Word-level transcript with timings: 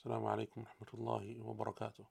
السلام 0.00 0.24
عليكم 0.24 0.60
ورحمة 0.60 0.88
الله 0.94 1.40
وبركاته. 1.40 2.06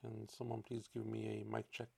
Can 0.00 0.28
someone 0.28 0.62
please 0.62 0.88
give 0.94 1.06
me 1.06 1.40
a 1.40 1.44
mic 1.44 1.70
check? 1.70 1.88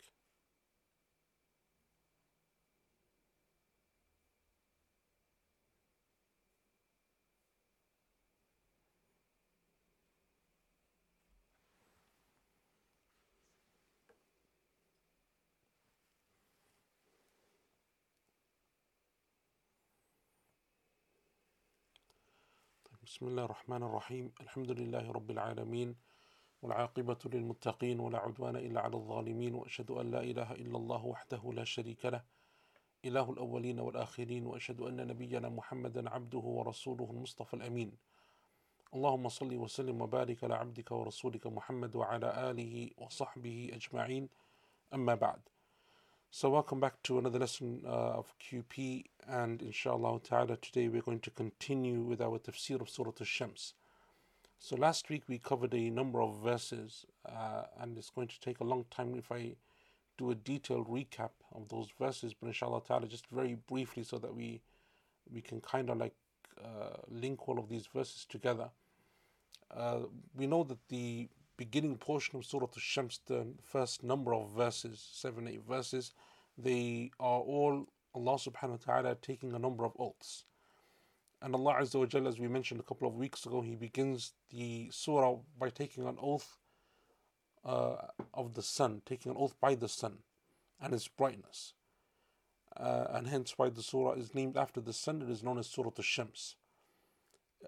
بسم 23.14 23.28
الله 23.28 23.46
الرحمن 23.46 23.84
الرحيم. 23.84 24.32
الحمد 24.42 24.72
لله 24.72 25.12
رب 25.12 25.32
العالمين 25.32 25.96
والعاقبة 26.62 27.18
للمتقين 27.26 28.00
ولا 28.00 28.20
عدوان 28.20 28.56
إلا 28.56 28.82
على 28.82 28.96
الظالمين 28.96 29.56
وأشهد 29.56 29.92
أن 29.92 30.12
لا 30.12 30.22
إله 30.22 30.52
إلا 30.52 30.78
الله 30.78 31.06
وحده 31.06 31.54
لا 31.54 31.64
شريك 31.64 32.06
له 32.06 32.24
إله 33.06 33.32
الأولين 33.32 33.80
والآخرين 33.80 34.46
وأشهد 34.46 34.82
أن 34.82 35.08
نبينا 35.08 35.50
محمدا 35.50 36.10
عبده 36.10 36.40
ورسوله 36.40 37.12
المصطفى 37.12 37.54
الأمين. 37.54 37.92
اللهم 38.96 39.30
صل 39.30 39.56
وسلم 39.58 40.02
وبارك 40.02 40.44
على 40.44 40.56
عبدك 40.56 40.92
ورسولك 40.92 41.48
محمد 41.48 41.96
وعلى 41.96 42.50
آله 42.52 42.90
وصحبه 42.98 43.70
أجمعين. 43.74 44.30
أما 44.94 45.16
بعد 45.16 45.42
So 46.36 46.50
welcome 46.50 46.80
back 46.80 47.04
to 47.04 47.20
another 47.20 47.38
lesson 47.38 47.84
uh, 47.86 48.18
of 48.18 48.34
QP 48.40 49.06
and 49.28 49.62
inshallah 49.62 50.20
ta'ala 50.24 50.58
today 50.58 50.88
we're 50.88 51.04
going 51.04 51.20
to 51.20 51.30
continue 51.30 52.02
with 52.02 52.22
our 52.22 52.40
tafsir 52.40 52.82
of 52.82 52.90
Surah 52.90 53.12
Al-Shams. 53.20 53.76
So 54.58 54.76
last 54.76 55.12
week 55.12 55.26
we 55.28 55.38
covered 55.38 55.76
a 55.76 55.92
number 55.92 56.24
of 56.24 56.42
verses 56.42 57.06
uh, 57.24 57.66
and 57.80 57.96
it's 58.00 58.10
going 58.10 58.30
to 58.30 58.40
take 58.40 58.62
a 58.62 58.64
long 58.64 58.86
time 58.90 59.14
if 59.14 59.32
I 59.32 59.54
do 60.18 60.32
a 60.32 60.36
detailed 60.36 60.88
recap 60.88 61.30
of 61.54 61.70
those 61.70 61.90
verses 62.00 62.34
but 62.34 62.48
inshallah 62.48 62.82
ta'ala 62.84 63.06
just 63.06 63.28
very 63.28 63.54
briefly 63.54 64.02
so 64.02 64.18
that 64.18 64.34
we 64.36 64.60
we 65.32 65.40
can 65.40 65.62
kind 65.62 65.92
of 65.92 66.00
like 66.00 66.16
uh, 66.60 66.98
link 67.12 67.48
all 67.48 67.60
of 67.60 67.70
these 67.70 67.86
verses 67.86 68.26
together. 68.28 68.72
Uh, 69.70 70.00
we 70.36 70.48
know 70.48 70.64
that 70.64 70.80
the 70.90 71.30
beginning 71.58 71.98
portion 71.98 72.38
of 72.38 72.46
Surah 72.46 72.66
Al-Shams, 72.66 73.20
the 73.28 73.46
first 73.62 74.04
number 74.04 74.34
of 74.34 74.50
verses, 74.52 75.06
seven, 75.14 75.48
eight 75.48 75.62
verses, 75.68 76.14
they 76.58 77.12
are 77.20 77.40
all 77.40 77.88
Allah 78.16 78.36
subhanahu 78.36 78.88
wa 78.88 78.94
ta'ala 78.94 79.16
taking 79.22 79.54
a 79.54 79.60
number 79.60 79.86
of 79.86 79.94
oaths. 79.98 80.46
And 81.42 81.56
Allah 81.56 81.76
Azza 81.82 82.00
wa 82.00 82.06
Jalla, 82.06 82.30
as 82.30 82.40
we 82.40 82.48
mentioned 82.48 82.80
a 82.80 82.84
couple 82.84 83.08
of 83.08 83.16
weeks 83.16 83.46
ago, 83.46 83.62
He 83.62 83.76
begins 83.76 84.34
the 84.50 84.90
surah 84.92 85.38
by 85.60 85.70
taking 85.70 86.08
an 86.08 86.18
oath 86.22 86.58
uh, 87.66 87.96
of 88.34 88.54
the 88.54 88.62
sun, 88.62 89.02
taking 89.06 89.32
an 89.32 89.38
oath 89.38 89.56
by 89.60 89.76
the 89.76 89.90
sun 89.90 90.20
and 90.80 90.94
its 90.94 91.08
brightness. 91.08 91.74
Uh, 92.76 93.06
and 93.10 93.28
hence 93.28 93.54
why 93.58 93.70
the 93.70 93.84
surah 93.84 94.14
is 94.14 94.34
named 94.34 94.58
after 94.58 94.82
the 94.82 94.94
sun, 94.94 95.22
it 95.22 95.30
is 95.30 95.44
known 95.44 95.60
as 95.60 95.68
Surah 95.68 95.92
Al-Shams. 95.98 96.56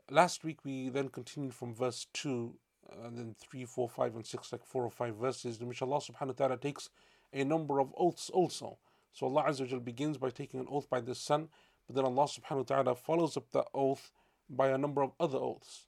Last 0.10 0.44
week 0.44 0.66
we 0.66 0.90
then 0.90 1.10
continued 1.10 1.54
from 1.54 1.74
verse 1.74 2.08
2 2.14 2.56
and 3.04 3.18
then 3.18 3.36
3, 3.40 3.66
4, 3.66 3.90
5, 3.90 4.16
and 4.16 4.26
6, 4.26 4.52
like 4.52 4.66
4 4.66 4.84
or 4.84 4.92
5 4.92 5.16
verses, 5.16 5.60
in 5.60 5.68
which 5.68 5.82
Allah 5.82 5.98
subhanahu 5.98 6.28
wa 6.28 6.34
ta'ala 6.34 6.58
takes 6.58 6.90
a 7.36 7.44
number 7.44 7.80
of 7.80 7.94
oaths 7.98 8.30
also. 8.30 8.78
So 9.14 9.28
Allah 9.28 9.46
Azza 9.50 9.72
wa 9.72 9.80
begins 9.80 10.18
by 10.18 10.30
taking 10.30 10.60
an 10.60 10.68
oath 10.70 10.90
by 10.90 11.02
the 11.02 11.14
sun, 11.14 11.50
but 11.86 11.96
then 11.96 12.06
Allah 12.06 12.26
subhanahu 12.26 12.58
wa 12.58 12.64
ta'ala 12.64 12.96
follows 12.96 13.38
up 13.38 13.52
that 13.52 13.68
oath 13.74 14.12
by 14.50 14.70
a 14.70 14.78
number 14.78 15.04
of 15.04 15.12
other 15.20 15.38
oaths. 15.38 15.86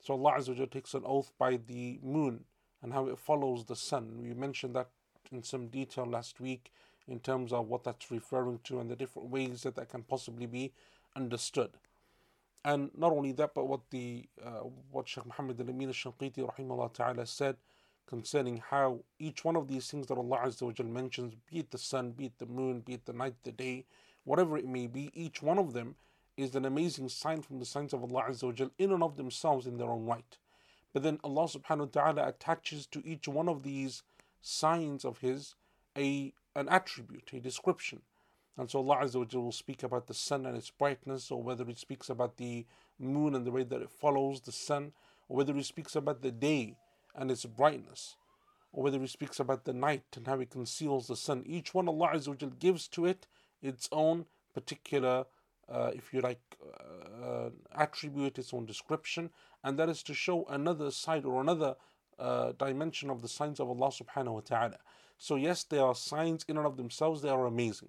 So 0.00 0.14
Allah 0.14 0.34
Azza 0.38 0.58
wa 0.58 0.66
takes 0.66 0.94
an 0.94 1.02
oath 1.04 1.32
by 1.38 1.58
the 1.66 1.98
moon 2.02 2.44
and 2.82 2.92
how 2.92 3.08
it 3.08 3.18
follows 3.18 3.64
the 3.64 3.76
sun. 3.76 4.18
We 4.22 4.32
mentioned 4.34 4.76
that 4.76 4.88
in 5.32 5.42
some 5.42 5.68
detail 5.68 6.06
last 6.06 6.40
week 6.40 6.70
in 7.08 7.18
terms 7.18 7.52
of 7.52 7.68
what 7.68 7.84
that's 7.84 8.10
referring 8.10 8.60
to 8.64 8.80
and 8.80 8.90
the 8.90 8.96
different 8.96 9.28
ways 9.28 9.62
that 9.62 9.74
that 9.76 9.88
can 9.88 10.02
possibly 10.02 10.46
be 10.46 10.72
understood. 11.16 11.70
And 12.64 12.90
not 12.96 13.12
only 13.12 13.32
that, 13.32 13.52
but 13.54 13.68
what 13.68 13.80
the 13.90 14.26
uh, 14.42 14.64
what 14.90 15.08
Shaykh 15.08 15.26
Muhammad 15.26 15.60
al-Amin 15.60 15.88
al-Shanqiti 15.88 16.38
rahimahullah 16.38 16.94
ta'ala 16.94 17.26
said 17.26 17.56
concerning 18.06 18.58
how 18.58 19.00
each 19.18 19.44
one 19.44 19.56
of 19.56 19.68
these 19.68 19.90
things 19.90 20.06
that 20.06 20.18
Allah 20.18 20.42
Azza 20.44 20.62
wa 20.62 20.84
mentions, 20.84 21.34
be 21.50 21.60
it 21.60 21.70
the 21.70 21.78
sun, 21.78 22.12
be 22.12 22.26
it 22.26 22.38
the 22.38 22.46
moon, 22.46 22.80
be 22.80 22.94
it 22.94 23.06
the 23.06 23.12
night, 23.12 23.34
the 23.42 23.52
day, 23.52 23.86
whatever 24.24 24.56
it 24.56 24.66
may 24.66 24.86
be, 24.86 25.10
each 25.14 25.42
one 25.42 25.58
of 25.58 25.72
them 25.72 25.96
is 26.36 26.54
an 26.54 26.64
amazing 26.64 27.08
sign 27.08 27.42
from 27.42 27.58
the 27.58 27.64
signs 27.64 27.92
of 27.92 28.02
Allah 28.02 28.24
Azza 28.28 28.70
in 28.78 28.92
and 28.92 29.02
of 29.02 29.16
themselves 29.16 29.66
in 29.66 29.78
their 29.78 29.90
own 29.90 30.04
right. 30.04 30.38
But 30.92 31.02
then 31.02 31.18
Allah 31.24 31.44
subhanahu 31.44 31.94
wa 31.94 32.02
ta'ala 32.02 32.28
attaches 32.28 32.86
to 32.88 33.06
each 33.06 33.26
one 33.26 33.48
of 33.48 33.62
these 33.62 34.02
signs 34.40 35.04
of 35.04 35.18
His 35.18 35.54
a 35.96 36.32
an 36.56 36.68
attribute, 36.68 37.30
a 37.32 37.40
description. 37.40 38.02
And 38.56 38.70
so 38.70 38.78
Allah 38.78 38.98
Azza 39.02 39.34
will 39.34 39.50
speak 39.50 39.82
about 39.82 40.06
the 40.06 40.14
sun 40.14 40.46
and 40.46 40.56
its 40.56 40.70
brightness, 40.70 41.30
or 41.30 41.42
whether 41.42 41.64
He 41.64 41.74
speaks 41.74 42.08
about 42.08 42.36
the 42.36 42.66
moon 42.98 43.34
and 43.34 43.44
the 43.44 43.50
way 43.50 43.64
that 43.64 43.82
it 43.82 43.90
follows 43.90 44.40
the 44.40 44.52
sun, 44.52 44.92
or 45.28 45.38
whether 45.38 45.54
He 45.54 45.62
speaks 45.62 45.96
about 45.96 46.22
the 46.22 46.30
day 46.30 46.76
and 47.14 47.30
its 47.30 47.44
brightness, 47.44 48.16
or 48.72 48.82
whether 48.82 48.98
He 48.98 49.06
speaks 49.06 49.40
about 49.40 49.64
the 49.64 49.72
night 49.72 50.04
and 50.16 50.26
how 50.26 50.38
He 50.38 50.46
conceals 50.46 51.06
the 51.06 51.16
sun. 51.16 51.42
Each 51.46 51.74
one 51.74 51.88
Allah 51.88 52.10
Azza 52.14 52.58
gives 52.58 52.88
to 52.88 53.06
it 53.06 53.26
its 53.62 53.88
own 53.92 54.26
particular, 54.52 55.24
uh, 55.68 55.90
if 55.94 56.12
you 56.12 56.20
like, 56.20 56.40
uh, 57.22 57.50
attribute, 57.74 58.38
its 58.38 58.52
own 58.52 58.66
description, 58.66 59.30
and 59.62 59.78
that 59.78 59.88
is 59.88 60.02
to 60.04 60.14
show 60.14 60.44
another 60.46 60.90
side 60.90 61.24
or 61.24 61.40
another 61.40 61.76
uh, 62.18 62.52
dimension 62.52 63.10
of 63.10 63.22
the 63.22 63.28
signs 63.28 63.60
of 63.60 63.68
Allah 63.68 63.88
subhanahu 63.88 64.34
wa 64.34 64.40
ta'ala. 64.40 64.78
So, 65.18 65.36
yes, 65.36 65.64
they 65.64 65.78
are 65.78 65.94
signs 65.94 66.44
in 66.48 66.56
and 66.56 66.66
of 66.66 66.76
themselves, 66.76 67.22
they 67.22 67.28
are 67.30 67.46
amazing. 67.46 67.88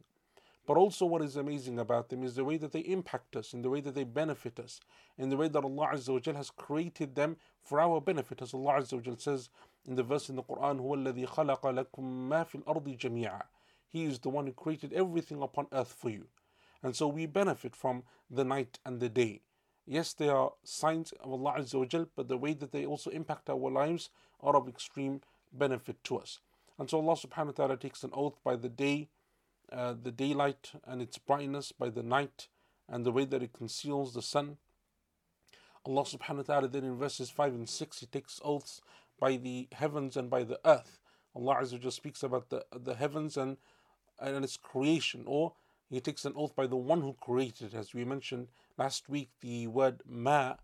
But 0.66 0.76
also, 0.76 1.06
what 1.06 1.22
is 1.22 1.36
amazing 1.36 1.78
about 1.78 2.10
them 2.10 2.22
is 2.22 2.36
the 2.36 2.44
way 2.44 2.56
that 2.58 2.72
they 2.72 2.80
impact 2.80 3.34
us, 3.34 3.52
in 3.52 3.62
the 3.62 3.70
way 3.70 3.80
that 3.80 3.94
they 3.94 4.04
benefit 4.04 4.60
us, 4.60 4.80
in 5.18 5.28
the 5.28 5.36
way 5.36 5.48
that 5.48 5.64
Allah 5.64 5.88
Azza 5.94 6.26
wa 6.26 6.32
has 6.34 6.50
created 6.50 7.14
them 7.16 7.38
for 7.62 7.80
our 7.80 8.00
benefit. 8.00 8.40
As 8.40 8.54
Allah 8.54 8.74
Azza 8.74 9.04
wa 9.04 9.14
says 9.18 9.48
in 9.84 9.96
the 9.96 10.02
verse 10.02 10.28
in 10.28 10.36
the 10.36 10.42
Quran, 10.42 10.78
هو 10.78 10.94
الذي 10.94 11.26
خلق 11.26 11.66
لكم 11.66 12.28
ما 12.28 12.44
في 12.44 12.62
الأرض 12.62 12.96
جميعا. 12.96 13.42
He 13.88 14.04
is 14.04 14.20
the 14.20 14.28
one 14.28 14.46
who 14.46 14.52
created 14.52 14.92
everything 14.92 15.42
upon 15.42 15.66
earth 15.72 15.92
for 15.92 16.10
you. 16.10 16.26
And 16.82 16.94
so 16.94 17.08
we 17.08 17.26
benefit 17.26 17.74
from 17.74 18.04
the 18.30 18.44
night 18.44 18.78
and 18.84 19.00
the 19.00 19.08
day. 19.08 19.42
Yes, 19.86 20.12
they 20.12 20.28
are 20.28 20.52
signs 20.62 21.12
of 21.20 21.32
Allah 21.32 21.54
Azza 21.58 21.74
wa 21.74 22.04
but 22.14 22.28
the 22.28 22.38
way 22.38 22.52
that 22.52 22.70
they 22.70 22.86
also 22.86 23.10
impact 23.10 23.50
our 23.50 23.70
lives 23.70 24.10
are 24.40 24.54
of 24.54 24.68
extreme 24.68 25.20
benefit 25.52 26.04
to 26.04 26.18
us. 26.18 26.38
And 26.78 26.88
so 26.88 26.98
Allah 26.98 27.16
subhanahu 27.16 27.46
wa 27.46 27.52
ta'ala 27.52 27.76
takes 27.76 28.04
an 28.04 28.10
oath 28.12 28.38
by 28.44 28.54
the 28.56 28.68
day 28.68 29.08
uh, 29.71 29.93
the 30.01 30.11
daylight 30.11 30.71
and 30.85 31.01
its 31.01 31.17
brightness 31.17 31.71
by 31.71 31.89
the 31.89 32.03
night 32.03 32.47
and 32.87 33.05
the 33.05 33.11
way 33.11 33.25
that 33.25 33.43
it 33.43 33.53
conceals 33.53 34.13
the 34.13 34.21
sun. 34.21 34.57
Allah 35.85 36.03
subhanahu 36.03 36.37
wa 36.37 36.43
ta'ala 36.43 36.67
then 36.67 36.83
in 36.83 36.97
verses 36.97 37.29
5 37.29 37.53
and 37.53 37.69
6 37.69 37.99
He 37.99 38.05
takes 38.05 38.39
oaths 38.43 38.81
by 39.19 39.37
the 39.37 39.67
heavens 39.71 40.17
and 40.17 40.29
by 40.29 40.43
the 40.43 40.59
earth. 40.65 40.99
Allah 41.35 41.57
Azza 41.61 41.83
wa 41.83 41.89
speaks 41.89 42.23
about 42.23 42.49
the, 42.49 42.65
the 42.71 42.95
heavens 42.95 43.37
and, 43.37 43.57
and 44.19 44.43
its 44.43 44.57
creation, 44.57 45.23
or 45.27 45.53
He 45.89 45.99
takes 45.99 46.25
an 46.25 46.33
oath 46.35 46.55
by 46.55 46.67
the 46.67 46.75
one 46.77 47.01
who 47.01 47.13
created. 47.13 47.73
As 47.73 47.93
we 47.93 48.05
mentioned 48.05 48.47
last 48.77 49.09
week, 49.09 49.29
the 49.41 49.67
word 49.67 50.01
ma, 50.07 50.55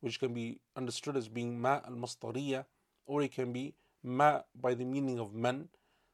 which 0.00 0.18
can 0.18 0.34
be 0.34 0.60
understood 0.74 1.16
as 1.16 1.28
being 1.28 1.60
ma 1.60 1.80
al 1.86 1.92
masdariya, 1.92 2.64
or 3.06 3.22
it 3.22 3.32
can 3.32 3.52
be 3.52 3.74
ma 4.02 4.40
by 4.54 4.74
the 4.74 4.84
meaning 4.84 5.18
of 5.18 5.34
man. 5.34 5.68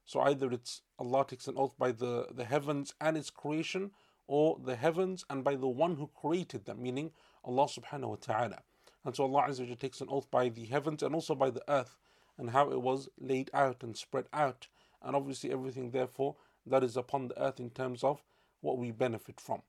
So 0.05 0.21
either 0.21 0.51
it's 0.51 0.81
Allah 0.99 1.25
takes 1.27 1.47
an 1.47 1.55
oath 1.57 1.77
by 1.77 1.91
the, 1.91 2.27
the 2.33 2.45
heavens 2.45 2.93
and 2.99 3.17
its 3.17 3.29
creation, 3.29 3.91
or 4.27 4.59
the 4.63 4.75
heavens 4.75 5.25
and 5.29 5.43
by 5.43 5.55
the 5.55 5.67
one 5.67 5.95
who 5.95 6.09
created 6.13 6.65
them, 6.65 6.81
meaning 6.81 7.11
Allah 7.43 7.65
subhanahu 7.65 8.09
wa 8.09 8.17
ta'ala. 8.19 8.59
And 9.05 9.15
so 9.15 9.23
Allah 9.23 9.47
Azza 9.49 9.77
takes 9.77 10.01
an 10.01 10.07
oath 10.09 10.29
by 10.31 10.49
the 10.49 10.65
heavens 10.65 11.03
and 11.03 11.13
also 11.13 11.35
by 11.35 11.49
the 11.49 11.63
earth 11.67 11.97
and 12.37 12.49
how 12.49 12.71
it 12.71 12.81
was 12.81 13.09
laid 13.19 13.49
out 13.53 13.83
and 13.83 13.97
spread 13.97 14.25
out. 14.33 14.67
And 15.01 15.15
obviously 15.15 15.51
everything 15.51 15.91
therefore 15.91 16.35
that 16.65 16.83
is 16.83 16.95
upon 16.95 17.27
the 17.27 17.41
earth 17.41 17.59
in 17.59 17.69
terms 17.69 18.03
of 18.03 18.23
what 18.61 18.77
we 18.77 18.91
benefit 18.91 19.41
from. 19.41 19.61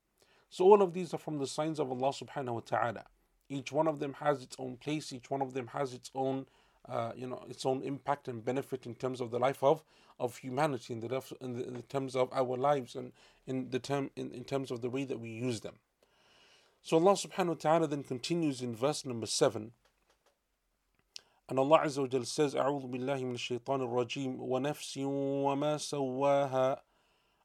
So 0.51 0.65
all 0.65 0.83
of 0.83 0.93
these 0.93 1.13
are 1.13 1.19
from 1.19 1.39
the 1.39 1.49
signs 1.49 1.81
of 1.81 1.91
Allah 1.91 2.13
subhanahu 2.13 2.55
wa 2.55 2.61
ta'ala. 2.61 3.05
Each 3.49 3.73
one 3.73 3.89
of 3.89 3.99
them 3.99 4.15
has 4.15 4.43
its 4.43 4.57
own 4.59 4.77
place, 4.77 5.13
each 5.13 5.31
one 5.31 5.43
of 5.43 5.53
them 5.53 5.67
has 5.69 5.93
its 5.93 6.11
own 6.15 6.47
uh, 6.88 7.12
you 7.16 7.28
know 7.28 7.44
its 7.50 7.66
own 7.66 7.82
impact 7.84 8.28
and 8.28 8.44
benefit 8.44 8.86
in 8.86 8.96
terms 8.96 9.22
of 9.22 9.32
the 9.32 9.40
life 9.40 9.64
of 9.64 9.84
of 10.20 10.38
humanity 10.38 10.94
in 10.94 11.00
the, 11.00 11.24
in, 11.40 11.54
the, 11.54 11.66
in 11.66 11.74
the 11.76 11.82
terms 11.84 12.14
of 12.16 12.30
our 12.34 12.58
lives 12.58 12.96
and 12.96 13.14
in 13.48 13.70
the 13.70 13.80
term 13.80 14.10
in, 14.16 14.32
in 14.32 14.44
terms 14.44 14.72
of 14.72 14.82
the 14.82 14.90
way 14.90 15.06
that 15.06 15.20
we 15.20 15.30
use 15.30 15.62
them. 15.62 15.76
So 16.82 16.98
Allah 16.98 17.14
subhanahu 17.14 17.48
wa 17.48 17.54
ta'ala 17.54 17.88
then 17.88 18.04
continues 18.04 18.62
in 18.62 18.76
verse 18.76 19.06
number 19.06 19.28
7 19.28 19.72
and 21.48 21.60
Allah 21.60 21.80
Azza 21.86 22.00
wa 22.00 22.08
Jal 22.08 22.26
says 22.26 22.54
أعوذ 22.54 22.88
بالله 22.90 23.24
من 23.24 23.36
الشيطان 23.36 23.82
الرجيم 23.82 24.40
ونفس 24.40 24.98
وما 24.98 25.78
سواها 25.78 26.80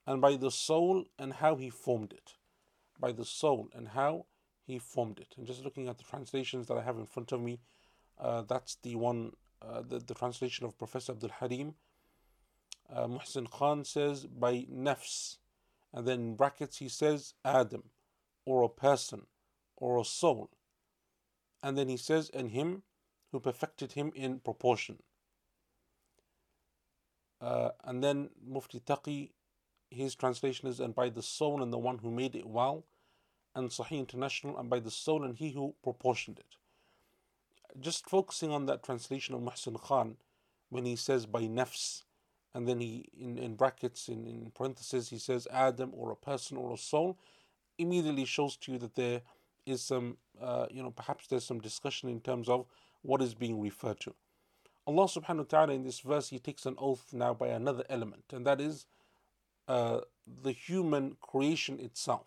and 0.06 0.20
by 0.20 0.36
the 0.36 0.50
soul 0.50 1.04
and 1.18 1.34
how 1.34 1.56
he 1.56 1.70
formed 1.70 2.12
it 2.12 2.34
by 2.98 3.12
the 3.12 3.24
soul 3.24 3.68
and 3.74 3.88
how 3.88 4.26
he 4.66 4.78
formed 4.78 5.18
it. 5.18 5.34
And 5.36 5.46
just 5.46 5.64
looking 5.64 5.88
at 5.88 5.98
the 5.98 6.04
translations 6.04 6.66
that 6.68 6.76
I 6.76 6.82
have 6.82 6.96
in 6.96 7.06
front 7.06 7.32
of 7.32 7.40
me, 7.40 7.58
uh, 8.19 8.41
that's 8.41 8.75
the 8.83 8.95
one, 8.95 9.33
uh, 9.61 9.81
the, 9.81 9.99
the 9.99 10.13
translation 10.13 10.65
of 10.65 10.77
Professor 10.77 11.13
Abdul 11.13 11.31
Halim. 11.39 11.75
Uh, 12.93 13.05
Muhsin 13.05 13.49
Khan 13.49 13.85
says 13.85 14.25
by 14.25 14.65
nafs, 14.71 15.37
and 15.93 16.07
then 16.07 16.19
in 16.19 16.35
brackets 16.35 16.77
he 16.77 16.89
says 16.89 17.33
Adam, 17.45 17.83
or 18.45 18.63
a 18.63 18.69
person, 18.69 19.27
or 19.77 19.99
a 19.99 20.05
soul. 20.05 20.49
And 21.61 21.77
then 21.77 21.87
he 21.87 21.97
says, 21.97 22.29
and 22.33 22.51
him 22.51 22.83
who 23.31 23.39
perfected 23.39 23.91
him 23.93 24.11
in 24.15 24.39
proportion. 24.39 24.97
Uh, 27.41 27.69
and 27.83 28.03
then 28.03 28.29
Mufti 28.45 28.79
Taqi, 28.79 29.31
his 29.89 30.15
translation 30.15 30.67
is, 30.67 30.79
and 30.79 30.95
by 30.95 31.09
the 31.09 31.21
soul 31.21 31.61
and 31.63 31.71
the 31.71 31.77
one 31.77 31.99
who 31.99 32.11
made 32.11 32.35
it 32.35 32.45
well, 32.45 32.85
and 33.55 33.69
Sahih 33.69 33.99
International, 33.99 34.57
and 34.57 34.69
by 34.69 34.79
the 34.79 34.91
soul 34.91 35.23
and 35.23 35.35
he 35.35 35.51
who 35.51 35.75
proportioned 35.83 36.39
it. 36.39 36.55
Just 37.79 38.09
focusing 38.09 38.51
on 38.51 38.65
that 38.67 38.83
translation 38.83 39.35
of 39.35 39.41
Muhsin 39.41 39.79
Khan, 39.79 40.17
when 40.69 40.85
he 40.85 40.95
says 40.95 41.25
by 41.25 41.43
nafs, 41.43 42.03
and 42.53 42.67
then 42.67 42.79
he, 42.79 43.09
in, 43.19 43.37
in 43.37 43.55
brackets, 43.55 44.07
in, 44.07 44.25
in 44.25 44.51
parentheses, 44.55 45.09
he 45.09 45.19
says 45.19 45.47
Adam 45.51 45.91
or 45.95 46.11
a 46.11 46.15
person 46.15 46.57
or 46.57 46.73
a 46.73 46.77
soul, 46.77 47.17
immediately 47.77 48.25
shows 48.25 48.55
to 48.57 48.71
you 48.71 48.77
that 48.79 48.95
there 48.95 49.21
is 49.65 49.81
some, 49.81 50.17
uh, 50.41 50.65
you 50.71 50.81
know, 50.81 50.91
perhaps 50.91 51.27
there's 51.27 51.45
some 51.45 51.59
discussion 51.59 52.09
in 52.09 52.19
terms 52.19 52.49
of 52.49 52.65
what 53.01 53.21
is 53.21 53.33
being 53.33 53.61
referred 53.61 53.99
to. 53.99 54.13
Allah 54.87 55.05
subhanahu 55.05 55.37
wa 55.37 55.43
ta'ala 55.43 55.73
in 55.73 55.83
this 55.83 55.99
verse, 55.99 56.29
He 56.29 56.39
takes 56.39 56.65
an 56.65 56.75
oath 56.79 57.13
now 57.13 57.33
by 57.33 57.47
another 57.49 57.83
element, 57.89 58.23
and 58.33 58.45
that 58.47 58.59
is 58.59 58.85
uh, 59.67 59.99
the 60.43 60.51
human 60.51 61.15
creation 61.21 61.79
itself. 61.79 62.25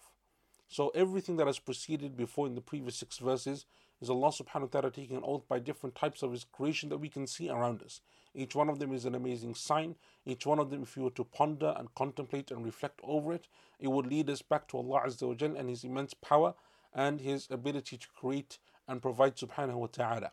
So 0.68 0.90
everything 0.94 1.36
that 1.36 1.46
has 1.46 1.58
proceeded 1.58 2.16
before 2.16 2.46
in 2.46 2.54
the 2.54 2.60
previous 2.60 2.96
six 2.96 3.18
verses 3.18 3.66
is 4.02 4.10
Allah 4.10 4.30
subhanahu 4.30 4.62
wa 4.62 4.66
ta'ala 4.66 4.90
taking 4.90 5.16
an 5.16 5.22
oath 5.24 5.48
by 5.48 5.60
different 5.60 5.94
types 5.94 6.24
of 6.24 6.32
His 6.32 6.44
creation 6.44 6.88
that 6.88 6.98
we 6.98 7.08
can 7.08 7.26
see 7.28 7.48
around 7.48 7.82
us. 7.82 8.00
Each 8.34 8.54
one 8.56 8.68
of 8.68 8.80
them 8.80 8.92
is 8.92 9.04
an 9.04 9.14
amazing 9.14 9.54
sign. 9.54 9.94
Each 10.26 10.44
one 10.44 10.58
of 10.58 10.70
them, 10.70 10.82
if 10.82 10.96
you 10.96 11.04
were 11.04 11.10
to 11.10 11.24
ponder 11.24 11.72
and 11.78 11.94
contemplate 11.94 12.50
and 12.50 12.64
reflect 12.64 13.00
over 13.04 13.32
it, 13.32 13.46
it 13.78 13.86
would 13.88 14.06
lead 14.06 14.28
us 14.28 14.42
back 14.42 14.66
to 14.68 14.78
Allah 14.78 15.02
Azza 15.06 15.28
wa 15.28 15.34
Jal 15.34 15.56
and 15.56 15.68
His 15.68 15.84
immense 15.84 16.14
power 16.14 16.54
and 16.92 17.20
His 17.20 17.46
ability 17.48 17.96
to 17.96 18.08
create 18.08 18.58
and 18.88 19.00
provide 19.00 19.36
subhanahu 19.36 19.76
wa 19.76 19.86
ta'ala. 19.86 20.32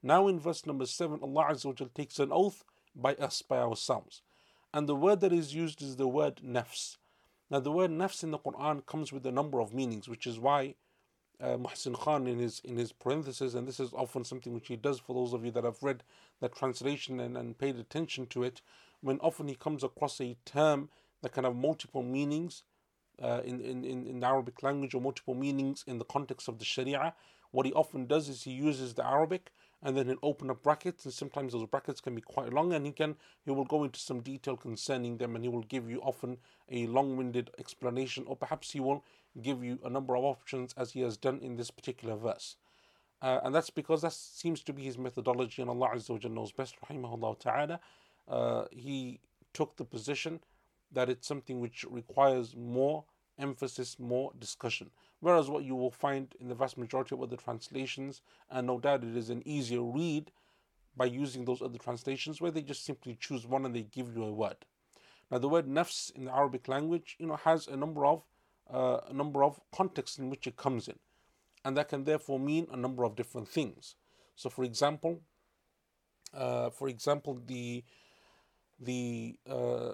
Now 0.00 0.28
in 0.28 0.38
verse 0.38 0.64
number 0.64 0.86
7, 0.86 1.18
Allah 1.20 1.48
Azza 1.50 1.66
wa 1.66 1.86
takes 1.92 2.20
an 2.20 2.30
oath 2.30 2.62
by 2.94 3.14
us, 3.14 3.42
by 3.42 3.58
ourselves. 3.58 4.22
And 4.72 4.88
the 4.88 4.94
word 4.94 5.18
that 5.20 5.32
is 5.32 5.54
used 5.54 5.82
is 5.82 5.96
the 5.96 6.06
word 6.06 6.40
nafs. 6.44 6.98
Now 7.50 7.58
the 7.58 7.72
word 7.72 7.90
nafs 7.90 8.22
in 8.22 8.30
the 8.30 8.38
Quran 8.38 8.86
comes 8.86 9.12
with 9.12 9.26
a 9.26 9.32
number 9.32 9.60
of 9.60 9.74
meanings, 9.74 10.08
which 10.08 10.24
is 10.24 10.38
why 10.38 10.76
uh, 11.40 11.56
Muhsin 11.56 11.94
Khan 11.94 12.26
in 12.26 12.38
his 12.38 12.60
in 12.64 12.76
his 12.76 12.92
parentheses, 12.92 13.54
and 13.54 13.66
this 13.66 13.80
is 13.80 13.92
often 13.92 14.24
something 14.24 14.54
which 14.54 14.68
he 14.68 14.76
does 14.76 14.98
for 14.98 15.14
those 15.14 15.32
of 15.32 15.44
you 15.44 15.50
that 15.52 15.64
have 15.64 15.82
read 15.82 16.02
that 16.40 16.54
translation 16.54 17.20
and, 17.20 17.36
and 17.36 17.58
paid 17.58 17.76
attention 17.76 18.26
to 18.26 18.42
it, 18.42 18.60
when 19.00 19.18
often 19.20 19.48
he 19.48 19.54
comes 19.54 19.84
across 19.84 20.20
a 20.20 20.36
term 20.44 20.88
that 21.22 21.32
can 21.32 21.44
have 21.44 21.56
multiple 21.56 22.02
meanings 22.02 22.62
uh, 23.22 23.40
in, 23.44 23.60
in, 23.60 23.84
in 23.84 24.20
the 24.20 24.26
Arabic 24.26 24.62
language 24.62 24.94
or 24.94 25.00
multiple 25.00 25.34
meanings 25.34 25.84
in 25.86 25.98
the 25.98 26.04
context 26.04 26.48
of 26.48 26.58
the 26.58 26.64
Sharia, 26.64 27.14
what 27.50 27.66
he 27.66 27.72
often 27.72 28.06
does 28.06 28.28
is 28.28 28.42
he 28.42 28.52
uses 28.52 28.94
the 28.94 29.06
Arabic 29.06 29.50
and 29.82 29.96
then 29.96 30.06
he'll 30.06 30.18
open 30.22 30.50
up 30.50 30.62
brackets 30.62 31.04
and 31.04 31.14
sometimes 31.14 31.52
those 31.52 31.66
brackets 31.66 32.00
can 32.00 32.14
be 32.14 32.20
quite 32.20 32.52
long 32.52 32.72
and 32.72 32.84
he 32.84 32.92
can 32.92 33.16
he 33.44 33.50
will 33.50 33.64
go 33.64 33.84
into 33.84 33.98
some 33.98 34.20
detail 34.20 34.56
concerning 34.56 35.16
them 35.16 35.34
and 35.34 35.44
he 35.44 35.48
will 35.48 35.62
give 35.62 35.88
you 35.88 36.00
often 36.00 36.36
a 36.70 36.86
long-winded 36.86 37.50
explanation 37.58 38.24
or 38.26 38.36
perhaps 38.36 38.72
he 38.72 38.80
will 38.80 39.04
give 39.42 39.62
you 39.62 39.78
a 39.84 39.90
number 39.90 40.16
of 40.16 40.24
options 40.24 40.74
as 40.76 40.92
he 40.92 41.00
has 41.00 41.16
done 41.16 41.38
in 41.40 41.56
this 41.56 41.70
particular 41.70 42.16
verse. 42.16 42.56
Uh, 43.20 43.40
and 43.42 43.54
that's 43.54 43.70
because 43.70 44.02
that 44.02 44.12
seems 44.12 44.62
to 44.62 44.72
be 44.72 44.82
his 44.82 44.96
methodology 44.96 45.60
and 45.60 45.70
Allah 45.70 45.90
Azza 45.94 46.10
wa 46.10 46.28
knows 46.28 46.52
best 46.52 46.76
rahimahullah 46.88 47.38
ta'ala. 47.38 47.80
Uh, 48.28 48.64
he 48.70 49.20
took 49.52 49.76
the 49.76 49.84
position 49.84 50.40
that 50.92 51.08
it's 51.08 51.26
something 51.26 51.60
which 51.60 51.84
requires 51.90 52.54
more 52.56 53.04
emphasis 53.38 53.98
more 53.98 54.32
discussion. 54.38 54.90
Whereas 55.20 55.48
what 55.48 55.64
you 55.64 55.74
will 55.74 55.90
find 55.90 56.34
in 56.40 56.48
the 56.48 56.54
vast 56.54 56.76
majority 56.76 57.14
of 57.14 57.22
other 57.22 57.36
translations, 57.36 58.20
and 58.50 58.66
no 58.66 58.78
doubt 58.78 59.04
it 59.04 59.16
is 59.16 59.30
an 59.30 59.42
easier 59.46 59.82
read 59.82 60.30
by 60.96 61.06
using 61.06 61.44
those 61.44 61.62
other 61.62 61.78
translations 61.78 62.40
where 62.40 62.50
they 62.50 62.62
just 62.62 62.84
simply 62.84 63.16
choose 63.20 63.46
one 63.46 63.64
and 63.64 63.74
they 63.74 63.82
give 63.82 64.14
you 64.16 64.24
a 64.24 64.32
word. 64.32 64.56
Now 65.30 65.38
the 65.38 65.48
word 65.48 65.66
nafs 65.66 66.14
in 66.14 66.24
the 66.24 66.34
Arabic 66.34 66.68
language, 66.68 67.16
you 67.18 67.26
know, 67.26 67.36
has 67.36 67.68
a 67.68 67.76
number 67.76 68.04
of 68.06 68.22
uh, 68.72 69.00
a 69.08 69.12
number 69.12 69.44
of 69.44 69.60
contexts 69.72 70.18
in 70.18 70.30
which 70.30 70.46
it 70.46 70.56
comes 70.56 70.88
in, 70.88 70.98
and 71.64 71.76
that 71.76 71.88
can 71.88 72.04
therefore 72.04 72.38
mean 72.38 72.66
a 72.72 72.76
number 72.76 73.04
of 73.04 73.16
different 73.16 73.48
things. 73.48 73.96
So, 74.36 74.48
for 74.50 74.64
example, 74.64 75.20
uh, 76.34 76.70
for 76.70 76.88
example, 76.88 77.40
the 77.46 77.84
the 78.80 79.38
uh, 79.48 79.92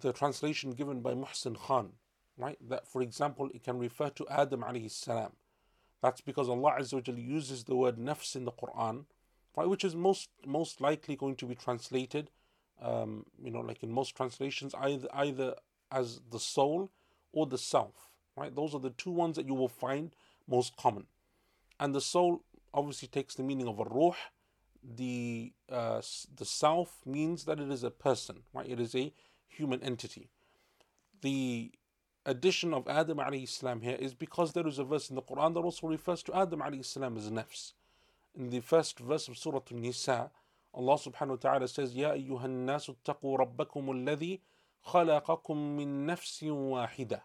the 0.00 0.12
translation 0.12 0.72
given 0.72 1.00
by 1.00 1.14
Muhsin 1.14 1.56
Khan 1.56 1.92
right? 2.36 2.56
That, 2.68 2.86
for 2.86 3.02
example, 3.02 3.50
it 3.54 3.64
can 3.64 3.78
refer 3.78 4.10
to 4.10 4.26
Adam 4.28 4.62
alayhi 4.62 4.90
salam. 4.90 5.32
That's 6.02 6.20
because 6.20 6.48
Allah 6.48 6.76
Azza 6.78 7.02
uses 7.18 7.64
the 7.64 7.74
word 7.74 7.96
nafs 7.96 8.36
in 8.36 8.44
the 8.44 8.52
Quran, 8.52 9.04
right? 9.56 9.68
Which 9.68 9.84
is 9.84 9.94
most 9.94 10.28
most 10.44 10.80
likely 10.80 11.16
going 11.16 11.36
to 11.36 11.46
be 11.46 11.54
translated, 11.54 12.30
um, 12.80 13.24
you 13.42 13.50
know, 13.50 13.60
like 13.60 13.82
in 13.82 13.90
most 13.90 14.14
translations, 14.14 14.74
either 14.78 15.08
either 15.14 15.54
as 15.90 16.20
the 16.30 16.38
soul 16.38 16.90
or 17.31 17.45
the 17.45 17.57
self, 17.57 18.09
right? 18.35 18.55
Those 18.55 18.73
are 18.75 18.79
the 18.79 18.89
two 18.91 19.11
ones 19.11 19.35
that 19.35 19.47
you 19.47 19.53
will 19.53 19.69
find 19.69 20.11
most 20.47 20.75
common. 20.75 21.05
And 21.79 21.95
the 21.95 22.01
soul 22.01 22.43
obviously 22.73 23.07
takes 23.07 23.35
the 23.35 23.43
meaning 23.43 23.67
of 23.67 23.79
a 23.79 23.83
ruh. 23.83 24.15
The 24.83 25.53
uh, 25.69 26.01
the 26.35 26.45
self 26.45 27.01
means 27.05 27.45
that 27.45 27.59
it 27.59 27.69
is 27.71 27.83
a 27.83 27.91
person, 27.91 28.43
right? 28.53 28.67
It 28.67 28.79
is 28.79 28.95
a 28.95 29.13
human 29.47 29.81
entity. 29.83 30.29
The 31.21 31.71
addition 32.25 32.73
of 32.73 32.87
Adam 32.87 33.17
alayhi 33.17 33.47
salam 33.47 33.81
here 33.81 33.97
is 33.99 34.13
because 34.13 34.53
there 34.53 34.67
is 34.67 34.79
a 34.79 34.83
verse 34.83 35.09
in 35.09 35.15
the 35.15 35.21
Quran 35.21 35.53
that 35.53 35.59
also 35.59 35.87
refers 35.87 36.23
to 36.23 36.35
Adam 36.35 36.61
alayhi 36.61 36.85
salam 36.85 37.17
as 37.17 37.29
nafs. 37.29 37.73
In 38.35 38.49
the 38.49 38.61
first 38.61 38.99
verse 38.99 39.27
of 39.27 39.37
Surah 39.37 39.59
An-Nisa, 39.69 40.31
Allah 40.73 40.95
subhanahu 40.95 41.29
wa 41.29 41.35
ta'ala 41.35 41.67
says, 41.67 41.93
يا 41.93 42.13
أيها 42.13 42.45
الناس 42.45 42.89
اتقوا 42.89 43.37
ربكم 43.37 43.91
الذي 43.91 44.39
خلقكم 44.85 45.57
من 45.57 46.05
نفس 46.05 46.43
واحدة. 46.43 47.21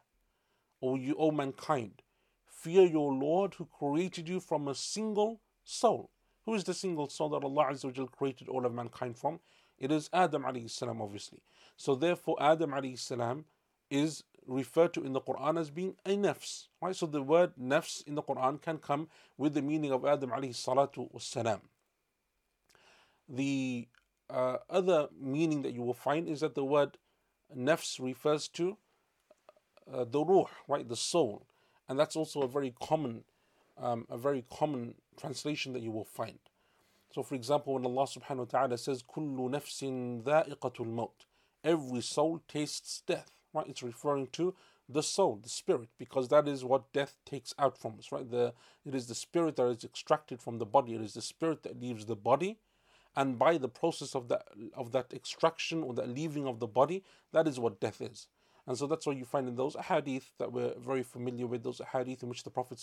O 0.82 0.94
you, 0.96 1.14
O 1.16 1.30
mankind, 1.30 2.02
fear 2.46 2.86
your 2.86 3.12
Lord 3.12 3.54
who 3.54 3.66
created 3.66 4.28
you 4.28 4.40
from 4.40 4.68
a 4.68 4.74
single 4.74 5.40
soul. 5.64 6.10
Who 6.44 6.54
is 6.54 6.64
the 6.64 6.74
single 6.74 7.08
soul 7.08 7.30
that 7.30 7.42
Allah 7.42 7.66
Azza 7.70 7.98
wa 7.98 8.06
created 8.06 8.48
all 8.48 8.64
of 8.66 8.72
mankind 8.72 9.18
from? 9.18 9.40
It 9.78 9.90
is 9.90 10.08
Adam 10.12 10.44
alayhi 10.44 10.70
salam, 10.70 11.02
obviously. 11.02 11.42
So 11.76 11.94
therefore, 11.94 12.36
Adam 12.40 12.70
alayhi 12.70 12.98
salam 12.98 13.44
is 13.90 14.22
referred 14.46 14.94
to 14.94 15.04
in 15.04 15.12
the 15.12 15.20
Quran 15.20 15.58
as 15.58 15.70
being 15.70 15.96
a 16.04 16.16
nafs. 16.16 16.68
Right? 16.80 16.94
So 16.94 17.06
the 17.06 17.22
word 17.22 17.52
nafs 17.60 18.06
in 18.06 18.14
the 18.14 18.22
Quran 18.22 18.60
can 18.62 18.78
come 18.78 19.08
with 19.36 19.54
the 19.54 19.62
meaning 19.62 19.92
of 19.92 20.04
Adam 20.04 20.30
alayhi 20.30 20.54
salatu 20.54 21.08
salam. 21.20 21.60
The 23.28 23.88
uh, 24.30 24.58
other 24.70 25.08
meaning 25.20 25.62
that 25.62 25.72
you 25.72 25.82
will 25.82 25.94
find 25.94 26.28
is 26.28 26.40
that 26.40 26.54
the 26.54 26.64
word 26.64 26.96
nafs 27.57 27.99
refers 27.99 28.47
to 28.49 28.77
uh, 29.91 30.05
the 30.05 30.23
ruh, 30.23 30.45
right, 30.67 30.87
the 30.87 30.95
soul, 30.95 31.45
and 31.89 31.99
that's 31.99 32.15
also 32.15 32.41
a 32.41 32.47
very 32.47 32.73
common, 32.81 33.23
um, 33.77 34.05
a 34.09 34.17
very 34.17 34.45
common 34.51 34.95
translation 35.19 35.73
that 35.73 35.81
you 35.81 35.91
will 35.91 36.05
find. 36.05 36.39
So, 37.13 37.23
for 37.23 37.35
example, 37.35 37.73
when 37.73 37.85
Allah 37.85 38.07
Subhanahu 38.07 38.51
wa 38.53 38.59
Taala 38.59 38.79
says, 38.79 39.03
"Kullu 39.03 39.49
nafsin 39.49 40.23
dha'iqatul 40.23 40.87
maut," 40.87 41.25
every 41.63 42.01
soul 42.01 42.41
tastes 42.47 43.03
death 43.05 43.31
right? 43.53 43.67
It's 43.67 43.83
referring 43.83 44.27
to 44.33 44.55
the 44.89 45.03
soul, 45.03 45.39
the 45.41 45.49
spirit, 45.49 45.89
because 45.97 46.27
that 46.29 46.47
is 46.47 46.65
what 46.65 46.91
death 46.91 47.15
takes 47.25 47.53
out 47.57 47.77
from 47.77 47.95
us, 47.97 48.11
right? 48.11 48.29
The 48.29 48.53
it 48.85 48.95
is 48.95 49.07
the 49.07 49.15
spirit 49.15 49.55
that 49.55 49.67
is 49.67 49.83
extracted 49.83 50.41
from 50.41 50.57
the 50.57 50.65
body. 50.65 50.95
It 50.95 51.01
is 51.01 51.13
the 51.13 51.21
spirit 51.21 51.63
that 51.63 51.79
leaves 51.79 52.05
the 52.05 52.15
body, 52.15 52.57
and 53.15 53.37
by 53.37 53.57
the 53.57 53.67
process 53.67 54.15
of 54.15 54.27
that 54.29 54.47
of 54.73 54.91
that 54.91 55.13
extraction 55.13 55.83
or 55.83 55.93
the 55.93 56.05
leaving 56.05 56.47
of 56.47 56.59
the 56.59 56.67
body, 56.67 57.03
that 57.33 57.47
is 57.47 57.59
what 57.59 57.79
death 57.79 58.01
is. 58.01 58.27
And 58.67 58.77
so 58.77 58.85
that's 58.85 59.07
what 59.07 59.17
you 59.17 59.25
find 59.25 59.47
in 59.47 59.55
those 59.55 59.75
hadith 59.75 60.31
that 60.37 60.51
we're 60.51 60.73
very 60.79 61.01
familiar 61.03 61.47
with, 61.47 61.63
those 61.63 61.81
hadith 61.91 62.21
in 62.21 62.29
which 62.29 62.43
the 62.43 62.51
Prophet 62.51 62.79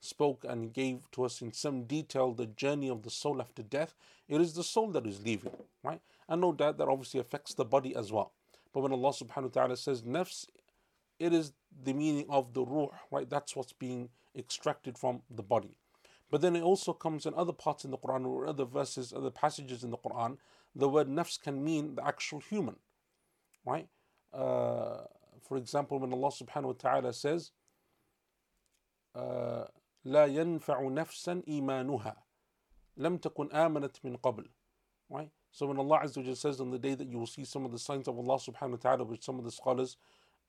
spoke 0.00 0.44
and 0.48 0.72
gave 0.72 1.10
to 1.12 1.24
us 1.24 1.42
in 1.42 1.52
some 1.52 1.84
detail 1.84 2.32
the 2.32 2.46
journey 2.46 2.88
of 2.88 3.02
the 3.02 3.10
soul 3.10 3.40
after 3.42 3.62
death. 3.62 3.94
It 4.26 4.40
is 4.40 4.54
the 4.54 4.64
soul 4.64 4.88
that 4.92 5.06
is 5.06 5.22
leaving, 5.22 5.52
right? 5.84 6.00
And 6.28 6.40
no 6.40 6.52
doubt 6.52 6.78
that 6.78 6.88
obviously 6.88 7.20
affects 7.20 7.54
the 7.54 7.64
body 7.64 7.94
as 7.94 8.10
well. 8.10 8.32
But 8.72 8.80
when 8.80 8.92
Allah 8.92 9.10
subhanahu 9.10 9.42
wa 9.42 9.48
ta'ala 9.48 9.76
says 9.76 10.02
nafs, 10.02 10.46
it 11.18 11.32
is 11.32 11.52
the 11.84 11.92
meaning 11.92 12.26
of 12.30 12.54
the 12.54 12.64
ruh, 12.64 12.88
right? 13.10 13.28
That's 13.28 13.54
what's 13.54 13.72
being 13.72 14.08
extracted 14.36 14.96
from 14.96 15.22
the 15.30 15.42
body. 15.42 15.74
But 16.31 16.41
then 16.41 16.55
it 16.55 16.61
also 16.61 16.93
comes 16.93 17.25
in 17.25 17.33
other 17.35 17.53
parts 17.53 17.85
in 17.85 17.91
the 17.91 17.97
Quran 17.97 18.25
or 18.25 18.47
other 18.47 18.65
verses, 18.65 19.13
other 19.13 19.29
passages 19.29 19.83
in 19.83 19.91
the 19.91 19.97
Quran, 19.97 20.37
the 20.75 20.89
word 20.89 21.07
nafs 21.07 21.39
can 21.39 21.63
mean 21.63 21.95
the 21.95 22.05
actual 22.05 22.39
human, 22.39 22.77
right? 23.65 23.87
Uh, 24.33 25.03
for 25.47 25.57
example, 25.57 25.99
when 25.99 26.11
Allah 26.11 26.31
subhanahu 26.31 26.63
wa 26.63 26.73
ta'ala 26.73 27.13
says, 27.13 27.51
uh, 29.15 29.65
لا 30.05 30.25
ينفع 30.25 30.81
نفسا 30.89 31.43
إيمانها 31.47 32.23
لم 32.97 33.17
تكن 33.17 33.51
آمنت 33.51 34.05
من 34.05 34.17
قبل 34.17 34.49
right 35.09 35.29
so 35.51 35.67
when 35.67 35.77
Allah 35.77 36.01
Azza 36.03 36.25
wa 36.25 36.33
says 36.33 36.59
on 36.59 36.71
the 36.71 36.79
day 36.79 36.95
that 36.95 37.07
you 37.07 37.17
will 37.17 37.27
see 37.27 37.45
some 37.45 37.63
of 37.63 37.71
the 37.71 37.79
signs 37.79 38.07
of 38.07 38.17
Allah 38.17 38.37
subhanahu 38.37 38.71
wa 38.71 38.77
ta'ala 38.77 39.03
which 39.03 39.23
some 39.23 39.37
of 39.39 39.45
the 39.45 39.51
scholars 39.51 39.97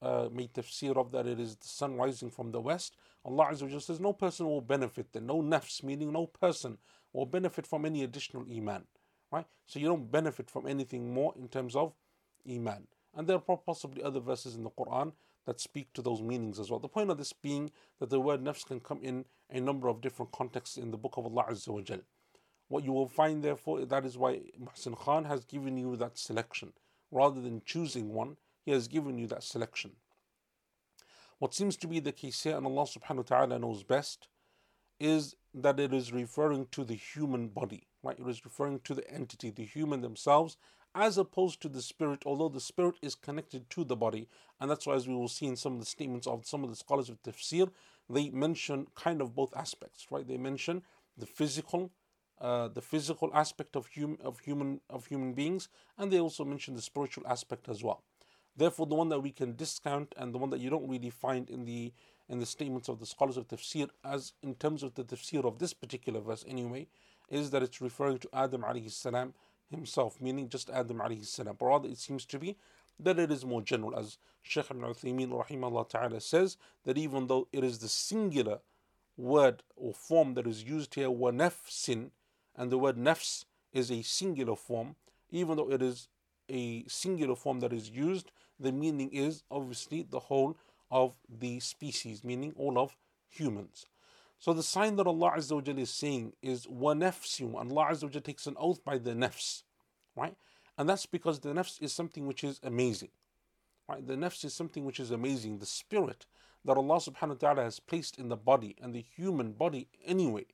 uh, 0.01 0.29
made 0.32 0.53
tafsir 0.53 0.96
of 0.98 1.12
that 1.12 1.27
it 1.27 1.39
is 1.39 1.56
the 1.56 1.68
sun 1.68 1.96
rising 1.96 2.29
from 2.29 2.51
the 2.51 2.62
west 2.62 2.96
Allah 3.25 3.48
Azza 3.51 3.72
wa 3.72 3.79
says 3.79 4.00
no 4.00 4.13
person 4.13 4.46
will 4.46 4.62
benefit 4.62 5.12
then 5.12 5.25
no 5.25 5.41
nafs 5.41 5.84
meaning 5.84 6.12
no 6.12 6.25
person 6.27 6.77
will 7.13 7.25
benefit 7.25 7.68
from 7.68 7.86
any 7.86 8.03
additional 8.03 8.46
iman 8.56 8.84
right 9.32 9.46
so 9.65 9.79
you 9.79 9.88
don't 9.88 10.12
benefit 10.12 10.50
from 10.50 10.68
anything 10.68 11.13
more 11.13 11.34
in 11.38 11.48
terms 11.48 11.75
of 11.75 11.94
iman 12.50 12.88
and 13.15 13.27
there 13.27 13.38
are 13.38 13.58
possibly 13.58 14.03
other 14.03 14.20
verses 14.20 14.56
in 14.56 14.63
the 14.63 14.70
Quran 14.70 15.13
that 15.46 15.60
speak 15.60 15.91
to 15.94 16.01
those 16.01 16.22
meanings 16.22 16.60
as 16.60 16.70
well. 16.70 16.79
The 16.79 16.88
point 16.88 17.10
of 17.10 17.18
this 17.18 17.34
being 17.34 17.72
that 18.00 18.10
the 18.12 18.20
word 18.20 18.44
nafs 18.44 18.65
can 18.65 18.79
come 18.79 19.00
in 19.01 19.25
a 19.50 19.60
number 19.60 19.88
of 19.88 20.00
different 20.00 20.32
contexts 20.32 20.77
in 20.77 20.91
the 20.91 20.98
book 20.98 21.15
of 21.18 21.25
Allah 21.25 21.46
Azza 21.50 21.70
wa. 21.70 21.98
What 22.68 22.84
you 22.84 22.91
will 22.91 23.08
find, 23.08 23.44
therefore, 23.44 23.84
that 23.86 24.06
is 24.06 24.15
why 24.15 24.41
Muhsin 24.62 24.96
Khan 24.96 25.25
has 25.25 25.44
given 25.46 25.75
you 25.75 25.96
that 25.96 26.20
selection. 26.20 26.74
Rather 27.12 27.41
than 27.41 27.63
choosing 27.65 28.13
one, 28.13 28.38
he 28.66 28.72
has 28.72 28.88
given 28.88 29.18
you 29.18 29.28
that 29.28 29.44
selection. 29.44 29.92
What 31.39 31.54
seems 31.54 31.78
to 31.78 31.88
be 31.88 32.00
the 32.00 32.12
case 32.12 32.44
here, 32.44 32.58
and 32.58 32.66
Allah 32.66 32.84
subhanahu 32.84 33.18
wa 33.18 33.24
ta'ala 33.38 33.60
knows 33.60 33.84
best, 33.84 34.28
is 35.00 35.36
that 35.54 35.80
it 35.80 35.94
is 35.94 36.12
referring 36.12 36.68
to 36.72 36.84
the 36.84 36.96
human 36.96 37.48
body, 37.48 37.88
right? 38.04 38.20
It 38.20 38.28
is 38.28 38.44
referring 38.44 38.82
to 38.82 38.94
the 38.94 39.10
entity, 39.10 39.50
the 39.50 39.63
human 39.63 40.01
themselves, 40.01 40.58
as 40.94 41.18
opposed 41.18 41.62
to 41.62 41.70
the 41.70 41.82
spirit, 41.82 42.24
although 42.25 42.50
the 42.50 42.60
spirit 42.60 42.96
is 43.01 43.16
connected 43.16 43.70
to 43.70 43.84
the 43.86 43.96
body. 43.96 44.28
And 44.60 44.70
that's 44.70 44.86
why, 44.86 44.96
as 44.96 45.08
we 45.08 45.16
will 45.16 45.30
see 45.30 45.46
in 45.46 45.56
some 45.56 45.74
of 45.74 45.80
the 45.80 45.86
statements 45.86 46.28
of 46.28 46.46
some 46.46 46.63
of 46.63 46.70
the 46.70 46.75
scholars 46.75 47.10
of 47.10 47.22
tafsir, 47.22 47.70
they 48.10 48.30
mention 48.32 48.88
kind 48.96 49.22
of 49.22 49.36
both 49.36 49.56
aspects, 49.56 50.08
right? 50.12 50.28
They 50.28 50.38
mention 50.38 50.82
the 51.18 51.28
physical, 51.28 51.92
uh, 52.42 52.70
the 52.70 52.82
physical 52.82 53.30
aspect 53.34 53.75
of, 53.75 53.89
hum- 53.96 54.18
of 54.24 54.39
human 54.39 54.82
of 54.89 55.06
human 55.06 55.34
beings, 55.34 55.70
and 55.98 56.12
they 56.12 56.20
also 56.20 56.44
mention 56.44 56.75
the 56.75 56.82
spiritual 56.82 57.25
aspect 57.28 57.70
as 57.70 57.84
well. 57.84 58.04
Therefore, 58.60 58.88
the 58.88 58.96
one 58.96 59.08
that 59.08 59.22
we 59.22 59.32
can 59.32 59.56
discount 59.56 60.13
and 60.18 60.34
the 60.34 60.38
one 60.38 60.50
that 60.50 60.60
you 60.60 60.70
don't 60.70 60.89
really 60.89 61.10
find 61.10 61.50
in 61.50 61.63
the 61.63 61.94
in 62.28 62.39
the 62.39 62.46
statements 62.46 62.89
of 62.89 63.00
the 63.00 63.06
scholars 63.06 63.38
of 63.38 63.48
tafsir, 63.48 63.89
as 64.04 64.34
in 64.44 64.54
terms 64.54 64.84
of 64.84 64.96
the 64.96 65.06
tafsir 65.06 65.46
of 65.46 65.60
this 65.60 65.74
particular 65.74 66.20
verse 66.20 66.44
anyway, 66.46 66.86
is 67.30 67.51
that 67.51 67.63
it's 67.63 67.80
referring 67.80 68.18
to 68.18 68.30
Adam 68.34 68.63
alayhi 68.63 68.92
salam 68.92 69.34
himself, 69.72 70.20
meaning 70.20 70.50
just 70.50 70.70
Adam 70.72 70.98
alayhi 70.98 71.25
salam. 71.25 71.56
Rather, 71.62 71.88
it 71.88 71.98
seems 71.98 72.25
to 72.25 72.38
be 72.38 72.58
that 73.00 73.18
it 73.18 73.32
is 73.32 73.46
more 73.46 73.62
general, 73.62 73.98
as 73.98 74.18
Shaykh 74.44 74.70
ibn 74.72 74.84
Uthaymeen 74.84 75.30
rahimahullah 75.30 75.88
ta'ala 75.88 76.20
says, 76.20 76.58
that 76.84 76.98
even 76.98 77.28
though 77.28 77.48
it 77.54 77.63
is 77.63 77.80
the 77.80 77.88
singular 77.88 78.60
word 79.16 79.63
or 79.78 79.94
form 79.94 80.34
that 80.34 80.46
is 80.46 80.66
used 80.66 80.96
here, 80.96 81.10
wa 81.10 81.32
nafsin, 81.32 82.12
and 82.58 82.70
the 82.70 82.78
word 82.78 82.98
nafs 82.98 83.46
is 83.72 83.89
a 83.89 84.01
singular 84.01 84.58
form, 84.58 84.98
even 85.32 85.56
though 85.56 85.72
it 85.72 85.82
is 85.82 86.10
a 86.50 86.84
singular 86.88 87.38
form 87.38 87.62
that 87.62 87.72
is 87.72 87.89
used, 87.89 88.32
the 88.60 88.72
meaning 88.72 89.10
is 89.12 89.44
obviously 89.50 90.04
the 90.10 90.20
whole 90.20 90.58
of 90.92 91.13
the 91.30 91.60
species, 91.60 92.24
meaning 92.24 92.54
all 92.58 92.78
of 92.78 92.96
humans. 93.30 93.86
So 94.39 94.54
the 94.54 94.63
sign 94.63 94.96
that 94.96 95.08
Allah 95.08 95.34
Azza 95.38 95.78
is 95.78 95.89
saying 95.89 96.34
is 96.42 96.68
wa 96.68 96.94
nafsi. 96.94 97.54
Allah 97.54 97.88
Azza 97.92 98.24
takes 98.24 98.48
an 98.48 98.56
oath 98.58 98.84
by 98.84 98.98
the 98.98 99.12
nafs, 99.12 99.63
right? 100.16 100.36
And 100.78 100.88
that's 100.88 101.06
because 101.06 101.39
the 101.39 101.50
nafs 101.50 101.82
is 101.82 101.92
something 101.92 102.25
which 102.25 102.44
is 102.44 102.60
amazing. 102.63 103.10
Right? 103.89 104.06
The 104.06 104.16
nafs 104.16 104.46
is 104.46 104.54
something 104.54 104.86
which 104.86 105.00
is 105.00 105.12
amazing. 105.12 105.58
The 105.58 105.66
spirit 105.66 106.25
that 106.63 106.78
Allah 106.78 106.98
subhanahu 106.98 107.30
wa 107.30 107.36
ta'ala 107.36 107.63
has 107.63 107.80
placed 107.80 108.18
in 108.18 108.30
the 108.30 108.38
body 108.38 108.75
and 108.82 108.94
the 108.94 109.01
human 109.16 109.51
body 109.51 109.88
anyway, 110.06 110.46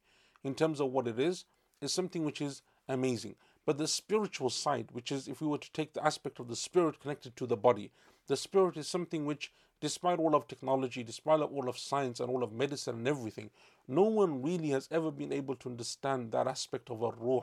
in 0.44 0.56
terms 0.56 0.80
of 0.80 0.92
what 0.92 1.08
it 1.08 1.20
is, 1.20 1.46
is 1.82 1.94
something 1.94 2.24
which 2.26 2.42
is 2.42 2.62
amazing. 2.88 3.36
But 3.66 3.80
the 3.80 3.88
spiritual 3.88 4.52
side, 4.52 4.92
which 4.92 5.12
is 5.12 5.28
if 5.28 5.42
we 5.42 5.48
were 5.48 5.58
to 5.58 5.72
take 5.72 5.94
the 5.94 6.06
aspect 6.06 6.40
of 6.40 6.48
the 6.48 6.56
spirit 6.56 7.00
connected 7.00 7.36
to 7.36 7.48
the 7.48 7.58
body, 7.58 7.92
the 8.28 8.38
spirit 8.38 8.78
is 8.78 8.88
something 8.88 9.26
which, 9.26 9.52
despite 9.82 10.20
all 10.20 10.36
of 10.36 10.48
technology, 10.48 11.04
despite 11.04 11.42
all 11.42 11.68
of 11.68 11.78
science 11.78 12.20
and 12.20 12.30
all 12.30 12.44
of 12.44 12.54
medicine 12.54 12.96
and 12.96 13.08
everything, 13.08 13.50
no 13.88 14.04
one 14.04 14.44
really 14.44 14.70
has 14.70 14.88
ever 14.92 15.12
been 15.12 15.34
able 15.34 15.56
to 15.56 15.70
understand 15.70 16.32
that 16.32 16.48
aspect 16.48 16.90
of 16.90 17.02
a 17.02 17.10
ruh. 17.10 17.42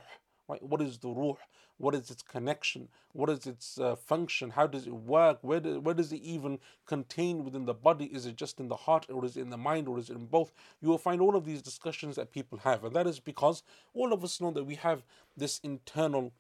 Right? 0.53 0.63
What 0.63 0.83
is 0.83 0.99
the 0.99 1.09
ruh? 1.09 1.37
What 1.79 1.95
is 1.95 2.11
its 2.11 2.23
connection? 2.23 2.89
What 3.15 3.31
is 3.31 3.47
its 3.47 3.79
uh, 3.79 3.97
function? 3.97 4.51
How 4.51 4.67
does 4.67 4.87
it 4.87 4.93
work? 4.93 5.39
Where, 5.41 5.61
do, 5.61 5.81
where 5.81 5.95
does 5.95 6.13
it 6.13 6.21
even 6.21 6.59
contain 6.87 7.43
within 7.43 7.65
the 7.65 7.73
body? 7.73 8.05
Is 8.05 8.27
it 8.27 8.37
just 8.37 8.61
in 8.61 8.69
the 8.69 8.77
heart 8.77 9.07
or 9.09 9.25
is 9.25 9.39
it 9.39 9.41
in 9.41 9.49
the 9.49 9.57
mind 9.57 9.89
or 9.89 9.99
is 9.99 10.11
it 10.11 10.17
in 10.17 10.27
both? 10.27 10.53
You 10.83 10.89
will 10.91 10.99
find 10.99 11.23
all 11.23 11.37
of 11.37 11.47
these 11.47 11.63
discussions 11.63 12.17
that 12.17 12.33
people 12.33 12.59
have. 12.59 12.85
And 12.85 12.95
that 12.95 13.07
is 13.07 13.19
because 13.19 13.63
all 13.95 14.13
of 14.13 14.23
us 14.23 14.43
know 14.43 14.51
that 14.51 14.65
we 14.65 14.75
have 14.75 15.03
this 15.37 15.59
internal 15.65 16.33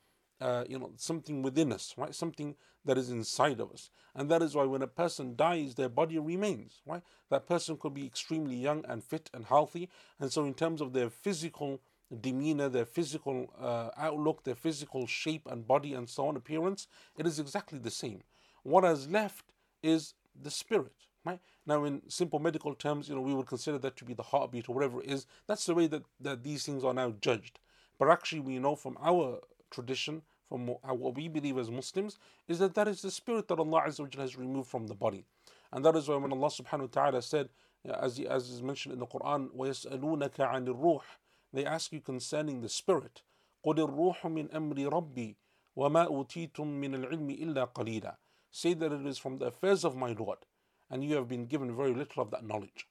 uh, 0.43 0.65
you 0.69 0.79
know, 0.79 0.91
something 0.97 1.41
within 1.41 1.73
us, 1.73 1.95
right? 1.97 2.15
Something 2.15 2.57
that 2.85 2.99
is 2.99 3.11
inside 3.11 3.61
of 3.61 3.71
us. 3.71 3.91
And 4.15 4.29
that 4.29 4.43
is 4.43 4.57
why 4.57 4.65
when 4.65 4.83
a 4.83 4.89
person 4.89 5.37
dies, 5.37 5.77
their 5.77 5.89
body 5.89 6.19
remains, 6.19 6.83
right? 6.85 7.03
That 7.31 7.47
person 7.47 7.77
could 7.77 7.95
be 7.95 8.05
extremely 8.05 8.57
young 8.57 8.85
and 8.89 9.05
fit 9.05 9.31
and 9.33 9.45
healthy. 9.45 9.89
And 10.19 10.33
so, 10.33 10.45
in 10.45 10.55
terms 10.55 10.81
of 10.81 10.93
their 10.93 11.11
physical 11.11 11.81
demeanor, 12.22 12.70
their 12.70 12.86
physical 12.86 13.54
uh, 13.60 13.90
outlook, 13.98 14.44
their 14.44 14.56
physical 14.56 15.08
shape 15.08 15.48
and 15.50 15.68
body 15.68 15.94
and 15.94 16.10
so 16.10 16.28
on, 16.28 16.36
appearance, 16.36 16.88
it 17.18 17.28
is 17.28 17.40
exactly 17.40 17.80
the 17.80 17.92
same. 17.92 18.24
What 18.64 18.84
has 18.84 19.10
left 19.10 19.46
is 19.84 20.14
the 20.40 20.52
spirit, 20.52 20.94
right? 21.26 21.40
Now, 21.66 21.84
in 21.84 22.02
simple 22.08 22.40
medical 22.40 22.74
terms, 22.74 23.10
you 23.10 23.16
know, 23.16 23.22
we 23.22 23.34
would 23.34 23.48
consider 23.48 23.78
that 23.80 23.98
to 23.98 24.06
be 24.06 24.14
the 24.14 24.24
heartbeat 24.24 24.70
or 24.70 24.76
whatever 24.76 25.02
it 25.02 25.10
is. 25.10 25.28
That's 25.48 25.66
the 25.66 25.76
way 25.76 25.88
that, 25.88 26.04
that 26.22 26.44
these 26.44 26.66
things 26.66 26.84
are 26.84 26.94
now 26.94 27.14
judged. 27.20 27.60
But 28.00 28.10
actually, 28.10 28.42
we 28.42 28.60
know 28.60 28.76
from 28.76 28.98
our 29.02 29.40
tradition 29.70 30.22
from 30.48 30.68
what 30.68 31.16
we 31.16 31.28
believe 31.28 31.58
as 31.58 31.70
Muslims 31.70 32.20
is 32.48 32.60
that 32.60 32.74
that 32.76 32.88
is 32.88 33.02
the 33.02 33.12
spirit 33.12 33.48
that 33.50 33.60
Allah 33.60 33.84
Azza 33.86 34.16
has 34.16 34.38
removed 34.38 34.70
from 34.70 34.88
the 34.88 34.96
body. 34.96 35.26
And 35.74 35.84
that 35.84 35.96
is 35.96 36.08
why 36.08 36.16
when 36.16 36.32
Allah 36.32 36.48
subhanahu 36.48 36.82
wa 36.82 36.88
ta'ala 37.04 37.22
said, 37.22 37.50
as, 37.86 38.20
as 38.20 38.50
is 38.50 38.64
mentioned 38.64 38.94
in 38.94 39.00
the 39.00 39.08
Quran, 39.08 39.50
وَيَسْأَلُونَكَ 39.56 40.36
عَنِ 40.36 40.68
الرُّوحِ 40.68 41.02
They 41.54 41.66
ask 41.66 41.92
you 41.92 42.02
concerning 42.02 42.62
the 42.62 42.70
spirit. 42.70 43.22
قُلِ 43.66 43.76
الرُّوحُ 43.76 44.22
مِنْ 44.22 44.50
أَمْرِ 44.52 44.90
رَبِّي 44.90 45.36
وَمَا 45.78 46.08
أُوتِيتُم 46.08 46.66
مِنَ 46.66 46.96
الْعِلْمِ 46.96 47.40
إِلَّا 47.42 47.74
قَلِيلًا 47.74 48.16
Say 48.52 48.74
that 48.74 48.92
it 48.92 49.06
is 49.06 49.18
from 49.18 49.38
the 49.38 49.48
affairs 49.48 49.84
of 49.84 49.96
my 49.96 50.14
Lord, 50.14 50.40
and 50.90 51.04
you 51.04 51.16
have 51.16 51.28
been 51.28 51.46
given 51.46 51.76
very 51.76 51.94
little 51.94 52.24
of 52.24 52.32
that 52.32 52.46
knowledge. 52.46 52.88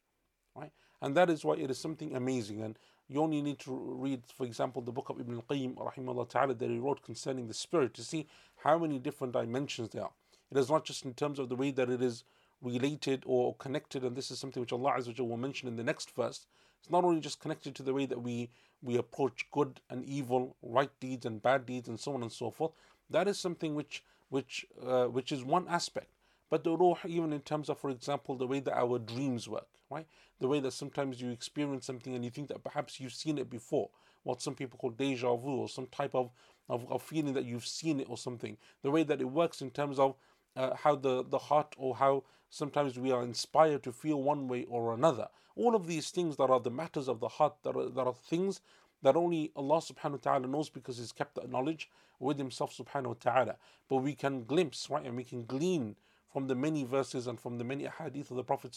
Right? 0.55 0.73
And 1.01 1.17
that 1.17 1.31
is 1.31 1.45
why 1.45 1.55
it 1.55 1.71
is 1.71 1.79
something 1.79 2.15
amazing. 2.15 2.63
And 2.63 2.79
you 3.09 3.21
only 3.21 3.43
need 3.43 3.59
to 3.61 3.73
read, 3.73 4.23
for 4.37 4.45
example, 4.45 4.83
the 4.83 4.93
book 4.93 5.09
of 5.09 5.21
Ibn 5.21 5.35
al-Qayyim 5.35 5.75
rahimahullah 5.77 6.29
ta'ala 6.29 6.55
that 6.55 6.71
he 6.71 6.79
wrote 6.79 7.03
concerning 7.03 7.49
the 7.49 7.55
spirit 7.55 7.95
to 7.95 8.03
see 8.03 8.27
how 8.57 8.79
many 8.79 8.99
different 8.99 9.33
dimensions 9.33 9.91
there 9.91 10.05
are. 10.05 10.13
It 10.51 10.59
is 10.59 10.71
not 10.71 10.85
just 10.85 11.05
in 11.05 11.15
terms 11.15 11.39
of 11.39 11.49
the 11.49 11.57
way 11.57 11.71
that 11.73 11.91
it 11.91 12.03
is 12.03 12.25
related 12.63 13.23
or 13.27 13.55
connected, 13.57 14.05
and 14.05 14.17
this 14.17 14.31
is 14.31 14.39
something 14.39 14.61
which 14.61 14.73
Allah 14.73 14.95
Azza 14.97 15.19
will 15.21 15.37
mention 15.37 15.69
in 15.69 15.77
the 15.77 15.85
next 15.85 16.15
verse. 16.15 16.47
it's 16.82 16.92
not 16.92 17.04
only 17.04 17.22
just 17.22 17.40
connected 17.40 17.76
to 17.76 17.84
the 17.84 17.94
way 17.94 18.06
that 18.08 18.22
we 18.22 18.50
we 18.84 18.98
approach 18.98 19.46
good 19.52 19.80
and 19.92 20.04
evil, 20.04 20.56
right 20.64 20.90
deeds 21.00 21.26
and 21.28 21.42
bad 21.42 21.68
deeds, 21.68 21.88
and 21.88 22.00
so 22.00 22.16
on 22.16 22.24
and 22.24 22.32
so 22.32 22.50
forth. 22.50 22.72
That 23.10 23.28
is 23.28 23.38
something 23.40 23.76
which 23.76 24.04
which 24.30 24.66
uh, 24.84 25.06
which 25.06 25.32
is 25.32 25.44
one 25.44 25.68
aspect. 25.68 26.10
But 26.50 26.64
the 26.64 26.76
ruh, 26.76 26.96
even 27.06 27.32
in 27.32 27.42
terms 27.42 27.70
of, 27.70 27.80
for 27.80 27.90
example, 27.90 28.36
the 28.36 28.48
way 28.48 28.60
that 28.60 28.78
our 28.78 29.00
dreams 29.00 29.48
work, 29.48 29.68
right? 29.90 30.06
The 30.40 30.50
way 30.50 30.60
that 30.60 30.74
sometimes 30.74 31.22
you 31.22 31.30
experience 31.30 31.86
something 31.86 32.14
and 32.14 32.26
you 32.26 32.32
think 32.32 32.50
that 32.50 32.64
perhaps 32.64 33.00
you've 33.00 33.14
seen 33.14 33.38
it 33.38 33.50
before, 33.50 33.90
what 34.24 34.42
some 34.42 34.56
people 34.56 34.78
call 34.78 34.90
deja 34.90 35.34
vu, 35.36 35.50
or 35.50 35.70
some 35.70 35.88
type 35.88 36.14
of, 36.14 36.30
of, 36.68 36.92
of 36.92 37.02
feeling 37.02 37.34
that 37.36 37.46
you've 37.46 37.66
seen 37.66 38.02
it 38.02 38.10
or 38.10 38.18
something. 38.18 38.58
The 38.82 38.92
way 38.92 39.04
that 39.04 39.22
it 39.22 39.30
works 39.30 39.62
in 39.62 39.70
terms 39.70 39.98
of 39.98 40.16
uh, 40.56 40.76
how 40.76 40.96
the, 40.96 41.24
the 41.24 41.38
heart 41.38 41.76
or 41.78 41.96
how 41.96 42.24
sometimes 42.50 43.00
we 43.00 43.12
are 43.12 43.24
inspired 43.24 43.84
to 43.84 43.92
feel 43.92 44.22
one 44.22 44.48
way 44.48 44.66
or 44.70 44.94
another. 44.94 45.28
All 45.56 45.76
of 45.76 45.88
these 45.88 46.10
things 46.12 46.38
that 46.38 46.50
are 46.50 46.60
the 46.60 46.72
matters 46.72 47.08
of 47.08 47.20
the 47.20 47.28
heart, 47.28 47.56
that 47.64 47.76
are, 47.76 47.90
that 47.90 48.08
are 48.08 48.14
things 48.14 48.62
that 49.02 49.16
only 49.16 49.52
Allah 49.56 49.78
subhanahu 49.78 50.12
wa 50.12 50.18
ta'ala 50.32 50.48
knows 50.48 50.70
because 50.70 50.98
He's 50.98 51.12
kept 51.12 51.36
that 51.36 51.50
knowledge 51.50 51.90
with 52.20 52.38
Himself 52.38 52.76
subhanahu 52.76 53.08
wa 53.08 53.16
ta'ala. 53.20 53.56
But 53.90 53.98
we 53.98 54.14
can 54.14 54.44
glimpse, 54.44 54.90
right, 54.90 55.06
and 55.06 55.16
we 55.16 55.24
can 55.24 55.46
glean 55.46 55.96
from 56.32 56.48
the 56.48 56.56
many 56.56 56.84
verses 56.84 57.28
and 57.28 57.40
from 57.40 57.58
the 57.58 57.64
many 57.64 57.88
hadith 58.00 58.32
of 58.32 58.38
the 58.38 58.44
Prophet 58.44 58.72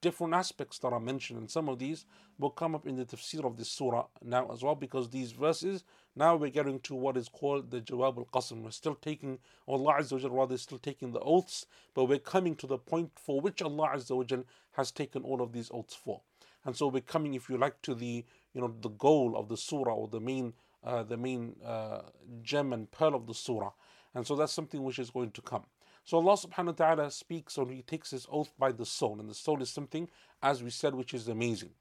different 0.00 0.34
aspects 0.34 0.78
that 0.78 0.92
are 0.92 1.00
mentioned. 1.00 1.38
And 1.38 1.50
some 1.50 1.68
of 1.68 1.78
these 1.78 2.04
will 2.38 2.50
come 2.50 2.74
up 2.74 2.86
in 2.86 2.96
the 2.96 3.04
tafsir 3.04 3.44
of 3.44 3.56
this 3.56 3.70
surah 3.70 4.06
now 4.22 4.50
as 4.52 4.62
well, 4.62 4.74
because 4.74 5.08
these 5.08 5.32
verses, 5.32 5.84
now 6.14 6.36
we're 6.36 6.50
getting 6.50 6.80
to 6.80 6.94
what 6.94 7.16
is 7.16 7.28
called 7.28 7.70
the 7.70 7.80
Jawab 7.80 8.18
al 8.18 8.28
Qasam. 8.32 8.62
We're 8.62 8.70
still 8.70 8.94
taking, 8.94 9.38
Allah 9.66 9.94
Azza 10.00 10.30
wa 10.30 10.44
is 10.44 10.62
still 10.62 10.78
taking 10.78 11.12
the 11.12 11.20
oaths, 11.20 11.66
but 11.94 12.04
we're 12.04 12.18
coming 12.18 12.54
to 12.56 12.66
the 12.66 12.78
point 12.78 13.12
for 13.16 13.40
which 13.40 13.62
Allah 13.62 13.92
Azza 13.94 14.14
wa 14.16 14.42
has 14.72 14.90
taken 14.90 15.22
all 15.22 15.40
of 15.40 15.52
these 15.52 15.70
oaths 15.72 15.94
for. 15.94 16.20
And 16.64 16.76
so 16.76 16.88
we're 16.88 17.00
coming, 17.00 17.34
if 17.34 17.48
you 17.48 17.56
like, 17.56 17.80
to 17.82 17.94
the 17.94 18.24
you 18.52 18.60
know 18.60 18.74
the 18.80 18.90
goal 18.90 19.36
of 19.36 19.48
the 19.48 19.56
surah 19.56 19.94
or 19.94 20.08
the 20.08 20.20
main 20.20 20.52
uh, 20.84 21.02
the 21.02 21.16
main 21.16 21.56
uh, 21.64 22.02
gem 22.42 22.72
and 22.72 22.90
pearl 22.90 23.14
of 23.14 23.26
the 23.26 23.34
surah. 23.34 23.72
And 24.14 24.26
so 24.26 24.36
that's 24.36 24.52
something 24.52 24.82
which 24.82 24.98
is 24.98 25.10
going 25.10 25.30
to 25.32 25.42
come. 25.42 25.64
So 26.07 26.17
Allah 26.17 26.33
subhanahu 26.37 26.79
wa 26.79 26.95
ta'ala 26.95 27.11
speaks 27.11 27.57
or 27.57 27.69
He 27.69 27.81
takes 27.81 28.11
His 28.11 28.27
oath 28.31 28.53
by 28.57 28.71
the 28.71 28.85
soul, 28.85 29.19
and 29.19 29.29
the 29.29 29.33
soul 29.35 29.61
is 29.61 29.69
something, 29.69 30.09
as 30.41 30.61
we 30.63 30.69
said, 30.69 30.95
which 30.95 31.13
is 31.13 31.27
amazing. 31.27 31.71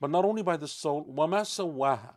But 0.00 0.10
not 0.10 0.24
only 0.24 0.42
by 0.42 0.56
the 0.56 0.68
soul, 0.68 1.06
وَمَا 1.06 1.40
سَوَّاهَا 1.42 2.16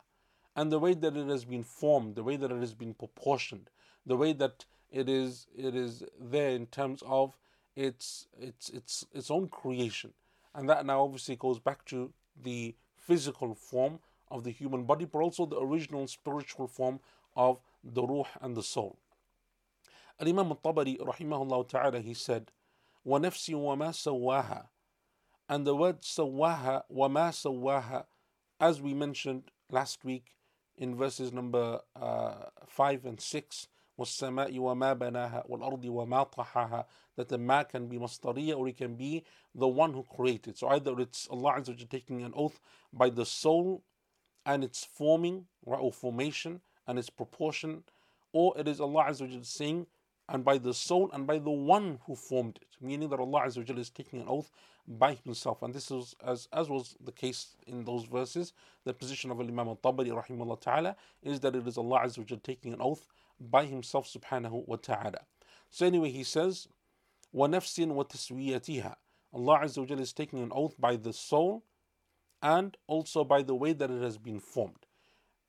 and 0.56 0.72
the 0.72 0.80
way 0.80 0.94
that 0.94 1.16
it 1.16 1.28
has 1.28 1.46
been 1.46 1.64
formed, 1.64 2.16
the 2.16 2.24
way 2.24 2.36
that 2.36 2.52
it 2.52 2.60
has 2.60 2.74
been 2.74 2.94
proportioned, 2.94 3.70
the 4.06 4.18
way 4.18 4.34
that 4.34 4.66
it 4.92 5.08
is 5.08 5.48
it 5.56 5.76
is 5.76 6.04
there 6.20 6.50
in 6.50 6.66
terms 6.66 7.04
of 7.06 7.38
its 7.76 8.28
its 8.38 8.70
its 8.70 9.06
its 9.14 9.32
own 9.32 9.48
creation. 9.48 10.12
And 10.54 10.68
that 10.68 10.86
now 10.86 11.04
obviously 11.04 11.36
goes 11.36 11.60
back 11.60 11.86
to 11.86 12.12
the 12.36 12.76
physical 12.98 13.54
form 13.54 14.00
of 14.30 14.44
the 14.44 14.52
human 14.52 14.84
body, 14.84 15.06
but 15.06 15.20
also 15.20 15.46
the 15.46 15.60
original 15.60 16.08
spiritual 16.08 16.68
form 16.68 17.00
of 17.36 17.62
the 17.84 18.04
ruh 18.04 18.28
and 18.42 18.56
the 18.56 18.64
soul. 18.64 18.98
Imam 20.21 20.51
al-Tabari 20.53 20.99
rahimahullah 20.99 21.69
ta'ala, 21.69 22.01
he 22.01 22.15
said, 22.15 22.51
وَنَفْسٍ 23.07 23.51
وَمَا 23.51 23.91
سَوَّاهَا 23.91 24.67
And 25.49 25.67
the 25.67 25.75
word 25.75 26.03
سَوَّاهَا 26.03 26.83
وَمَا 26.91 27.31
سَوَّاهَا 27.31 28.05
as 28.61 28.81
we 28.81 28.95
mentioned 28.95 29.51
last 29.71 30.05
week 30.05 30.37
in 30.77 30.97
verses 30.97 31.33
number 31.33 31.81
uh, 31.97 32.35
5 32.67 33.05
and 33.05 33.21
6 33.21 33.69
والسماء 33.99 34.59
وما 34.59 34.93
بناها 34.93 35.45
والأرض 35.49 35.85
وما 35.85 36.25
طحاها 36.25 36.85
that 37.17 37.29
the 37.29 37.39
ma 37.39 37.63
can 37.63 37.87
be 37.87 37.97
masdariya 37.99 38.57
or 38.57 38.67
it 38.67 38.77
can 38.77 38.97
be 38.97 39.23
the 39.55 39.69
one 39.69 39.93
who 39.93 40.03
created. 40.03 40.59
So 40.59 40.69
either 40.69 40.99
it's 40.99 41.29
Allah 41.31 41.61
Azza 41.61 41.69
wa 41.69 41.87
taking 41.89 42.23
an 42.23 42.33
oath 42.35 42.59
by 42.93 43.09
the 43.09 43.25
soul 43.25 43.85
and 44.45 44.65
its 44.65 44.85
forming 44.85 45.47
or 45.63 45.93
formation 45.93 46.61
and 46.89 46.99
its 46.99 47.09
proportion 47.09 47.85
or 48.33 48.59
it 48.59 48.67
is 48.67 48.81
Allah 48.81 49.05
Azza 49.11 49.31
wa 49.33 49.39
saying 49.43 49.87
and 50.28 50.46
by 50.46 50.58
the 50.58 50.74
soul 50.74 51.10
and 51.14 51.26
by 51.26 51.40
the 51.40 51.50
one 51.50 52.00
who 52.06 52.16
formed 52.16 52.60
it, 52.62 52.76
meaning 52.80 53.10
that 53.10 53.20
Allah 53.20 53.42
Azza 53.42 53.68
wa 53.68 53.80
is 53.80 53.90
taking 53.90 54.22
an 54.22 54.28
oath 54.28 54.52
by 54.88 55.16
himself. 55.26 55.62
And 55.64 55.74
this 55.74 55.92
is 55.92 56.16
as 56.26 56.48
as 56.54 56.70
was 56.70 56.96
the 57.04 57.12
case 57.12 57.56
in 57.68 57.84
those 57.84 58.06
verses, 58.06 58.54
the 58.86 58.94
position 58.94 59.32
of 59.32 59.40
Imam 59.40 59.68
al-Tabari 59.68 60.12
rahimahullah 60.12 60.62
ta'ala 60.62 60.96
is 61.24 61.40
that 61.42 61.56
it 61.56 61.68
is 61.68 61.78
Allah 61.78 62.02
Azza 62.06 62.20
wa 62.20 62.38
taking 62.44 62.74
an 62.74 62.82
oath 62.82 63.08
by 63.40 63.66
himself 63.66 64.08
subhanahu 64.08 64.68
wa 64.68 64.76
ta'ala. 64.76 65.20
So 65.70 65.86
anyway, 65.86 66.12
he 66.12 66.24
says, 66.24 66.68
وَنَفْسٍ 67.34 67.88
وَتَسْوِيَتِهَا 67.88 68.96
Allah 69.34 69.60
Azza 69.64 69.90
wa 69.90 69.96
is 69.98 70.14
taking 70.14 70.40
an 70.40 70.52
oath 70.54 70.76
by 70.80 70.96
the 70.96 71.14
soul 71.14 71.64
and 72.42 72.78
also 72.88 73.24
by 73.24 73.42
the 73.42 73.56
way 73.56 73.74
that 73.74 73.92
it 73.92 74.02
has 74.02 74.18
been 74.18 74.40
formed. 74.40 74.86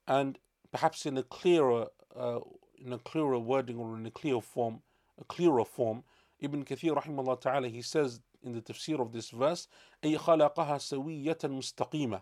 And 0.07 0.37
perhaps 0.71 1.05
in 1.05 1.17
a 1.17 1.23
clearer 1.23 1.87
uh, 2.15 2.39
in 2.77 2.93
a 2.93 2.99
clearer 2.99 3.39
wording 3.39 3.77
or 3.77 3.95
in 3.95 4.05
a 4.05 4.11
clear 4.11 4.41
form, 4.41 4.81
a 5.19 5.23
clearer 5.23 5.65
form, 5.65 6.03
Ibn 6.39 6.65
Kathir 6.65 6.95
rahimahullah 6.95 7.39
ta'ala, 7.39 7.67
he 7.67 7.81
says 7.81 8.21
in 8.43 8.53
the 8.53 8.61
tafsir 8.61 8.99
of 8.99 9.11
this 9.11 9.29
verse, 9.29 9.67
أي 10.03 10.17
خلقها 10.17 10.77
سوية 10.79 11.37
مستقيمة 11.43 12.21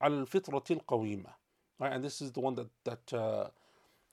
على 0.00 0.26
الفطرة 0.26 0.64
القويمة. 0.70 1.32
Right, 1.78 1.92
and 1.92 2.04
this 2.04 2.20
is 2.20 2.32
the 2.32 2.40
one 2.40 2.54
that 2.56 2.68
that 2.84 3.12
uh, 3.12 3.48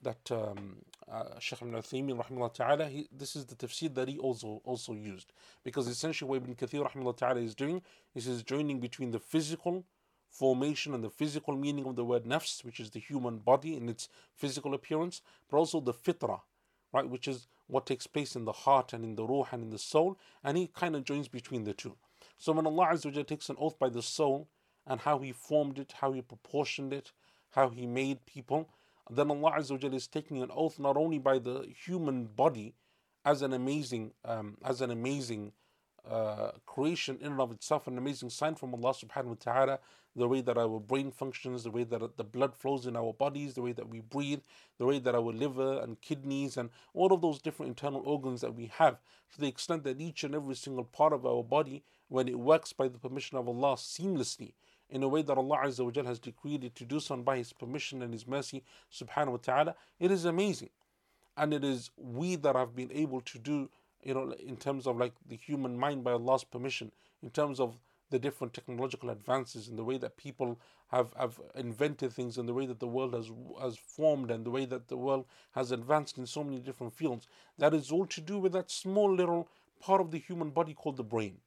that 0.00 0.30
um, 0.30 0.76
uh, 1.10 1.38
Shaykh 1.38 1.62
Ibn 1.62 1.74
Uthaymeen 1.74 2.24
rahimahullah 2.24 2.54
ta'ala, 2.54 2.86
he, 2.86 3.08
this 3.12 3.34
is 3.34 3.46
the 3.46 3.56
tafsir 3.56 3.92
that 3.94 4.08
he 4.08 4.18
also 4.18 4.62
also 4.64 4.94
used. 4.94 5.32
Because 5.64 5.88
essentially 5.88 6.28
what 6.28 6.36
Ibn 6.36 6.54
Kathir 6.54 6.88
rahimahullah 6.88 7.16
ta'ala 7.16 7.40
is 7.40 7.54
doing 7.54 7.82
is 8.14 8.26
he's 8.26 8.42
joining 8.42 8.80
between 8.80 9.10
the 9.10 9.18
physical 9.18 9.84
formation 10.33 10.93
and 10.93 11.03
the 11.03 11.09
physical 11.09 11.55
meaning 11.55 11.85
of 11.85 11.95
the 11.95 12.03
word 12.03 12.25
nafs, 12.25 12.65
which 12.65 12.79
is 12.79 12.89
the 12.89 12.99
human 12.99 13.37
body 13.37 13.77
in 13.77 13.87
its 13.87 14.09
physical 14.35 14.73
appearance, 14.73 15.21
but 15.49 15.57
also 15.57 15.79
the 15.79 15.93
fitra, 15.93 16.41
right, 16.91 17.07
which 17.07 17.27
is 17.27 17.47
what 17.67 17.85
takes 17.85 18.07
place 18.07 18.35
in 18.35 18.45
the 18.45 18.51
heart 18.51 18.93
and 18.93 19.03
in 19.03 19.15
the 19.15 19.25
ruh 19.25 19.45
and 19.51 19.63
in 19.63 19.69
the 19.69 19.77
soul, 19.77 20.17
and 20.43 20.57
he 20.57 20.67
kind 20.67 20.95
of 20.95 21.05
joins 21.05 21.27
between 21.27 21.63
the 21.63 21.73
two. 21.73 21.95
So 22.37 22.51
when 22.51 22.65
Allah 22.65 22.89
Azza 22.91 23.25
takes 23.25 23.49
an 23.49 23.55
oath 23.59 23.77
by 23.79 23.89
the 23.89 24.01
soul 24.01 24.49
and 24.85 24.99
how 24.99 25.19
He 25.19 25.31
formed 25.31 25.79
it, 25.79 25.93
how 26.01 26.11
He 26.11 26.21
proportioned 26.21 26.91
it, 26.91 27.11
how 27.51 27.69
He 27.69 27.85
made 27.85 28.25
people, 28.25 28.69
then 29.09 29.29
Allah 29.29 29.53
Azza 29.59 29.93
is 29.93 30.07
taking 30.07 30.41
an 30.41 30.49
oath 30.53 30.79
not 30.79 30.97
only 30.97 31.19
by 31.19 31.39
the 31.39 31.67
human 31.85 32.25
body 32.25 32.73
as 33.23 33.41
an 33.41 33.53
amazing, 33.53 34.11
um, 34.25 34.57
as 34.63 34.81
an 34.81 34.91
amazing 34.91 35.53
uh, 36.09 36.51
creation 36.65 37.17
in 37.21 37.33
and 37.33 37.41
of 37.41 37.51
itself, 37.51 37.87
an 37.87 37.97
amazing 37.97 38.29
sign 38.29 38.55
from 38.55 38.73
Allah 38.73 38.93
subhanahu 38.93 39.25
wa 39.25 39.35
ta'ala, 39.39 39.79
the 40.15 40.27
way 40.27 40.41
that 40.41 40.57
our 40.57 40.79
brain 40.79 41.11
functions, 41.11 41.63
the 41.63 41.71
way 41.71 41.83
that 41.83 42.17
the 42.17 42.23
blood 42.23 42.55
flows 42.55 42.85
in 42.85 42.95
our 42.95 43.13
bodies, 43.13 43.53
the 43.53 43.61
way 43.61 43.71
that 43.71 43.89
we 43.89 43.99
breathe, 43.99 44.41
the 44.77 44.85
way 44.85 44.99
that 44.99 45.15
our 45.15 45.21
liver 45.21 45.79
and 45.81 45.99
kidneys 46.01 46.57
and 46.57 46.69
all 46.93 47.11
of 47.13 47.21
those 47.21 47.41
different 47.41 47.69
internal 47.69 48.01
organs 48.05 48.41
that 48.41 48.53
we 48.53 48.67
have, 48.77 48.97
to 49.33 49.41
the 49.41 49.47
extent 49.47 49.83
that 49.83 49.99
each 49.99 50.23
and 50.23 50.35
every 50.35 50.55
single 50.55 50.83
part 50.83 51.13
of 51.13 51.25
our 51.25 51.43
body, 51.43 51.83
when 52.09 52.27
it 52.27 52.37
works 52.37 52.73
by 52.73 52.87
the 52.87 52.99
permission 52.99 53.37
of 53.37 53.47
Allah 53.47 53.75
seamlessly, 53.75 54.53
in 54.89 55.01
a 55.01 55.07
way 55.07 55.23
that 55.23 55.37
Allah 55.37 55.61
Azza 55.63 55.83
wa 55.83 56.03
has 56.03 56.19
decreed 56.19 56.63
it 56.63 56.75
to 56.75 56.85
do 56.85 56.99
so 56.99 57.15
and 57.15 57.25
by 57.25 57.37
His 57.37 57.51
permission 57.51 58.03
and 58.03 58.13
His 58.13 58.27
mercy, 58.27 58.63
subhanahu 58.91 59.31
wa 59.31 59.37
ta'ala, 59.37 59.75
it 59.99 60.11
is 60.11 60.25
amazing. 60.25 60.69
And 61.35 61.51
it 61.51 61.63
is 61.63 61.89
we 61.97 62.35
that 62.35 62.55
have 62.55 62.75
been 62.75 62.91
able 62.91 63.21
to 63.21 63.39
do 63.39 63.69
you 64.05 64.13
know, 64.13 64.31
in 64.33 64.57
terms 64.57 64.87
of 64.87 64.97
like 64.97 65.13
the 65.27 65.35
human 65.35 65.77
mind 65.77 66.03
by 66.03 66.11
Allah's 66.11 66.43
permission, 66.43 66.91
in 67.21 67.29
terms 67.29 67.59
of 67.59 67.77
the 68.09 68.19
different 68.19 68.53
technological 68.53 69.09
advances 69.09 69.67
and 69.67 69.77
the 69.77 69.83
way 69.83 69.97
that 69.97 70.17
people 70.17 70.59
have, 70.91 71.13
have 71.17 71.39
invented 71.55 72.13
things 72.13 72.37
and 72.37 72.47
the 72.47 72.53
way 72.53 72.65
that 72.65 72.79
the 72.79 72.87
world 72.87 73.13
has 73.13 73.31
has 73.59 73.75
formed 73.77 74.29
and 74.29 74.45
the 74.45 74.51
way 74.51 74.65
that 74.65 74.87
the 74.87 74.97
world 74.97 75.25
has 75.53 75.71
advanced 75.71 76.17
in 76.17 76.27
so 76.27 76.43
many 76.43 76.59
different 76.59 76.93
fields. 76.93 77.27
That 77.57 77.73
is 77.73 77.91
all 77.91 78.05
to 78.05 78.21
do 78.21 78.37
with 78.37 78.51
that 78.53 78.69
small 78.69 79.11
little 79.11 79.49
part 79.81 79.99
of 79.99 80.11
the 80.11 80.19
human 80.19 80.51
body 80.51 80.73
called 80.73 80.97
the 80.97 81.03
brain. 81.03 81.37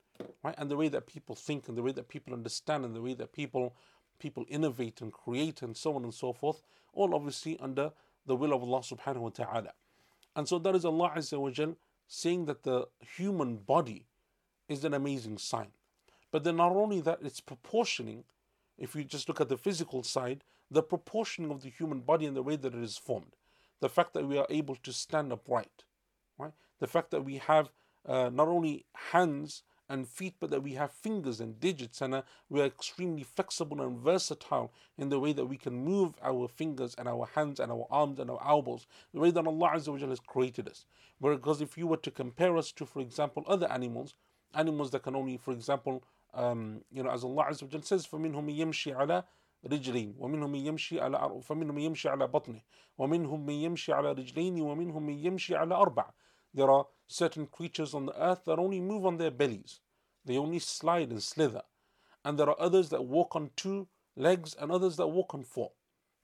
Right? 0.42 0.54
And 0.58 0.70
the 0.70 0.76
way 0.76 0.88
that 0.88 1.06
people 1.06 1.36
think 1.36 1.68
and 1.68 1.76
the 1.76 1.82
way 1.82 1.92
that 1.92 2.08
people 2.08 2.32
understand 2.34 2.84
and 2.84 2.96
the 2.96 3.02
way 3.02 3.14
that 3.14 3.32
people 3.32 3.76
people 4.18 4.44
innovate 4.48 5.00
and 5.02 5.12
create 5.12 5.62
and 5.62 5.76
so 5.76 5.94
on 5.94 6.02
and 6.02 6.14
so 6.14 6.32
forth, 6.32 6.62
all 6.92 7.14
obviously 7.14 7.58
under 7.60 7.92
the 8.26 8.34
will 8.34 8.52
of 8.52 8.62
Allah 8.62 8.80
subhanahu 8.80 9.18
wa 9.18 9.28
ta'ala. 9.28 9.72
And 10.34 10.48
so 10.48 10.58
that 10.58 10.74
is 10.74 10.84
Allah 10.84 11.12
Azza 11.16 11.38
wa 11.38 11.50
Jal 11.50 11.76
saying 12.06 12.46
that 12.46 12.62
the 12.62 12.86
human 13.00 13.56
body 13.56 14.06
is 14.68 14.84
an 14.84 14.94
amazing 14.94 15.38
sign. 15.38 15.68
But 16.30 16.44
then 16.44 16.56
not 16.56 16.72
only 16.72 17.00
that, 17.00 17.20
it's 17.22 17.40
proportioning, 17.40 18.24
if 18.78 18.94
you 18.94 19.04
just 19.04 19.28
look 19.28 19.40
at 19.40 19.48
the 19.48 19.56
physical 19.56 20.02
side, 20.02 20.44
the 20.70 20.82
proportioning 20.82 21.50
of 21.50 21.62
the 21.62 21.70
human 21.70 22.00
body 22.00 22.26
and 22.26 22.36
the 22.36 22.42
way 22.42 22.56
that 22.56 22.74
it 22.74 22.82
is 22.82 22.98
formed. 22.98 23.36
The 23.80 23.88
fact 23.88 24.14
that 24.14 24.26
we 24.26 24.38
are 24.38 24.46
able 24.50 24.76
to 24.76 24.92
stand 24.92 25.32
upright, 25.32 25.84
right? 26.38 26.52
The 26.80 26.86
fact 26.86 27.10
that 27.10 27.24
we 27.24 27.36
have 27.38 27.70
uh, 28.06 28.30
not 28.32 28.48
only 28.48 28.86
hands 29.12 29.62
and 29.89 30.07
feet, 30.07 30.35
but 30.39 30.49
that 30.49 30.63
we 30.63 30.73
have 30.73 30.91
fingers 30.91 31.41
and 31.41 31.59
digits, 31.59 32.01
and 32.01 32.15
uh, 32.15 32.21
we 32.49 32.61
are 32.61 32.65
extremely 32.65 33.23
flexible 33.23 33.81
and 33.81 33.99
versatile 33.99 34.71
in 34.97 35.09
the 35.09 35.19
way 35.19 35.33
that 35.33 35.45
we 35.45 35.57
can 35.57 35.73
move 35.73 36.13
our 36.23 36.47
fingers 36.47 36.95
and 36.97 37.09
our 37.09 37.25
hands 37.35 37.59
and 37.59 37.71
our 37.71 37.85
arms 37.91 38.19
and 38.19 38.31
our 38.31 38.41
elbows, 38.47 38.87
the 39.13 39.19
way 39.19 39.31
that 39.31 39.45
Allah 39.45 39.71
Azza 39.75 39.89
wa 39.89 40.07
has 40.07 40.19
created 40.21 40.69
us. 40.69 40.85
Because 41.21 41.59
if 41.61 41.77
you 41.77 41.87
were 41.87 41.97
to 41.97 42.11
compare 42.11 42.55
us 42.57 42.71
to, 42.71 42.85
for 42.85 43.01
example, 43.01 43.43
other 43.47 43.69
animals, 43.69 44.15
animals 44.55 44.91
that 44.91 45.03
can 45.03 45.15
only, 45.15 45.35
for 45.37 45.51
example, 45.51 46.03
um, 46.33 46.81
you 46.89 47.03
know, 47.03 47.09
as 47.09 47.25
Allah 47.25 47.47
Azza 47.49 47.63
wa 47.63 47.81
says, 47.81 48.07
فَمِنْهُمْ 48.07 48.57
يَمْشِي 48.57 48.95
عَلَى 48.95 49.23
رجلين 49.65 50.15
ومنهم 50.19 50.51
من 50.51 50.59
يمشي 50.59 51.01
على 51.01 51.41
فمنهم 51.43 51.75
من 51.75 51.81
يمشي 51.81 52.09
على 52.09 52.27
بطنه 52.27 52.61
ومنهم 52.97 53.45
من 53.45 53.53
يمشي 53.53 53.93
على 53.93 54.11
رجلين 54.11 54.61
ومنهم 54.61 55.03
من 55.05 55.13
يمشي 55.13 55.55
على 55.55 55.75
أربع 55.75 56.09
there 56.56 56.70
are 56.70 56.86
certain 57.06 57.46
creatures 57.46 57.94
on 57.94 58.06
the 58.06 58.20
earth 58.20 58.46
that 58.46 58.58
only 58.58 58.80
move 58.80 59.06
on 59.06 59.18
their 59.18 59.30
bellies. 59.30 59.80
They 60.24 60.38
only 60.38 60.58
slide 60.58 61.10
and 61.10 61.22
slither. 61.22 61.62
And 62.24 62.38
there 62.38 62.48
are 62.48 62.60
others 62.60 62.88
that 62.88 63.04
walk 63.04 63.36
on 63.36 63.50
two 63.54 63.86
legs 64.16 64.56
and 64.58 64.72
others 64.72 64.96
that 64.96 65.06
walk 65.06 65.34
on 65.34 65.44
four. 65.44 65.72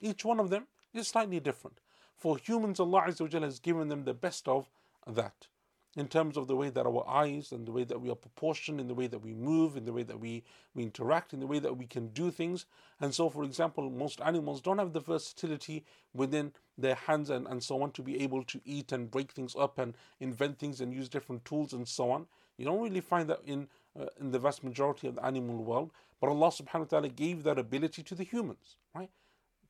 Each 0.00 0.24
one 0.24 0.40
of 0.40 0.50
them 0.50 0.66
is 0.92 1.06
slightly 1.06 1.38
different. 1.38 1.78
For 2.16 2.38
humans, 2.38 2.80
Allah 2.80 3.02
has 3.02 3.60
given 3.60 3.88
them 3.88 4.04
the 4.04 4.14
best 4.14 4.48
of 4.48 4.68
that 5.06 5.46
in 5.94 6.08
terms 6.08 6.36
of 6.36 6.46
the 6.46 6.56
way 6.56 6.70
that 6.70 6.86
our 6.86 7.06
eyes 7.06 7.52
and 7.52 7.66
the 7.66 7.72
way 7.72 7.84
that 7.84 8.00
we 8.00 8.10
are 8.10 8.14
proportioned, 8.14 8.80
in 8.80 8.88
the 8.88 8.94
way 8.94 9.06
that 9.06 9.18
we 9.18 9.34
move, 9.34 9.76
in 9.76 9.84
the 9.84 9.92
way 9.92 10.02
that 10.02 10.18
we, 10.18 10.42
we 10.74 10.82
interact, 10.82 11.34
in 11.34 11.40
the 11.40 11.46
way 11.46 11.58
that 11.58 11.76
we 11.76 11.86
can 11.86 12.08
do 12.08 12.30
things. 12.30 12.64
And 13.00 13.14
so, 13.14 13.28
for 13.28 13.44
example, 13.44 13.90
most 13.90 14.20
animals 14.22 14.62
don't 14.62 14.78
have 14.78 14.94
the 14.94 15.00
versatility 15.00 15.84
within 16.14 16.52
their 16.78 16.94
hands 16.94 17.28
and, 17.28 17.46
and 17.46 17.62
so 17.62 17.82
on 17.82 17.90
to 17.92 18.02
be 18.02 18.22
able 18.22 18.42
to 18.44 18.60
eat 18.64 18.92
and 18.92 19.10
break 19.10 19.32
things 19.32 19.54
up 19.58 19.78
and 19.78 19.94
invent 20.20 20.58
things 20.58 20.80
and 20.80 20.94
use 20.94 21.08
different 21.10 21.44
tools 21.44 21.74
and 21.74 21.86
so 21.86 22.10
on. 22.10 22.26
You 22.56 22.64
don't 22.64 22.82
really 22.82 23.00
find 23.00 23.28
that 23.28 23.40
in 23.44 23.68
uh, 23.98 24.06
in 24.18 24.30
the 24.30 24.38
vast 24.38 24.64
majority 24.64 25.06
of 25.06 25.16
the 25.16 25.24
animal 25.24 25.62
world, 25.62 25.90
but 26.20 26.30
Allah 26.30 26.48
subhanahu 26.48 26.80
wa 26.80 26.84
ta'ala 26.84 27.08
gave 27.10 27.42
that 27.42 27.58
ability 27.58 28.02
to 28.04 28.14
the 28.14 28.24
humans, 28.24 28.76
right? 28.94 29.10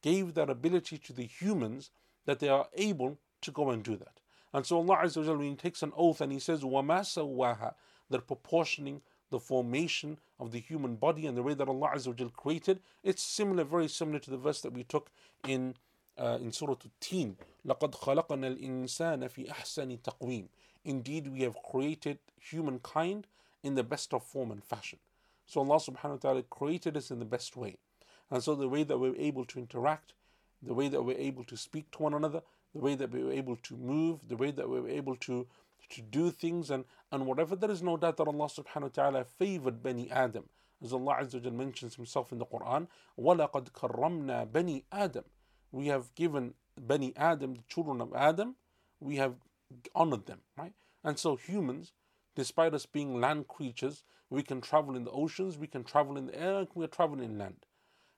Gave 0.01 0.35
that 0.35 0.49
ability 0.49 0.99
to 0.99 1.13
the 1.13 1.25
humans 1.25 1.91
that 2.25 2.39
they 2.39 2.49
are 2.49 2.69
able 2.75 3.19
to 3.41 3.51
go 3.51 3.71
and 3.71 3.83
do 3.83 3.97
that. 3.97 4.21
And 4.54 4.66
so 4.66 4.78
Allah 4.78 4.98
Azza 5.04 5.26
wa 5.26 5.34
when 5.34 5.50
He 5.50 5.56
takes 5.56 5.84
an 5.84 5.92
oath 5.96 6.22
and 6.22 6.32
He 6.32 6.40
says, 6.40 6.62
وَمَا 6.62 7.02
سَوَّاهَا 7.02 7.74
They're 8.10 8.22
proportioning 8.22 9.02
the 9.30 9.40
formation 9.40 10.20
of 10.40 10.52
the 10.52 10.60
human 10.60 10.96
body 10.96 11.26
and 11.26 11.36
the 11.38 11.44
way 11.44 11.54
that 11.54 11.68
Allah 11.68 11.92
Azza 11.96 12.18
wa 12.20 12.30
created. 12.30 12.80
It's 13.04 13.22
similar, 13.22 13.64
very 13.64 13.88
similar 13.88 14.20
to 14.20 14.32
the 14.32 14.38
verse 14.38 14.62
that 14.62 14.74
we 14.74 14.84
took 14.84 15.10
in 15.48 15.76
uh, 16.18 16.40
in 16.42 16.52
Surah 16.52 16.74
At-Teen. 16.74 17.38
لَقَدْ 17.66 17.94
خَلَقْنَا 17.96 18.58
الْإِنسَانَ 18.58 19.30
فِي 19.30 19.50
أَحْسَنِ 19.50 20.00
تَقْوِيمٍ 20.00 20.48
Indeed, 20.84 21.28
we 21.28 21.42
have 21.42 21.62
created 21.62 22.20
humankind 22.40 23.28
in 23.62 23.76
the 23.76 23.84
best 23.84 24.14
of 24.14 24.24
form 24.24 24.52
and 24.52 24.64
fashion. 24.64 25.00
So 25.46 25.62
Allah 25.62 25.78
subhanahu 25.78 26.12
wa 26.12 26.18
ta'ala 26.18 26.44
created 26.44 26.98
us 26.98 27.12
in 27.12 27.20
the 27.20 27.26
best 27.26 27.56
way. 27.56 27.78
And 28.32 28.44
so 28.44 28.56
the 28.56 28.68
way 28.68 28.84
that 28.84 28.98
we're 28.98 29.16
able 29.16 29.46
to 29.46 29.60
interact, 29.60 30.14
the 30.62 30.74
way 30.74 30.88
that 30.88 31.02
we're 31.04 31.18
able 31.18 31.44
to 31.46 31.58
speak 31.58 31.92
to 31.92 32.04
one 32.04 32.14
another, 32.14 32.42
the 32.74 32.80
way 32.80 32.96
that 32.96 33.12
we 33.12 33.24
were 33.24 33.32
able 33.32 33.56
to 33.58 33.76
move, 33.76 34.20
the 34.28 34.38
way 34.38 34.52
that 34.52 34.70
we 34.70 34.80
were 34.80 34.90
able 34.90 35.16
to, 35.16 35.48
to 35.90 36.02
do 36.02 36.32
things 36.32 36.70
and, 36.70 36.86
and 37.12 37.26
whatever. 37.26 37.56
There 37.56 37.72
is 37.72 37.82
no 37.82 37.98
doubt 37.98 38.18
that 38.18 38.28
Allah 38.28 38.48
subhanahu 38.48 38.82
wa 38.82 38.88
ta'ala 38.90 39.26
favored 39.26 39.82
Bani 39.82 40.10
Adam. 40.12 40.44
As 40.84 40.94
Allah 40.94 41.18
Azza 41.22 41.44
wa 41.44 41.52
mentions 41.52 41.96
himself 41.96 42.32
in 42.32 42.38
the 42.38 42.46
Quran, 42.46 42.88
وَلَقَدْ 43.20 43.72
كَرَّمْنَا 43.72 44.48
بَنِي 44.52 44.84
Adam. 44.92 45.24
We 45.72 45.88
have 45.88 46.14
given 46.14 46.54
Bani 46.80 47.14
Adam, 47.16 47.56
the 47.56 47.64
children 47.68 48.02
of 48.02 48.14
Adam, 48.14 48.56
we 49.00 49.16
have 49.16 49.36
honored 49.96 50.28
them, 50.28 50.42
right? 50.58 50.74
And 51.04 51.18
so 51.18 51.36
humans, 51.36 51.94
despite 52.36 52.74
us 52.74 52.86
being 52.86 53.20
land 53.20 53.48
creatures, 53.48 54.04
we 54.30 54.44
can 54.44 54.62
travel 54.62 54.96
in 54.96 55.04
the 55.04 55.12
oceans, 55.12 55.58
we 55.58 55.68
can 55.68 55.84
travel 55.84 56.18
in 56.18 56.28
the 56.28 56.40
air, 56.40 56.68
we 56.76 56.86
are 56.86 56.90
traveling 56.90 57.24
in 57.24 57.38
land. 57.38 57.66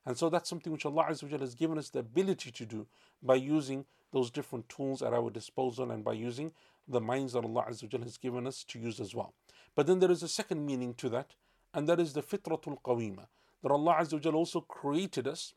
And 0.05 0.17
so 0.17 0.29
that's 0.29 0.49
something 0.49 0.73
which 0.73 0.85
Allah 0.85 1.05
Azza 1.09 1.31
wa 1.31 1.37
has 1.37 1.55
given 1.55 1.77
us 1.77 1.89
the 1.89 1.99
ability 1.99 2.51
to 2.51 2.65
do 2.65 2.87
by 3.21 3.35
using 3.35 3.85
those 4.14 4.30
different 4.30 4.68
tools 4.68 5.02
at 5.02 5.12
our 5.12 5.28
disposal 5.28 5.90
and 5.90 6.04
by 6.04 6.12
using 6.12 6.52
the 6.86 7.00
minds 7.00 7.32
that 7.32 7.44
Allah 7.44 7.66
Azza 7.68 8.02
has 8.02 8.16
given 8.16 8.46
us 8.46 8.62
to 8.68 8.78
use 8.78 9.00
as 9.00 9.12
well. 9.12 9.34
But 9.74 9.88
then 9.88 9.98
there 9.98 10.10
is 10.10 10.22
a 10.22 10.28
second 10.28 10.64
meaning 10.64 10.94
to 10.94 11.08
that, 11.08 11.34
and 11.74 11.88
that 11.88 11.98
is 11.98 12.12
the 12.12 12.22
fitratul 12.22 12.80
qawima. 12.82 13.26
That 13.62 13.72
Allah 13.72 13.96
Azza 13.98 14.32
also 14.32 14.60
created 14.60 15.26
us, 15.26 15.54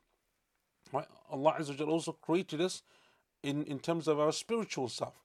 right? 0.92 1.06
Allah 1.30 1.56
Azza 1.60 1.88
also 1.88 2.14
created 2.14 2.60
us 2.60 2.82
in, 3.44 3.64
in 3.66 3.78
terms 3.78 4.08
of 4.08 4.20
our 4.20 4.32
spiritual 4.32 4.90
self, 4.90 5.24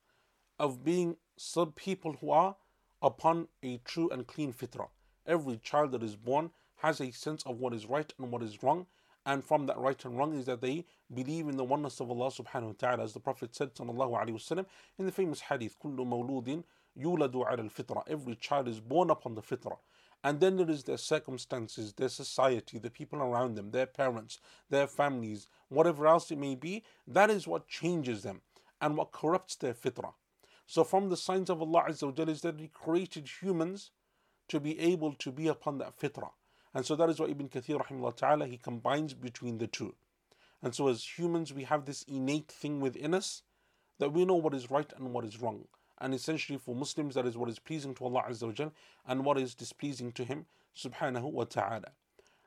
of 0.59 0.85
being 0.85 1.17
sub 1.39 1.75
people 1.75 2.17
who 2.21 2.31
are 2.31 2.57
upon 3.01 3.49
a 3.63 3.79
true 3.79 4.11
and 4.11 4.27
clean 4.27 4.53
fitrah. 4.53 4.91
Every 5.27 5.57
child 5.57 5.93
that 5.93 6.03
is 6.03 6.17
born 6.17 6.51
has 6.83 7.01
a 7.01 7.11
sense 7.13 7.43
of 7.47 7.59
what 7.61 7.73
is 7.73 7.87
right 7.87 8.13
and 8.19 8.31
what 8.31 8.43
is 8.43 8.63
wrong, 8.63 8.87
and 9.26 9.44
from 9.44 9.66
that 9.66 9.78
right 9.78 10.04
and 10.06 10.18
wrong 10.18 10.34
is 10.38 10.46
that 10.46 10.62
they 10.62 10.86
believe 11.14 11.48
in 11.48 11.58
the 11.58 11.64
oneness 11.64 12.00
of 12.00 12.10
Allah 12.10 12.32
subhanahu 12.32 12.68
wa 12.68 12.76
ta'ala 12.78 13.04
as 13.04 13.14
the 13.14 13.20
Prophet 13.20 13.56
said 13.56 13.74
sallallahu 13.76 14.22
alayhi 14.22 14.34
wasallam 14.34 14.66
in 14.98 15.06
the 15.06 15.12
famous 15.12 15.42
hadith 15.42 15.76
كل 15.84 15.96
مولود 15.96 16.64
يولد 16.98 17.36
على 17.36 17.70
الفطرة 17.70 18.04
every 18.08 18.36
child 18.36 18.68
is 18.68 18.80
born 18.80 19.10
upon 19.10 19.36
the 19.36 19.42
fitrah 19.42 19.78
and 20.24 20.40
then 20.40 20.58
there 20.58 20.70
is 20.70 20.84
their 20.84 20.98
circumstances, 20.98 21.94
their 21.94 22.10
society, 22.10 22.80
the 22.80 22.90
people 22.90 23.20
around 23.20 23.56
them, 23.56 23.72
their 23.72 23.86
parents, 23.86 24.40
their 24.70 24.88
families, 24.88 25.48
whatever 25.70 26.08
else 26.08 26.32
it 26.32 26.38
may 26.38 26.56
be. 26.56 26.84
That 27.08 27.30
is 27.30 27.48
what 27.48 27.68
changes 27.68 28.24
them 28.24 28.42
and 28.82 28.98
what 28.98 29.12
corrupts 29.12 29.56
their 29.56 29.74
fitrah. 29.74 30.14
So, 30.66 30.84
from 30.84 31.10
the 31.10 31.18
signs 31.18 31.50
of 31.50 31.62
Allah 31.62 31.86
Azza 31.90 32.18
wa 32.18 32.26
is 32.26 32.42
that 32.42 32.60
He 32.60 32.68
created 32.68 33.30
humans 33.42 33.92
to 34.50 34.60
be 34.60 34.80
able 34.80 35.14
to 35.14 35.32
be 35.32 35.48
upon 35.48 35.78
that 35.78 35.98
fitrah. 35.98 36.32
And 36.75 36.87
so 36.87 36.97
that 36.97 37.11
is 37.11 37.21
why 37.21 37.27
Ibn 37.27 37.49
Kathir 37.49 37.81
rahimahullah 37.85 38.17
ta'ala 38.17 38.47
he 38.47 38.57
combines 38.57 39.15
between 39.15 39.59
the 39.59 39.67
two. 39.67 39.95
And 40.63 40.75
so 40.75 40.89
as 40.89 41.19
humans 41.19 41.53
we 41.53 41.65
have 41.65 41.85
this 41.85 42.05
innate 42.05 42.51
thing 42.51 42.81
within 42.81 43.15
us 43.15 43.43
that 43.99 44.13
we 44.13 44.25
know 44.25 44.35
what 44.35 44.55
is 44.55 44.71
right 44.71 44.91
and 44.97 45.13
what 45.13 45.25
is 45.25 45.41
wrong. 45.41 45.67
And 46.01 46.15
essentially 46.15 46.59
for 46.59 46.75
Muslims 46.75 47.15
that 47.15 47.27
is 47.27 47.37
what 47.37 47.49
is 47.49 47.59
pleasing 47.59 47.95
to 47.97 48.05
Allah 48.05 48.25
Azza 48.29 48.59
wa 48.59 48.71
and 49.07 49.25
what 49.25 49.39
is 49.39 49.55
displeasing 49.55 50.13
to 50.13 50.25
Him 50.25 50.47
subhanahu 50.77 51.31
wa 51.31 51.45
ta'ala. 51.45 51.93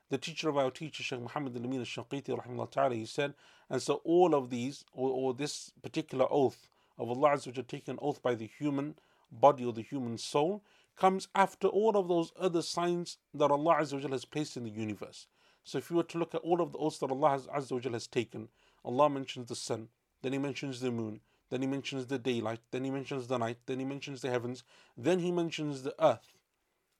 The 0.09 0.17
teacher 0.17 0.49
of 0.49 0.57
our 0.57 0.71
teacher, 0.71 1.03
Shaykh 1.03 1.21
Muhammad 1.21 1.55
al-Amin 1.55 1.79
al-Shanqiti 1.79 2.37
rahimahullah 2.37 2.71
ta'ala, 2.71 2.95
he 2.95 3.05
said, 3.05 3.33
and 3.69 3.81
so 3.81 4.01
all 4.03 4.35
of 4.35 4.49
these, 4.49 4.85
or, 4.93 5.09
or 5.09 5.33
this 5.33 5.71
particular 5.81 6.27
oath 6.29 6.69
of 6.97 7.09
Allah 7.09 7.31
Azza 7.31 7.55
wa 7.55 7.63
taken 7.67 7.97
oath 8.01 8.21
by 8.21 8.35
the 8.35 8.47
human 8.47 8.95
body 9.31 9.65
or 9.65 9.73
the 9.73 9.81
human 9.81 10.17
soul, 10.17 10.63
comes 10.95 11.27
after 11.35 11.67
all 11.67 11.97
of 11.97 12.07
those 12.07 12.31
other 12.39 12.61
signs 12.61 13.17
that 13.33 13.51
Allah 13.51 13.77
Azza 13.81 14.09
has 14.09 14.25
placed 14.25 14.57
in 14.57 14.63
the 14.63 14.69
universe. 14.69 15.27
So 15.63 15.77
if 15.77 15.89
you 15.89 15.97
were 15.97 16.03
to 16.03 16.17
look 16.17 16.35
at 16.35 16.41
all 16.41 16.61
of 16.61 16.71
the 16.71 16.77
oaths 16.77 16.99
that 16.99 17.11
Allah 17.11 17.39
Azza 17.53 17.91
has 17.91 18.07
taken, 18.07 18.49
Allah 18.83 19.09
mentions 19.09 19.49
the 19.49 19.55
sun, 19.55 19.89
then 20.21 20.31
He 20.31 20.39
mentions 20.39 20.79
the 20.79 20.91
moon, 20.91 21.21
then 21.49 21.61
He 21.61 21.67
mentions 21.67 22.05
the 22.05 22.19
daylight, 22.19 22.59
then 22.71 22.83
He 22.83 22.91
mentions 22.91 23.27
the 23.27 23.37
night, 23.37 23.57
then 23.65 23.79
He 23.79 23.85
mentions 23.85 24.21
the 24.21 24.29
heavens, 24.29 24.63
then 24.95 25.19
He 25.19 25.31
mentions 25.31 25.83
the 25.83 25.95
earth. 26.03 26.33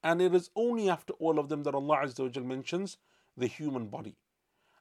And 0.03 0.21
it 0.21 0.35
is 0.35 0.49
only 0.55 0.89
after 0.89 1.13
all 1.13 1.39
of 1.39 1.49
them 1.49 1.63
that 1.63 1.75
Allah 1.75 1.99
Azza 2.03 2.43
mentions 2.43 2.97
the 3.37 3.47
human 3.47 3.87
body. 3.87 4.17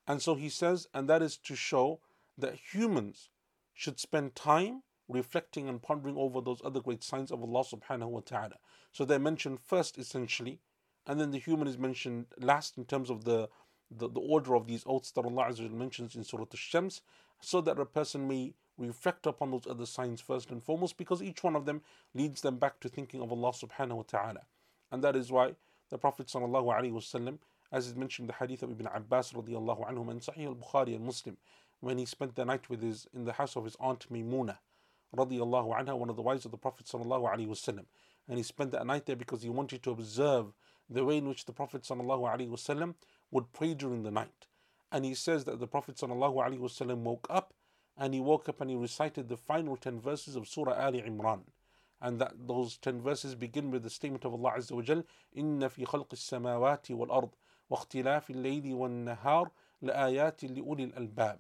And 0.07 0.20
so 0.20 0.35
He 0.35 0.48
says, 0.48 0.88
and 0.94 1.09
that 1.09 1.22
is 1.22 1.37
to 1.38 1.55
show 1.55 2.00
that 2.37 2.55
humans 2.72 3.29
should 3.74 4.00
spend 4.00 4.35
time 4.35 4.83
reflecting 5.08 5.68
and 5.68 5.82
pondering 5.82 6.16
over 6.16 6.40
those 6.40 6.60
other 6.64 6.80
great 6.80 7.02
signs 7.02 7.30
of 7.30 7.42
Allah 7.42 7.64
subhanahu 7.64 8.08
wa 8.08 8.20
ta'ala. 8.24 8.56
So 8.92 9.04
they're 9.04 9.18
mentioned 9.18 9.60
first 9.60 9.98
essentially, 9.98 10.60
and 11.06 11.20
then 11.20 11.30
the 11.30 11.38
human 11.38 11.68
is 11.68 11.76
mentioned 11.76 12.26
last 12.38 12.78
in 12.78 12.84
terms 12.84 13.10
of 13.10 13.24
the, 13.24 13.48
the, 13.90 14.08
the 14.08 14.20
order 14.20 14.54
of 14.54 14.66
these 14.66 14.82
oaths 14.86 15.10
that 15.12 15.24
Allah 15.24 15.52
mentions 15.70 16.16
in 16.16 16.24
Surah 16.24 16.44
Al-Shams, 16.50 17.02
so 17.40 17.60
that 17.60 17.78
a 17.78 17.84
person 17.84 18.26
may 18.26 18.54
reflect 18.78 19.26
upon 19.26 19.50
those 19.50 19.66
other 19.68 19.86
signs 19.86 20.20
first 20.20 20.50
and 20.50 20.62
foremost, 20.62 20.96
because 20.96 21.22
each 21.22 21.44
one 21.44 21.54
of 21.54 21.66
them 21.66 21.82
leads 22.14 22.40
them 22.40 22.56
back 22.56 22.80
to 22.80 22.88
thinking 22.88 23.20
of 23.20 23.30
Allah 23.30 23.52
subhanahu 23.52 23.96
wa 23.96 24.04
ta'ala. 24.06 24.40
And 24.90 25.04
that 25.04 25.14
is 25.14 25.30
why 25.30 25.54
the 25.90 25.98
Prophet 25.98 26.28
sallallahu 26.28 26.74
alaihi 26.74 26.92
wasallam, 26.92 27.38
as 27.70 27.86
is 27.86 27.94
mentioned 27.94 28.24
in 28.24 28.26
the 28.28 28.44
hadith 28.44 28.62
of 28.62 28.70
Ibn 28.70 28.88
Abbas 28.94 29.32
radiallahu 29.32 29.88
anhum 29.90 30.10
and 30.10 30.20
Sahih 30.20 30.46
al-Bukhari 30.46 30.96
and 30.96 31.04
Muslim, 31.04 31.36
when 31.80 31.98
he 31.98 32.06
spent 32.06 32.34
the 32.34 32.44
night 32.44 32.70
with 32.70 32.82
his 32.82 33.06
in 33.14 33.24
the 33.24 33.32
house 33.34 33.56
of 33.56 33.64
his 33.64 33.76
aunt 33.78 34.10
Maymuna, 34.10 34.58
radiallahu 35.15 35.77
anha, 35.79 35.97
one 35.97 36.10
of 36.10 36.15
the 36.15 36.21
wives 36.21 36.45
of 36.45 36.51
the 36.51 36.58
Prophet 36.58 36.86
sallallahu 36.86 37.34
alaihi 37.34 37.47
wasallam. 37.47 37.86
And 38.27 38.38
he 38.38 38.43
spent 38.43 38.71
that 38.71 38.86
night 38.86 39.05
there 39.05 39.15
because 39.15 39.41
he 39.41 39.49
wanted 39.49 39.82
to 39.84 39.91
observe 39.91 40.53
the 40.89 41.03
way 41.03 41.17
in 41.17 41.27
which 41.27 41.45
the 41.45 41.53
Prophet 41.53 41.84
sallallahu 41.84 42.32
alaihi 42.32 42.49
wasallam 42.49 42.95
would 43.32 43.51
pray 43.53 43.73
during 43.73 44.03
the 44.03 44.12
night. 44.12 44.47
And 44.91 45.05
he 45.05 45.13
says 45.13 45.45
that 45.45 45.60
the 45.60 45.67
Prophet 45.67 45.97
sallallahu 45.97 46.36
alaihi 46.36 46.60
wasallam 46.60 46.99
woke 46.99 47.27
up 47.29 47.53
and 47.97 48.13
he 48.13 48.19
woke 48.19 48.47
up 48.49 48.62
and 48.62 48.69
he 48.69 48.75
recited 48.75 49.27
the 49.27 49.38
final 49.38 49.75
10 49.75 49.99
verses 49.99 50.36
of 50.36 50.47
Surah 50.47 50.73
Ali 50.73 51.01
Imran. 51.01 51.41
And 52.01 52.19
that 52.21 52.34
those 52.47 52.77
10 52.77 53.01
verses 53.01 53.36
begin 53.36 53.71
with 53.71 53.84
the 53.84 53.89
statement 53.89 54.23
of 54.25 54.34
Allah 54.34 54.53
Azza 54.58 54.71
wa 54.71 54.82
Jal, 54.82 55.03
إِنَّ 55.36 55.60
فِي 55.60 55.86
خَلْقِ 55.86 56.08
السَّمَاوَاتِ 56.08 56.91
وَالْأَرْضِ 56.91 57.32
وَاخْتِلَافِ 57.69 58.29
اللَّيْلِ 58.29 58.73
وَالنَّهَارِ 58.73 59.51
لَآيَاتٍ 59.84 60.45
لِأُولِي 60.45 60.93
الْأَلْبَابِ 60.93 61.39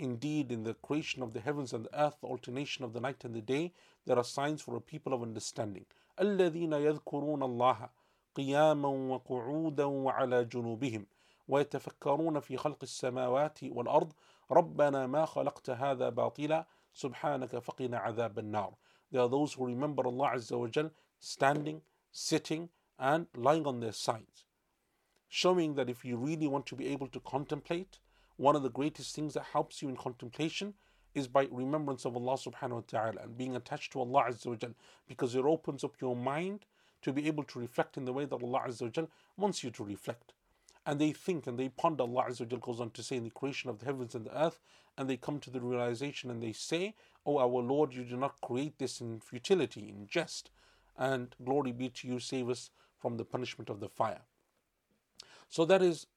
Indeed, 0.00 0.52
in 0.52 0.64
the 0.64 0.74
creation 0.74 1.22
of 1.22 1.32
the 1.32 1.40
heavens 1.40 1.72
and 1.72 1.84
the 1.86 2.00
earth, 2.00 2.16
the 2.20 2.26
alternation 2.26 2.84
of 2.84 2.92
the 2.92 3.00
night 3.00 3.24
and 3.24 3.34
the 3.34 3.40
day, 3.40 3.72
there 4.04 4.18
are 4.18 4.24
signs 4.24 4.60
for 4.62 4.76
a 4.76 4.80
people 4.80 5.12
of 5.14 5.22
understanding. 5.22 5.86
الذين 6.20 6.72
يذكرون 6.72 7.42
الله 7.42 7.90
قياما 8.34 8.88
وقعودا 8.88 9.84
وعلى 9.84 10.44
جنوبهم 10.44 11.06
ويتفكرون 11.48 12.40
في 12.40 12.56
خلق 12.56 12.78
السماوات 12.82 13.64
والأرض 13.64 14.12
ربنا 14.50 15.06
ما 15.06 15.24
خلقت 15.24 15.70
هذا 15.70 16.08
باطلا 16.08 16.66
سبحانك 16.94 17.58
فقنا 17.58 17.98
عذاب 17.98 18.38
النار 18.38 18.74
There 19.10 19.20
are 19.22 19.28
those 19.28 19.54
who 19.54 19.66
remember 19.66 20.06
Allah 20.06 20.32
Azza 20.34 20.58
wa 20.58 20.66
Jal 20.68 20.90
standing, 21.18 21.82
sitting 22.12 22.68
and 22.98 23.26
lying 23.34 23.66
on 23.66 23.80
their 23.80 23.92
sides 23.92 24.46
showing 25.28 25.74
that 25.74 25.90
if 25.90 26.04
you 26.04 26.16
really 26.16 26.46
want 26.46 26.66
to 26.66 26.76
be 26.76 26.86
able 26.88 27.08
to 27.08 27.20
contemplate 27.20 27.98
one 28.41 28.55
of 28.55 28.63
the 28.63 28.69
greatest 28.69 29.15
things 29.15 29.35
that 29.35 29.43
helps 29.53 29.83
you 29.83 29.87
in 29.87 29.95
contemplation 29.95 30.73
is 31.13 31.27
by 31.27 31.47
remembrance 31.51 32.05
of 32.05 32.15
Allah 32.15 32.33
subhanahu 32.33 32.71
wa 32.71 32.83
ta'ala 32.87 33.21
and 33.21 33.37
being 33.37 33.55
attached 33.55 33.91
to 33.93 33.99
Allah 33.99 34.23
Azza 34.29 34.47
wa 34.47 34.55
Jal 34.55 34.71
because 35.07 35.35
it 35.35 35.45
opens 35.45 35.83
up 35.83 35.93
your 36.01 36.15
mind 36.15 36.65
to 37.03 37.13
be 37.13 37.27
able 37.27 37.43
to 37.43 37.59
reflect 37.59 37.97
in 37.97 38.05
the 38.05 38.13
way 38.13 38.25
that 38.25 38.41
Allah 38.41 38.63
Azza 38.67 38.81
wa 38.81 38.87
Jal 38.87 39.09
wants 39.37 39.63
you 39.63 39.69
to 39.69 39.83
reflect. 39.83 40.33
And 40.87 40.99
they 40.99 41.11
think 41.11 41.45
and 41.45 41.59
they 41.59 41.69
ponder, 41.69 42.01
Allah 42.01 42.25
Azza 42.29 42.41
wa 42.41 42.45
Jal 42.47 42.59
goes 42.59 42.81
on 42.81 42.89
to 42.91 43.03
say 43.03 43.17
in 43.17 43.25
the 43.25 43.29
creation 43.29 43.69
of 43.69 43.77
the 43.77 43.85
heavens 43.85 44.15
and 44.15 44.25
the 44.25 44.35
earth, 44.35 44.59
and 44.97 45.07
they 45.07 45.17
come 45.17 45.39
to 45.39 45.51
the 45.51 45.61
realization 45.61 46.31
and 46.31 46.41
they 46.41 46.53
say, 46.53 46.95
Oh 47.27 47.37
our 47.37 47.61
Lord, 47.61 47.93
you 47.93 48.03
do 48.03 48.17
not 48.17 48.41
create 48.41 48.79
this 48.79 49.01
in 49.01 49.19
futility, 49.19 49.87
in 49.87 50.07
jest, 50.07 50.49
and 50.97 51.35
glory 51.45 51.73
be 51.73 51.89
to 51.89 52.07
you, 52.07 52.19
save 52.19 52.49
us 52.49 52.71
from 52.97 53.17
the 53.17 53.25
punishment 53.25 53.69
of 53.69 53.79
the 53.79 53.89
fire. 53.89 54.21
So 55.47 55.63
that 55.65 55.83
is 55.83 56.07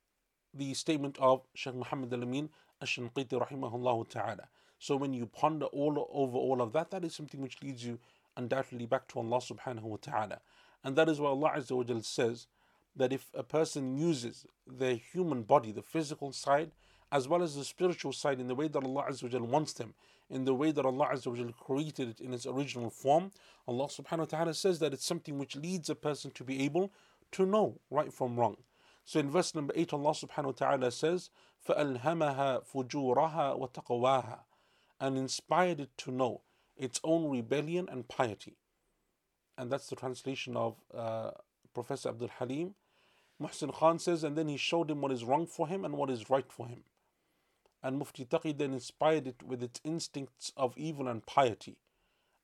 the 0.55 0.75
statement 0.75 1.19
of 1.19 1.43
Shaykh 1.55 1.75
Muhammad 1.75 2.12
al-Amin 2.12 2.49
al-Shanqiti 2.81 3.40
rahimahullah 3.40 4.09
ta'ala. 4.09 4.49
So 4.79 4.97
when 4.97 5.12
you 5.14 5.27
ponder 5.27 5.67
all 5.67 6.09
over 6.12 6.37
all 6.37 6.61
of 6.62 6.73
that, 6.73 6.90
that 6.90 7.05
is 7.05 7.14
something 7.14 7.40
which 7.40 7.62
leads 7.62 7.85
you 7.85 7.99
undoubtedly 8.37 8.87
back 8.87 9.09
to 9.09 9.19
Allah 9.19 9.38
subhanahu 9.38 9.83
wa 9.83 9.97
ta'ala. 10.01 10.40
And 10.83 10.97
that 10.97 11.09
is 11.09 11.21
why 11.21 11.31
Allah 11.31 11.53
Azza 11.57 11.73
wa 11.73 12.01
says 12.03 12.47
that 12.97 13.12
if 13.12 13.31
a 13.35 13.43
person 13.43 13.97
uses 13.97 14.47
their 14.67 14.97
human 14.97 15.43
body, 15.43 15.73
the 15.73 15.83
physical 15.83 16.33
side, 16.33 16.71
as 17.11 17.29
well 17.29 17.43
as 17.43 17.57
the 17.57 17.64
spiritual 17.64 18.12
side 18.12 18.40
in 18.40 18.49
the 18.49 18.55
way 18.55 18.69
that 18.69 18.85
Allah 18.85 19.07
Azza 19.09 19.40
wa 19.40 19.47
wants 19.47 19.73
them, 19.73 19.95
in 20.31 20.45
the 20.45 20.55
way 20.55 20.71
that 20.73 20.85
Allah 20.85 21.09
Azza 21.12 21.27
wa 21.27 21.53
created 21.59 22.09
it 22.11 22.21
in 22.21 22.35
its 22.35 22.47
original 22.47 22.90
form, 22.90 23.31
Allah 23.67 23.87
subhanahu 23.87 24.19
wa 24.19 24.25
ta'ala 24.25 24.55
says 24.55 24.79
that 24.81 24.93
it's 24.93 25.07
something 25.07 25.38
which 25.38 25.57
leads 25.57 25.88
a 25.88 25.95
person 25.95 26.31
to 26.33 26.45
be 26.45 26.62
able 26.64 26.93
to 27.33 27.47
know 27.47 27.81
right 27.90 28.12
from 28.12 28.37
wrong. 28.37 28.57
So 29.05 29.21
in 29.21 29.31
verse 29.31 29.55
number 29.55 29.73
8, 29.77 29.93
Allah 29.93 30.12
subhanahu 30.12 30.45
wa 30.45 30.53
ta'ala 30.53 30.90
says, 30.90 31.31
فَأَلْهَمَهَا 31.69 32.64
فُجُورَهَا 32.73 33.59
وَتَقْوَاهَا 33.59 34.38
And 35.01 35.19
inspired 35.19 35.81
it 35.81 35.90
to 35.99 36.11
know 36.11 36.40
its 36.77 37.01
own 37.05 37.31
rebellion 37.31 37.88
and 37.90 38.09
piety. 38.09 38.57
And 39.57 39.71
that's 39.71 39.88
the 39.88 39.97
translation 39.97 40.57
of 40.57 40.77
uh, 40.93 41.31
Professor 41.75 42.09
Abdul 42.09 42.31
Halim. 42.38 42.75
Muhsin 43.40 43.73
Khan 43.73 43.99
says, 43.99 44.25
and 44.25 44.37
then 44.37 44.49
he 44.49 44.57
showed 44.57 44.90
him 44.90 45.01
what 45.01 45.12
is 45.12 45.25
wrong 45.25 45.47
for 45.47 45.69
him 45.69 45.85
and 45.85 45.95
what 45.97 46.11
is 46.11 46.31
right 46.31 46.51
for 46.51 46.67
him. 46.67 46.85
And 47.83 47.99
Mufti 47.99 48.25
Taqi 48.25 48.57
then 48.57 48.73
inspired 48.73 49.27
it 49.27 49.43
with 49.43 49.62
its 49.62 49.81
instincts 49.85 50.53
of 50.57 50.77
evil 50.79 51.09
and 51.09 51.25
piety. 51.27 51.77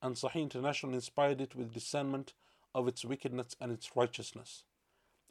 And 0.03 0.15
Sahih 0.15 0.43
International 0.43 0.95
inspired 0.95 1.41
it 1.41 1.55
with 1.55 1.73
discernment 1.73 2.35
of 2.75 2.87
its 2.87 3.05
wickedness 3.05 3.57
and 3.61 3.73
its 3.73 3.91
righteousness. 3.97 4.65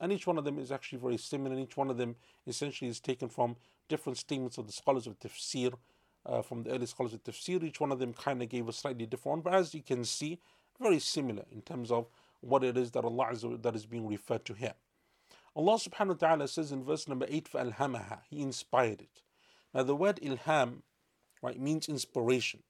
And 0.00 0.12
each 0.12 0.26
one 0.26 0.38
of 0.38 0.44
them 0.44 0.58
is 0.58 0.72
actually 0.72 0.98
very 0.98 1.16
similar, 1.16 1.54
and 1.54 1.64
each 1.64 1.76
one 1.76 1.90
of 1.90 1.96
them 1.96 2.16
essentially 2.46 2.90
is 2.90 3.00
taken 3.00 3.28
from 3.28 3.56
different 3.88 4.18
statements 4.18 4.58
of 4.58 4.66
the 4.66 4.72
scholars 4.72 5.06
of 5.06 5.18
tafsir, 5.18 5.72
uh, 6.26 6.42
from 6.42 6.62
the 6.62 6.70
early 6.70 6.86
scholars 6.86 7.14
of 7.14 7.22
tafsir. 7.22 7.62
Each 7.62 7.80
one 7.80 7.92
of 7.92 7.98
them 7.98 8.12
kind 8.12 8.42
of 8.42 8.48
gave 8.48 8.68
a 8.68 8.72
slightly 8.72 9.06
different 9.06 9.36
one, 9.36 9.40
but 9.40 9.54
as 9.54 9.74
you 9.74 9.82
can 9.82 10.04
see, 10.04 10.40
very 10.80 10.98
similar 10.98 11.44
in 11.52 11.62
terms 11.62 11.90
of 11.90 12.08
what 12.40 12.64
it 12.64 12.76
is 12.76 12.90
that 12.92 13.04
Allah 13.04 13.30
is, 13.30 13.44
that 13.62 13.74
is 13.74 13.86
being 13.86 14.06
referred 14.06 14.44
to 14.46 14.54
here. 14.54 14.74
Allah 15.56 15.74
subhanahu 15.74 16.20
wa 16.20 16.28
ta'ala 16.28 16.48
says 16.48 16.72
in 16.72 16.82
verse 16.82 17.06
number 17.06 17.26
8, 17.28 17.48
فَأَلْهَمَهَا 17.52 18.18
He 18.28 18.42
inspired 18.42 19.00
it. 19.00 19.22
Now 19.72 19.84
the 19.84 19.94
word 19.94 20.18
ilham 20.22 20.82
right, 21.42 21.58
means 21.60 21.88
inspiration. 21.88 22.62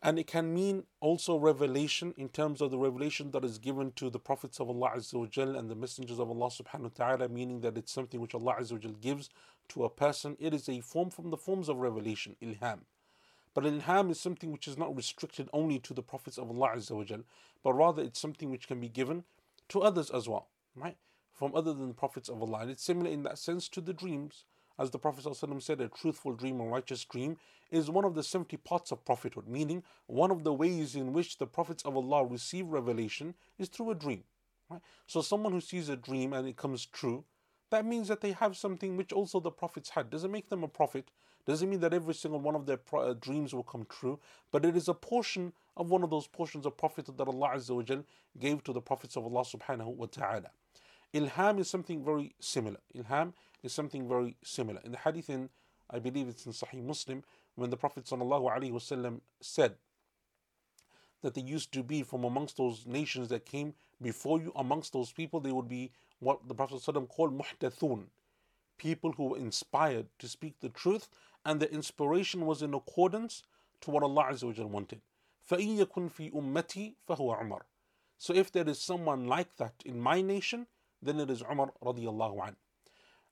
And 0.00 0.18
it 0.18 0.28
can 0.28 0.54
mean 0.54 0.84
also 1.00 1.36
revelation 1.36 2.14
in 2.16 2.28
terms 2.28 2.60
of 2.60 2.70
the 2.70 2.78
revelation 2.78 3.32
that 3.32 3.44
is 3.44 3.58
given 3.58 3.90
to 3.96 4.10
the 4.10 4.20
prophets 4.20 4.60
of 4.60 4.68
Allah 4.68 4.92
Azza 4.96 5.58
and 5.58 5.68
the 5.68 5.74
messengers 5.74 6.20
of 6.20 6.30
Allah 6.30 6.50
subhanahu 6.50 6.82
wa 6.82 6.90
ta'ala, 6.94 7.28
meaning 7.28 7.60
that 7.62 7.76
it's 7.76 7.92
something 7.92 8.20
which 8.20 8.34
Allah 8.34 8.56
Azza 8.60 9.00
gives 9.00 9.28
to 9.70 9.84
a 9.84 9.90
person. 9.90 10.36
It 10.38 10.54
is 10.54 10.68
a 10.68 10.80
form 10.80 11.10
from 11.10 11.30
the 11.30 11.36
forms 11.36 11.68
of 11.68 11.78
revelation, 11.78 12.36
ilham. 12.40 12.80
But 13.54 13.64
ilham 13.64 14.10
is 14.12 14.20
something 14.20 14.52
which 14.52 14.68
is 14.68 14.78
not 14.78 14.94
restricted 14.94 15.48
only 15.52 15.80
to 15.80 15.92
the 15.92 16.02
prophets 16.02 16.38
of 16.38 16.48
Allah 16.48 16.76
Azza 16.76 17.24
but 17.64 17.72
rather 17.72 18.02
it's 18.02 18.20
something 18.20 18.50
which 18.50 18.68
can 18.68 18.78
be 18.78 18.88
given 18.88 19.24
to 19.70 19.82
others 19.82 20.10
as 20.10 20.28
well, 20.28 20.46
right? 20.76 20.96
From 21.32 21.56
other 21.56 21.72
than 21.72 21.88
the 21.88 21.94
prophets 21.94 22.28
of 22.28 22.40
Allah. 22.40 22.60
And 22.60 22.70
it's 22.70 22.84
similar 22.84 23.10
in 23.10 23.24
that 23.24 23.38
sense 23.38 23.68
to 23.70 23.80
the 23.80 23.92
dreams. 23.92 24.44
As 24.78 24.90
the 24.90 24.98
Prophet 24.98 25.24
ﷺ 25.24 25.62
said, 25.62 25.80
a 25.80 25.88
truthful 25.88 26.32
dream, 26.32 26.60
a 26.60 26.64
righteous 26.64 27.04
dream, 27.04 27.36
is 27.70 27.90
one 27.90 28.04
of 28.04 28.14
the 28.14 28.22
70 28.22 28.56
parts 28.58 28.92
of 28.92 29.04
prophethood, 29.04 29.48
meaning 29.48 29.82
one 30.06 30.30
of 30.30 30.44
the 30.44 30.52
ways 30.52 30.94
in 30.94 31.12
which 31.12 31.38
the 31.38 31.46
prophets 31.46 31.82
of 31.84 31.96
Allah 31.96 32.24
receive 32.24 32.68
revelation 32.68 33.34
is 33.58 33.68
through 33.68 33.90
a 33.90 33.94
dream. 33.94 34.22
Right? 34.70 34.80
So 35.06 35.20
someone 35.20 35.52
who 35.52 35.60
sees 35.60 35.88
a 35.88 35.96
dream 35.96 36.32
and 36.32 36.46
it 36.46 36.56
comes 36.56 36.86
true, 36.86 37.24
that 37.70 37.84
means 37.84 38.08
that 38.08 38.20
they 38.20 38.32
have 38.32 38.56
something 38.56 38.96
which 38.96 39.12
also 39.12 39.40
the 39.40 39.50
prophets 39.50 39.90
had. 39.90 40.10
Doesn't 40.10 40.30
make 40.30 40.48
them 40.48 40.62
a 40.62 40.68
prophet, 40.68 41.10
doesn't 41.46 41.68
mean 41.68 41.80
that 41.80 41.94
every 41.94 42.14
single 42.14 42.40
one 42.40 42.54
of 42.54 42.66
their 42.66 42.78
uh, 42.94 43.14
dreams 43.14 43.54
will 43.54 43.62
come 43.62 43.86
true, 43.88 44.18
but 44.52 44.64
it 44.64 44.76
is 44.76 44.88
a 44.88 44.94
portion 44.94 45.52
of 45.76 45.90
one 45.90 46.02
of 46.02 46.10
those 46.10 46.26
portions 46.26 46.66
of 46.66 46.76
prophethood 46.76 47.18
that 47.18 47.28
Allah 47.28 47.52
Azza 47.54 47.74
wa 47.74 48.02
gave 48.38 48.62
to 48.64 48.72
the 48.72 48.80
prophets 48.80 49.16
of 49.16 49.24
Allah 49.24 49.44
subhanahu 49.44 49.94
wa 49.96 50.06
ta'ala. 50.06 50.50
Ilham 51.14 51.58
is 51.58 51.68
something 51.68 52.04
very 52.04 52.34
similar. 52.38 52.78
Ilham 52.94 53.32
is 53.62 53.72
something 53.72 54.08
very 54.08 54.36
similar. 54.42 54.80
In 54.84 54.92
the 54.92 54.98
hadith 54.98 55.30
in, 55.30 55.48
I 55.90 55.98
believe 55.98 56.28
it's 56.28 56.46
in 56.46 56.52
Sahih 56.52 56.84
Muslim, 56.84 57.24
when 57.54 57.70
the 57.70 57.76
Prophet 57.76 58.06
said 59.40 59.74
that 61.22 61.34
they 61.34 61.40
used 61.40 61.72
to 61.72 61.82
be 61.82 62.02
from 62.02 62.24
amongst 62.24 62.56
those 62.56 62.86
nations 62.86 63.28
that 63.28 63.44
came 63.46 63.74
before 64.00 64.38
you, 64.40 64.52
amongst 64.54 64.92
those 64.92 65.10
people, 65.10 65.40
they 65.40 65.50
would 65.50 65.68
be 65.68 65.90
what 66.20 66.46
the 66.46 66.54
Prophet 66.54 66.82
called 67.08 67.36
muhaddathun, 67.36 68.04
people 68.76 69.12
who 69.12 69.28
were 69.28 69.38
inspired 69.38 70.06
to 70.18 70.28
speak 70.28 70.60
the 70.60 70.68
truth, 70.68 71.08
and 71.44 71.58
the 71.58 71.72
inspiration 71.72 72.46
was 72.46 72.62
in 72.62 72.74
accordance 72.74 73.42
to 73.80 73.90
what 73.90 74.02
Allah 74.02 74.36
wanted. 74.66 75.00
فَإِن 75.50 75.78
يَكُن 75.78 76.10
فِي 76.12 76.32
أُمَّتِي 76.32 76.94
فَهُوَ 77.08 77.40
عُمَرٌ 77.40 77.62
so 78.18 78.34
if 78.34 78.50
there 78.50 78.68
is 78.68 78.80
someone 78.80 79.28
like 79.28 79.56
that 79.56 79.74
in 79.84 80.00
my 80.00 80.20
nation, 80.20 80.66
then 81.02 81.20
it 81.20 81.30
is 81.30 81.42
Umar 81.42 81.72
radiallahu 81.82 82.38
anhu. 82.38 82.56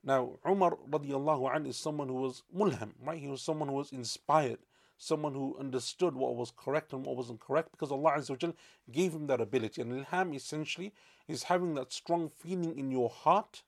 Now, 0.04 0.38
Umar 0.46 0.76
radiallahu 0.88 1.54
anh 1.54 1.66
is 1.66 1.76
someone 1.76 2.08
who 2.08 2.14
was 2.14 2.42
mulham, 2.56 2.92
right? 3.02 3.18
He 3.18 3.28
was 3.28 3.42
someone 3.42 3.68
who 3.68 3.74
was 3.74 3.92
inspired, 3.92 4.58
someone 4.98 5.34
who 5.34 5.56
understood 5.58 6.14
what 6.14 6.36
was 6.36 6.52
correct 6.56 6.92
and 6.92 7.04
what 7.04 7.16
wasn't 7.16 7.40
correct 7.40 7.72
because 7.72 7.90
Allah 7.90 8.12
Azza 8.16 8.54
gave 8.90 9.12
him 9.12 9.26
that 9.26 9.40
ability. 9.40 9.82
And 9.82 9.92
ilham 9.92 10.34
essentially 10.34 10.92
is 11.26 11.44
having 11.44 11.74
that 11.74 11.92
strong 11.92 12.28
feeling 12.28 12.78
in 12.78 12.90
your 12.90 13.10
heart 13.10 13.62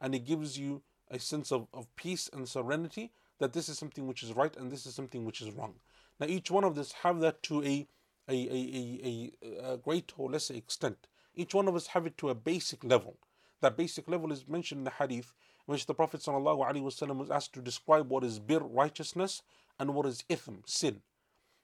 and 0.00 0.14
it 0.14 0.24
gives 0.24 0.58
you 0.58 0.82
a 1.10 1.18
sense 1.18 1.50
of, 1.50 1.66
of 1.74 1.94
peace 1.96 2.30
and 2.32 2.48
serenity 2.48 3.10
that 3.38 3.52
this 3.52 3.68
is 3.68 3.78
something 3.78 4.06
which 4.06 4.22
is 4.22 4.32
right 4.34 4.56
and 4.56 4.70
this 4.70 4.86
is 4.86 4.94
something 4.94 5.24
which 5.24 5.40
is 5.40 5.50
wrong. 5.50 5.74
Now, 6.20 6.26
each 6.26 6.50
one 6.50 6.64
of 6.64 6.74
this 6.74 6.92
have 6.92 7.20
that 7.20 7.42
to 7.44 7.62
a, 7.62 7.86
a, 8.28 8.32
a, 8.32 9.32
a, 9.42 9.78
a 9.84 10.02
or 10.16 10.30
lesser 10.30 10.54
extent. 10.54 11.06
Each 11.37 11.53
one 11.53 11.67
of 11.67 11.75
us 11.75 11.87
have 11.87 12.05
it 12.05 12.17
to 12.19 12.29
a 12.29 12.35
basic 12.35 12.83
level. 12.83 13.17
That 13.61 13.77
basic 13.77 14.07
level 14.07 14.31
is 14.31 14.47
mentioned 14.47 14.79
in 14.79 14.85
the 14.85 14.91
hadith 14.91 15.33
which 15.65 15.85
the 15.85 15.93
Prophet 15.93 16.21
ﷺ 16.21 17.15
was 17.15 17.31
asked 17.31 17.53
to 17.53 17.61
describe 17.61 18.09
what 18.09 18.23
is 18.23 18.39
bir, 18.39 18.59
righteousness, 18.59 19.41
and 19.79 19.93
what 19.93 20.05
is 20.05 20.23
ithm, 20.29 20.67
sin. 20.67 21.01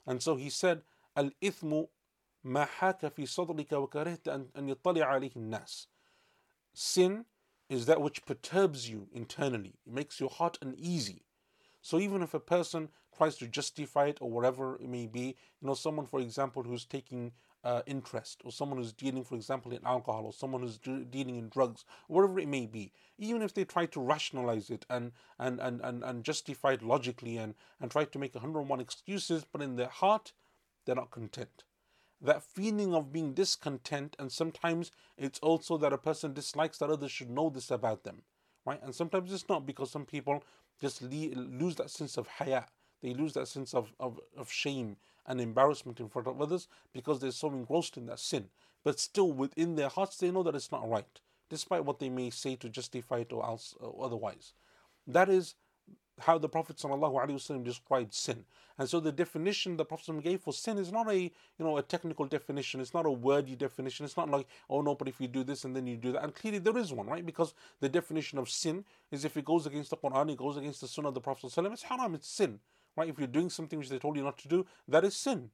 And 0.08 0.24
so 0.24 0.36
he 0.36 0.50
said, 0.50 0.82
Al 1.16 1.32
ithmu 1.42 1.90
ما 2.46 2.66
حاك 2.66 3.14
في 3.14 3.28
صدرك 3.28 3.72
وكرهت 3.72 4.28
أن 4.56 4.70
يطلع 4.70 5.06
عليه 5.06 5.36
الناس. 5.36 5.88
Sin 6.74 7.26
is 7.68 7.86
that 7.86 8.02
which 8.02 8.26
perturbs 8.26 8.90
you 8.90 9.08
internally. 9.12 9.76
It 9.86 9.94
makes 9.94 10.20
your 10.20 10.30
heart 10.30 10.58
uneasy. 10.62 11.26
So 11.82 12.00
even 12.00 12.22
if 12.22 12.34
a 12.34 12.40
person 12.40 12.90
tries 13.16 13.36
to 13.38 13.48
justify 13.48 14.08
it 14.08 14.18
or 14.22 14.30
whatever 14.30 14.76
it 14.76 14.88
may 14.88 15.08
be, 15.08 15.36
you 15.62 15.68
know, 15.68 15.74
someone, 15.74 16.06
for 16.06 16.20
example, 16.20 16.64
who's 16.64 16.86
taking 16.86 17.34
uh, 17.65 17.83
interest, 17.87 18.43
or 18.45 18.53
someone 18.53 18.79
who's 18.79 18.93
dealing, 18.93 19.25
for 19.25 19.35
example, 19.35 19.73
in 19.73 19.85
alcohol, 19.85 20.27
or 20.27 20.33
someone 20.33 20.61
who's 20.63 20.79
dealing 20.79 21.37
in 21.37 21.49
drugs, 21.49 21.85
whatever 22.09 22.39
it 22.39 22.49
may 22.49 22.67
be, 22.67 22.93
even 23.19 23.43
if 23.43 23.55
they 23.55 23.65
try 23.65 23.87
to 23.87 24.01
rationalize 24.01 24.71
it 24.71 24.85
and 24.91 25.13
and 25.39 25.61
and 25.61 25.81
and, 25.81 26.05
and 26.05 26.25
justify 26.25 26.73
it 26.73 26.83
logically 26.83 27.37
and 27.39 27.55
and 27.81 27.91
try 27.91 28.05
to 28.05 28.19
make 28.19 28.35
101 28.35 28.81
excuses, 28.81 29.45
but 29.51 29.63
in 29.63 29.77
their 29.77 29.89
heart, 29.89 30.33
they're 30.85 30.95
not 30.95 31.11
content. 31.11 31.65
That 32.21 32.43
feeling 32.43 32.95
of 32.95 33.13
being 33.13 33.35
discontent, 33.35 34.17
and 34.19 34.31
sometimes 34.31 34.91
it's 35.17 35.39
also 35.41 35.77
that 35.79 35.93
a 35.93 35.99
person 35.99 36.33
dislikes 36.33 36.79
that 36.79 36.91
others 36.91 37.11
should 37.11 37.31
know 37.31 37.51
this 37.51 37.71
about 37.71 38.05
them, 38.05 38.23
right? 38.65 38.83
And 38.83 38.95
sometimes 38.95 39.33
it's 39.33 39.49
not 39.49 39.67
because 39.67 39.91
some 39.91 40.07
people 40.07 40.43
just 40.81 41.03
lose 41.03 41.77
that 41.77 41.91
sense 41.91 42.17
of 42.17 42.27
haya, 42.27 42.65
they 43.03 43.15
lose 43.15 43.33
that 43.35 43.49
sense 43.49 43.75
of, 43.75 43.93
of, 44.01 44.21
of 44.37 44.51
shame 44.51 44.97
and 45.27 45.41
embarrassment 45.41 46.01
in 46.01 46.09
front 46.09 46.29
of 46.29 46.41
others 46.41 46.69
because 46.93 47.21
they're 47.21 47.31
so 47.31 47.49
engrossed 47.49 47.97
in 47.97 48.07
that 48.07 48.19
sin. 48.19 48.49
But 48.83 49.01
still, 49.01 49.33
within 49.33 49.77
their 49.77 49.89
hearts, 49.89 50.17
they 50.17 50.31
know 50.31 50.43
that 50.43 50.55
it's 50.55 50.73
not 50.73 50.89
right, 50.89 51.21
despite 51.49 51.85
what 51.85 51.99
they 51.99 52.11
may 52.11 52.31
say 52.31 52.57
to 52.57 52.69
justify 52.69 53.19
it 53.19 53.33
or 53.33 53.45
else 53.45 53.75
or 53.81 54.05
otherwise. 54.05 54.53
That 55.07 55.29
is 55.29 55.55
how 56.21 56.39
the 56.39 56.49
Prophet 56.49 56.77
ﷺ 56.77 57.65
described 57.65 58.15
sin. 58.15 58.45
And 58.79 58.89
so 58.89 59.01
the 59.01 59.13
definition 59.13 59.77
the 59.77 59.85
Prophet 59.85 60.23
gave 60.23 60.41
for 60.41 60.53
sin 60.53 60.79
is 60.79 60.93
not 60.93 61.09
a 61.09 61.19
you 61.19 61.31
know 61.61 61.77
a 61.79 61.83
technical 61.83 62.27
definition, 62.27 62.81
it's 62.81 62.95
not 62.95 63.07
a 63.07 63.11
wordy 63.11 63.55
definition, 63.55 64.05
it's 64.05 64.17
not 64.17 64.31
like, 64.31 64.47
oh 64.69 64.81
no, 64.81 64.95
but 64.95 65.09
if 65.09 65.21
you 65.21 65.29
do 65.29 65.45
this 65.45 65.65
and 65.65 65.75
then 65.75 65.87
you 65.87 65.97
do 65.97 66.13
that. 66.13 66.25
And 66.25 66.35
clearly 66.35 66.59
there 66.59 66.77
is 66.79 66.93
one, 66.93 67.07
right? 67.07 67.25
Because 67.25 67.55
the 67.81 67.89
definition 67.89 68.39
of 68.39 68.49
sin 68.49 68.85
is 69.11 69.25
if 69.25 69.37
it 69.37 69.45
goes 69.45 69.67
against 69.67 69.91
the 69.91 69.97
Quran, 69.97 70.33
it 70.33 70.39
goes 70.39 70.57
against 70.57 70.81
the 70.81 70.89
Sunnah 70.89 71.09
of 71.09 71.15
the 71.15 71.21
Prophet, 71.21 71.51
ﷺ, 71.51 71.73
it's 71.73 71.83
haram, 71.83 72.15
it's 72.15 72.29
sin 72.29 72.59
right? 72.97 73.09
If 73.09 73.19
you're 73.19 73.27
doing 73.27 73.51
something 73.51 73.79
which 73.79 73.89
they 73.89 73.99
told 73.99 74.17
you 74.17 74.23
not 74.23 74.39
to 74.39 74.49
do, 74.49 74.67
that 74.89 75.05
is 75.05 75.17
sin. 75.17 75.51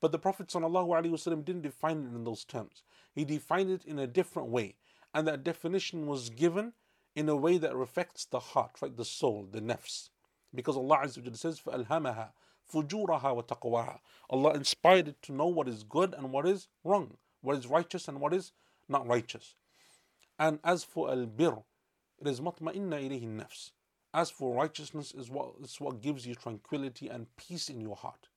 But 0.00 0.12
the 0.12 0.18
Prophet 0.18 0.48
ﷺ 0.48 1.44
didn't 1.44 1.62
define 1.62 1.98
it 1.98 2.14
in 2.14 2.24
those 2.24 2.44
terms. 2.44 2.82
He 3.14 3.24
defined 3.24 3.70
it 3.70 3.84
in 3.84 3.98
a 3.98 4.06
different 4.06 4.48
way. 4.48 4.76
And 5.12 5.26
that 5.26 5.42
definition 5.42 6.06
was 6.06 6.30
given 6.30 6.72
in 7.16 7.28
a 7.28 7.36
way 7.36 7.58
that 7.58 7.74
reflects 7.74 8.24
the 8.24 8.38
heart, 8.38 8.72
right? 8.80 8.96
The 8.96 9.04
soul, 9.04 9.48
the 9.50 9.60
nafs. 9.60 10.10
Because 10.54 10.76
Allah 10.76 11.08
says, 11.08 11.60
فَأَلْهَمَهَا 11.60 12.28
فُجُورَهَا 12.72 13.46
وَتَقْوَاهَا 13.46 13.98
Allah 14.30 14.52
inspired 14.54 15.08
it 15.08 15.22
to 15.22 15.32
know 15.32 15.46
what 15.46 15.68
is 15.68 15.82
good 15.82 16.14
and 16.14 16.30
what 16.30 16.46
is 16.46 16.68
wrong, 16.84 17.16
what 17.40 17.56
is 17.56 17.66
righteous 17.66 18.08
and 18.08 18.20
what 18.20 18.32
is 18.32 18.52
not 18.88 19.06
righteous. 19.06 19.54
And 20.38 20.60
as 20.62 20.84
for 20.84 21.10
al-bir, 21.10 21.58
it 22.20 22.28
is 22.28 22.40
مطمئنة 22.40 23.08
إليه 23.08 23.24
النفس. 23.24 23.72
As 24.14 24.30
for 24.30 24.54
righteousness 24.54 25.12
is 25.12 25.28
what 25.28 25.52
is 25.62 25.80
what 25.80 26.00
gives 26.00 26.26
you 26.26 26.34
tranquility 26.34 27.08
and 27.08 27.26
peace 27.36 27.68
in 27.68 27.80
your 27.80 27.96
heart. 27.96 28.28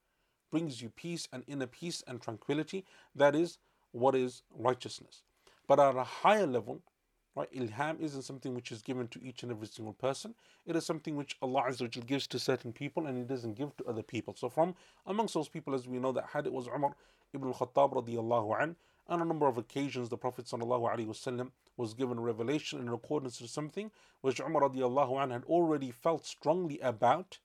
Brings 0.51 0.81
you 0.81 0.89
peace 0.89 1.29
and 1.31 1.43
inner 1.47 1.67
peace 1.67 2.03
and 2.07 2.21
tranquility. 2.21 2.83
That 3.15 3.35
is 3.35 3.57
what 3.91 4.15
is 4.15 4.43
righteousness. 4.53 5.23
But 5.67 5.79
at 5.79 5.95
a 5.95 6.03
higher 6.03 6.45
level, 6.45 6.81
right, 7.35 7.49
ilham 7.53 8.01
isn't 8.01 8.23
something 8.23 8.53
which 8.53 8.71
is 8.73 8.81
given 8.81 9.07
to 9.09 9.23
each 9.23 9.43
and 9.43 9.51
every 9.51 9.67
single 9.67 9.93
person. 9.93 10.35
It 10.65 10.75
is 10.75 10.85
something 10.85 11.15
which 11.15 11.37
Allah 11.41 11.63
Azza 11.69 12.05
gives 12.05 12.27
to 12.27 12.39
certain 12.39 12.73
people 12.73 13.07
and 13.07 13.17
He 13.17 13.23
doesn't 13.23 13.53
give 13.53 13.75
to 13.77 13.85
other 13.85 14.03
people. 14.03 14.35
So 14.37 14.49
from 14.49 14.75
amongst 15.05 15.33
those 15.33 15.47
people, 15.47 15.73
as 15.73 15.87
we 15.87 15.99
know 15.99 16.11
that 16.11 16.25
had 16.33 16.45
it 16.45 16.51
was 16.51 16.67
Umar 16.67 16.95
ibn 17.33 17.47
al-Khattab 17.47 17.93
radiallahu 17.93 18.61
an, 18.61 18.75
on 19.07 19.21
a 19.21 19.25
number 19.25 19.47
of 19.47 19.57
occasions 19.57 20.09
the 20.09 20.17
Prophet 20.17 20.45
sallallahu 20.45 20.93
alaihi 20.93 21.07
wasallam 21.07 21.51
was 21.76 21.94
given 21.94 22.18
revelation 22.20 22.80
in 22.80 22.88
accordance 22.88 23.38
to 23.38 23.48
something 23.48 23.90
which 24.20 24.40
Umar 24.40 24.62
radiallahu 24.62 25.22
anh 25.22 25.30
had 25.30 25.44
already 25.44 25.90
felt 25.90 26.24
strongly 26.26 26.80
about 26.80 27.38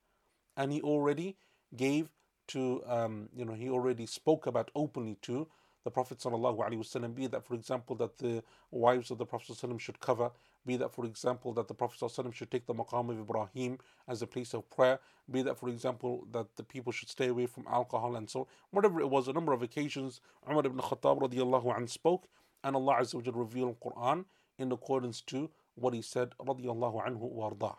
and 0.58 0.72
he 0.72 0.82
already 0.82 1.38
gave 1.76 2.10
to, 2.48 2.84
um, 2.86 3.30
you 3.36 3.46
know, 3.46 3.54
he 3.54 3.70
already 3.70 4.06
spoke 4.06 4.46
about 4.46 4.72
openly 4.76 5.18
to 5.22 5.48
the 5.84 5.92
Prophet 5.92 6.20
ﷺ, 6.20 7.16
be 7.16 7.28
that, 7.28 7.46
for 7.46 7.56
example, 7.56 7.96
that 7.96 8.18
the 8.20 8.44
wives 8.70 9.10
of 9.10 9.18
the 9.18 9.26
Prophet 9.26 9.56
ﷺ 9.56 9.80
should 9.80 10.00
cover, 10.00 10.30
be 10.66 10.78
that, 10.78 10.94
for 10.94 11.06
example, 11.06 11.54
that 11.54 11.68
the 11.68 11.74
Prophet 11.74 12.00
ﷺ 12.00 12.34
should 12.34 12.52
take 12.52 12.68
the 12.68 12.74
maqam 12.74 13.10
of 13.10 13.20
Ibrahim 13.20 13.80
as 14.08 14.22
a 14.22 14.28
place 14.28 14.54
of 14.54 14.70
prayer, 14.70 15.00
be 15.32 15.42
that, 15.42 15.58
for 15.58 15.70
example, 15.70 16.28
that 16.32 16.56
the 16.56 16.64
people 16.64 16.92
should 16.92 17.10
stay 17.10 17.28
away 17.30 17.48
from 17.48 17.66
alcohol 17.68 18.16
and 18.16 18.30
so 18.30 18.48
whatever 18.70 19.00
it 19.00 19.10
was, 19.10 19.28
a 19.28 19.34
number 19.34 19.54
of 19.54 19.64
occasions, 19.64 20.22
Umar 20.48 20.66
ibn 20.66 20.78
Khattab 20.78 21.20
radiallahu 21.20 21.76
anh 21.76 21.88
spoke, 21.88 22.28
and 22.67 22.75
Allah 22.75 22.97
Azza 23.01 23.15
wa 23.15 23.33
revealed 23.33 23.79
Quran 23.81 24.25
in 24.59 24.73
accordance 24.73 25.21
to 25.21 25.49
what 25.77 25.95
he 25.95 26.03
said 26.03 26.33
radiallahu 26.41 27.07
anhu 27.07 27.33
wardah. 27.33 27.77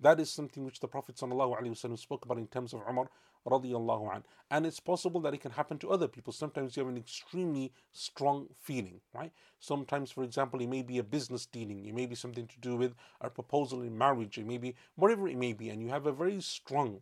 That 0.00 0.20
is 0.20 0.30
something 0.30 0.64
which 0.66 0.80
the 0.80 0.86
Prophet 0.86 1.18
spoke 1.18 2.24
about 2.24 2.38
in 2.38 2.46
terms 2.46 2.74
of 2.74 2.82
Umar 2.88 3.08
radiallahu 3.46 4.14
an. 4.14 4.24
And 4.50 4.66
it's 4.66 4.80
possible 4.80 5.22
that 5.22 5.32
it 5.32 5.40
can 5.40 5.52
happen 5.52 5.78
to 5.78 5.90
other 5.90 6.08
people. 6.08 6.34
Sometimes 6.34 6.76
you 6.76 6.84
have 6.84 6.92
an 6.92 6.98
extremely 6.98 7.72
strong 7.92 8.48
feeling, 8.60 9.00
right? 9.14 9.32
Sometimes, 9.60 10.10
for 10.10 10.24
example, 10.24 10.60
it 10.60 10.68
may 10.68 10.82
be 10.82 10.98
a 10.98 11.02
business 11.02 11.46
dealing, 11.46 11.86
it 11.86 11.94
may 11.94 12.04
be 12.04 12.14
something 12.14 12.46
to 12.48 12.60
do 12.60 12.76
with 12.76 12.94
a 13.22 13.30
proposal 13.30 13.80
in 13.80 13.96
marriage, 13.96 14.36
it 14.36 14.46
may 14.46 14.58
be 14.58 14.74
whatever 14.96 15.26
it 15.26 15.38
may 15.38 15.54
be, 15.54 15.70
and 15.70 15.80
you 15.80 15.88
have 15.88 16.06
a 16.06 16.12
very 16.12 16.40
strong 16.42 17.00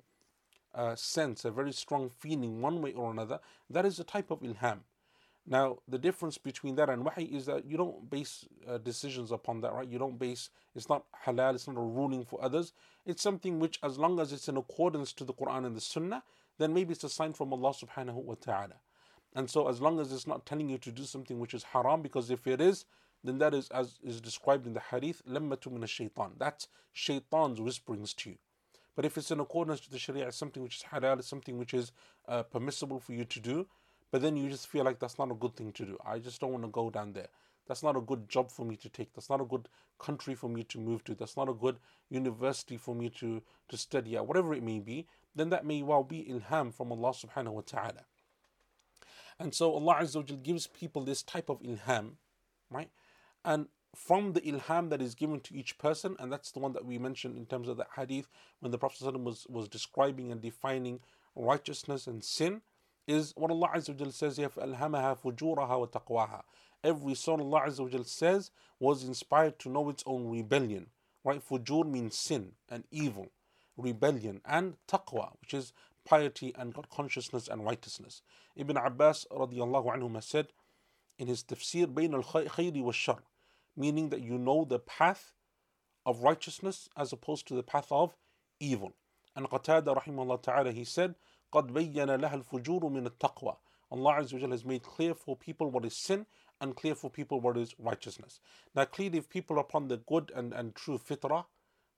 uh, 0.77 0.95
sense, 0.95 1.45
a 1.45 1.51
very 1.51 1.73
strong 1.73 2.09
feeling 2.09 2.61
one 2.61 2.81
way 2.81 2.93
or 2.93 3.11
another. 3.11 3.41
That 3.69 3.85
is 3.85 3.99
a 3.99 4.05
type 4.05 4.31
of 4.31 4.41
ilham. 4.41 4.81
Now, 5.49 5.79
the 5.87 5.99
difference 5.99 6.39
between 6.39 6.75
that 6.75 6.91
and 6.91 7.05
wahi 7.05 7.25
is 7.25 7.47
that 7.47 7.65
you 7.65 7.77
don't 7.77 8.11
base 8.11 8.47
uh, 8.69 8.79
decisions 8.79 9.31
upon 9.31 9.61
that, 9.61 9.73
right? 9.73 9.89
You 9.89 9.99
don't 9.99 10.19
base, 10.19 10.51
it's 10.75 10.89
not 10.89 11.05
halal, 11.25 11.55
it's 11.55 11.69
not 11.69 11.77
a 11.77 11.81
ruling 11.81 12.25
for 12.25 12.43
others. 12.43 12.73
It's 13.05 13.23
something 13.23 13.61
which, 13.61 13.79
as 13.83 13.97
long 13.97 14.19
as 14.19 14.33
it's 14.33 14.49
in 14.49 14.57
accordance 14.57 15.13
to 15.15 15.25
the 15.25 15.33
Quran 15.33 15.65
and 15.65 15.77
the 15.77 15.81
Sunnah, 15.81 16.25
then 16.59 16.75
maybe 16.75 16.93
it's 16.93 17.05
a 17.05 17.09
sign 17.09 17.33
from 17.33 17.53
Allah 17.53 17.73
subhanahu 17.73 18.15
wa 18.15 18.35
ta'ala. 18.41 18.75
And 19.37 19.49
so, 19.49 19.69
as 19.69 19.81
long 19.81 20.01
as 20.01 20.13
it's 20.13 20.27
not 20.27 20.47
telling 20.47 20.69
you 20.69 20.79
to 20.79 20.91
do 20.91 21.05
something 21.05 21.39
which 21.39 21.55
is 21.55 21.63
haram, 21.63 22.03
because 22.03 22.31
if 22.31 22.47
it 22.49 22.61
is, 22.61 22.85
then 23.23 23.39
that 23.39 23.55
is 23.55 23.69
as 23.69 23.99
is 24.03 24.21
described 24.21 24.67
in 24.67 24.73
the 24.73 24.81
hadith, 24.81 25.23
lammatu 25.29 25.71
min 25.71 25.87
shaitan. 25.87 26.33
That's 26.39 26.67
shaitan's 26.93 27.61
whisperings 27.61 28.15
to 28.15 28.31
you. 28.31 28.37
But 28.97 29.05
if 29.05 29.19
it's 29.19 29.31
in 29.31 29.41
accordance 29.41 29.81
to 29.81 29.91
the 29.91 29.99
Sharia, 29.99 30.27
it's 30.27 30.39
something 30.39 30.63
which 30.63 30.77
is 30.77 30.85
halal, 30.91 31.19
it's 31.19 31.29
something 31.29 31.59
which 31.59 31.75
is 31.75 31.93
uh, 32.27 32.43
permissible 32.45 32.99
for 32.99 33.13
you 33.13 33.27
to 33.27 33.41
do, 33.41 33.67
but 34.11 34.23
then 34.23 34.37
you 34.37 34.49
just 34.49 34.69
feel 34.69 34.85
like 34.85 34.99
that's 34.99 35.19
not 35.19 35.31
a 35.31 35.35
good 35.35 35.57
thing 35.57 35.73
to 35.73 35.85
do. 35.85 35.99
I 36.05 36.19
just 36.19 36.41
don't 36.41 36.53
want 36.53 36.65
to 36.65 36.71
go 36.71 36.91
down 36.91 37.13
there. 37.13 37.29
That's 37.67 37.83
not 37.83 37.97
a 37.97 38.01
good 38.01 38.29
job 38.29 38.51
for 38.51 38.65
me 38.65 38.77
to 38.77 38.89
take. 38.89 39.13
That's 39.13 39.29
not 39.29 39.41
a 39.41 39.45
good 39.45 39.69
country 39.99 40.35
for 40.35 40.49
me 40.49 40.63
to 40.65 40.79
move 40.79 41.03
to. 41.05 41.15
That's 41.15 41.37
not 41.37 41.49
a 41.49 41.55
good 41.55 41.79
university 42.09 42.77
for 42.77 42.95
me 42.95 43.11
to, 43.11 43.43
to 43.69 43.77
study 43.77 44.17
at, 44.17 44.27
whatever 44.27 44.55
it 44.55 44.63
may 44.63 44.79
be. 44.79 45.07
Then 45.35 45.51
that 45.51 45.67
may 45.67 45.83
well 45.83 46.05
be 46.05 46.25
ilham 46.25 46.73
from 46.73 46.93
Allah 46.93 47.11
subhanahu 47.11 47.53
wa 47.53 47.63
ta'ala. 47.67 48.05
And 49.39 49.55
so 49.55 49.75
Allah 49.75 49.97
Azza 50.01 50.17
wa 50.17 50.37
gives 50.43 50.67
people 50.67 51.05
this 51.05 51.23
type 51.23 51.49
of 51.49 51.61
ilham, 51.61 52.13
right? 52.71 52.91
And 53.45 53.67
from 53.95 54.33
the 54.33 54.41
ilham 54.43 54.91
that 54.91 55.03
is 55.03 55.15
given 55.15 55.41
to 55.41 55.55
each 55.55 55.79
person, 55.79 56.17
and 56.19 56.33
that's 56.33 56.53
the 56.53 56.61
one 56.61 56.73
that 56.75 56.85
we 56.85 56.99
mentioned 56.99 57.37
in 57.37 57.47
terms 57.47 57.69
of 57.69 57.77
the 57.77 57.87
hadith 57.97 58.29
when 58.61 58.71
the 58.71 58.79
Prophet 58.79 59.19
was, 59.19 59.47
was 59.49 59.69
describing 59.69 60.31
and 60.31 60.41
defining 60.41 61.01
righteousness 61.35 62.07
and 62.07 62.23
sin 62.23 62.63
is 63.07 63.33
what 63.37 63.51
Allah 63.51 63.71
Azza 63.75 63.99
wa 63.99 64.11
says 64.11 64.37
here, 64.37 64.49
فُجُورَهَا 64.49 65.91
وَتَقْوَاها 65.91 66.43
Every 66.83 67.15
son 67.15 67.41
Allah 67.41 67.63
Azza 67.67 67.81
wa 67.91 68.03
says 68.05 68.51
was 68.79 69.05
inspired 69.05 69.59
to 69.61 69.69
know 69.69 69.89
its 69.89 70.03
own 70.07 70.31
rebellion. 70.31 70.87
Right? 71.25 71.43
Fujur 71.47 71.85
means 71.91 72.17
sin 72.17 72.53
and 72.69 72.85
evil, 72.91 73.33
rebellion 73.77 74.41
and 74.45 74.75
taqwa, 74.87 75.33
which 75.41 75.55
is 75.55 75.73
piety 76.05 76.55
and 76.57 76.73
God 76.73 76.89
consciousness 76.89 77.49
and 77.49 77.65
righteousness. 77.65 78.23
Ibn 78.55 78.77
Abbas 78.77 79.27
radiallahu 79.33 79.97
anhum 79.97 80.23
said 80.23 80.49
in 81.19 81.27
his 81.27 81.43
tafsir, 81.43 81.87
بَيْنَ 81.87 82.23
الْخَيْرِ 82.23 82.83
وَالشَّرِ 82.83 83.19
meaning 83.77 84.09
that 84.09 84.23
you 84.23 84.39
know 84.39 84.65
the 84.65 84.79
path 84.79 85.35
of 86.05 86.23
righteousness 86.23 86.89
as 86.97 87.13
opposed 87.13 87.47
to 87.49 87.55
the 87.55 87.63
path 87.63 87.89
of 87.91 88.17
evil. 88.59 88.93
And 89.35 89.49
Qatada 89.51 89.95
rahimahullah 90.03 90.43
ta'ala, 90.43 90.73
he 90.73 90.85
said, 90.85 91.15
قد 91.52 91.74
بين 91.74 92.16
لها 92.16 92.36
الفجور 92.36 92.90
من 92.90 93.06
التقوى 93.06 93.58
Allah 93.92 94.22
Azza 94.22 94.42
wa 94.42 94.48
has 94.50 94.64
made 94.64 94.84
clear 94.84 95.14
for 95.14 95.36
people 95.36 95.70
what 95.70 95.84
is 95.84 95.96
sin 95.96 96.26
and 96.62 96.76
clear 96.76 96.96
for 96.96 97.10
people 97.10 97.42
what 97.42 97.58
is 97.58 97.76
righteousness. 97.78 98.40
Now, 98.74 98.86
clearly, 98.86 99.18
if 99.18 99.30
people 99.30 99.58
are 99.58 99.62
upon 99.62 99.90
the 99.90 99.98
good 99.98 100.32
and, 100.34 100.54
and 100.54 100.74
true 100.74 100.98
fitrah, 100.98 101.46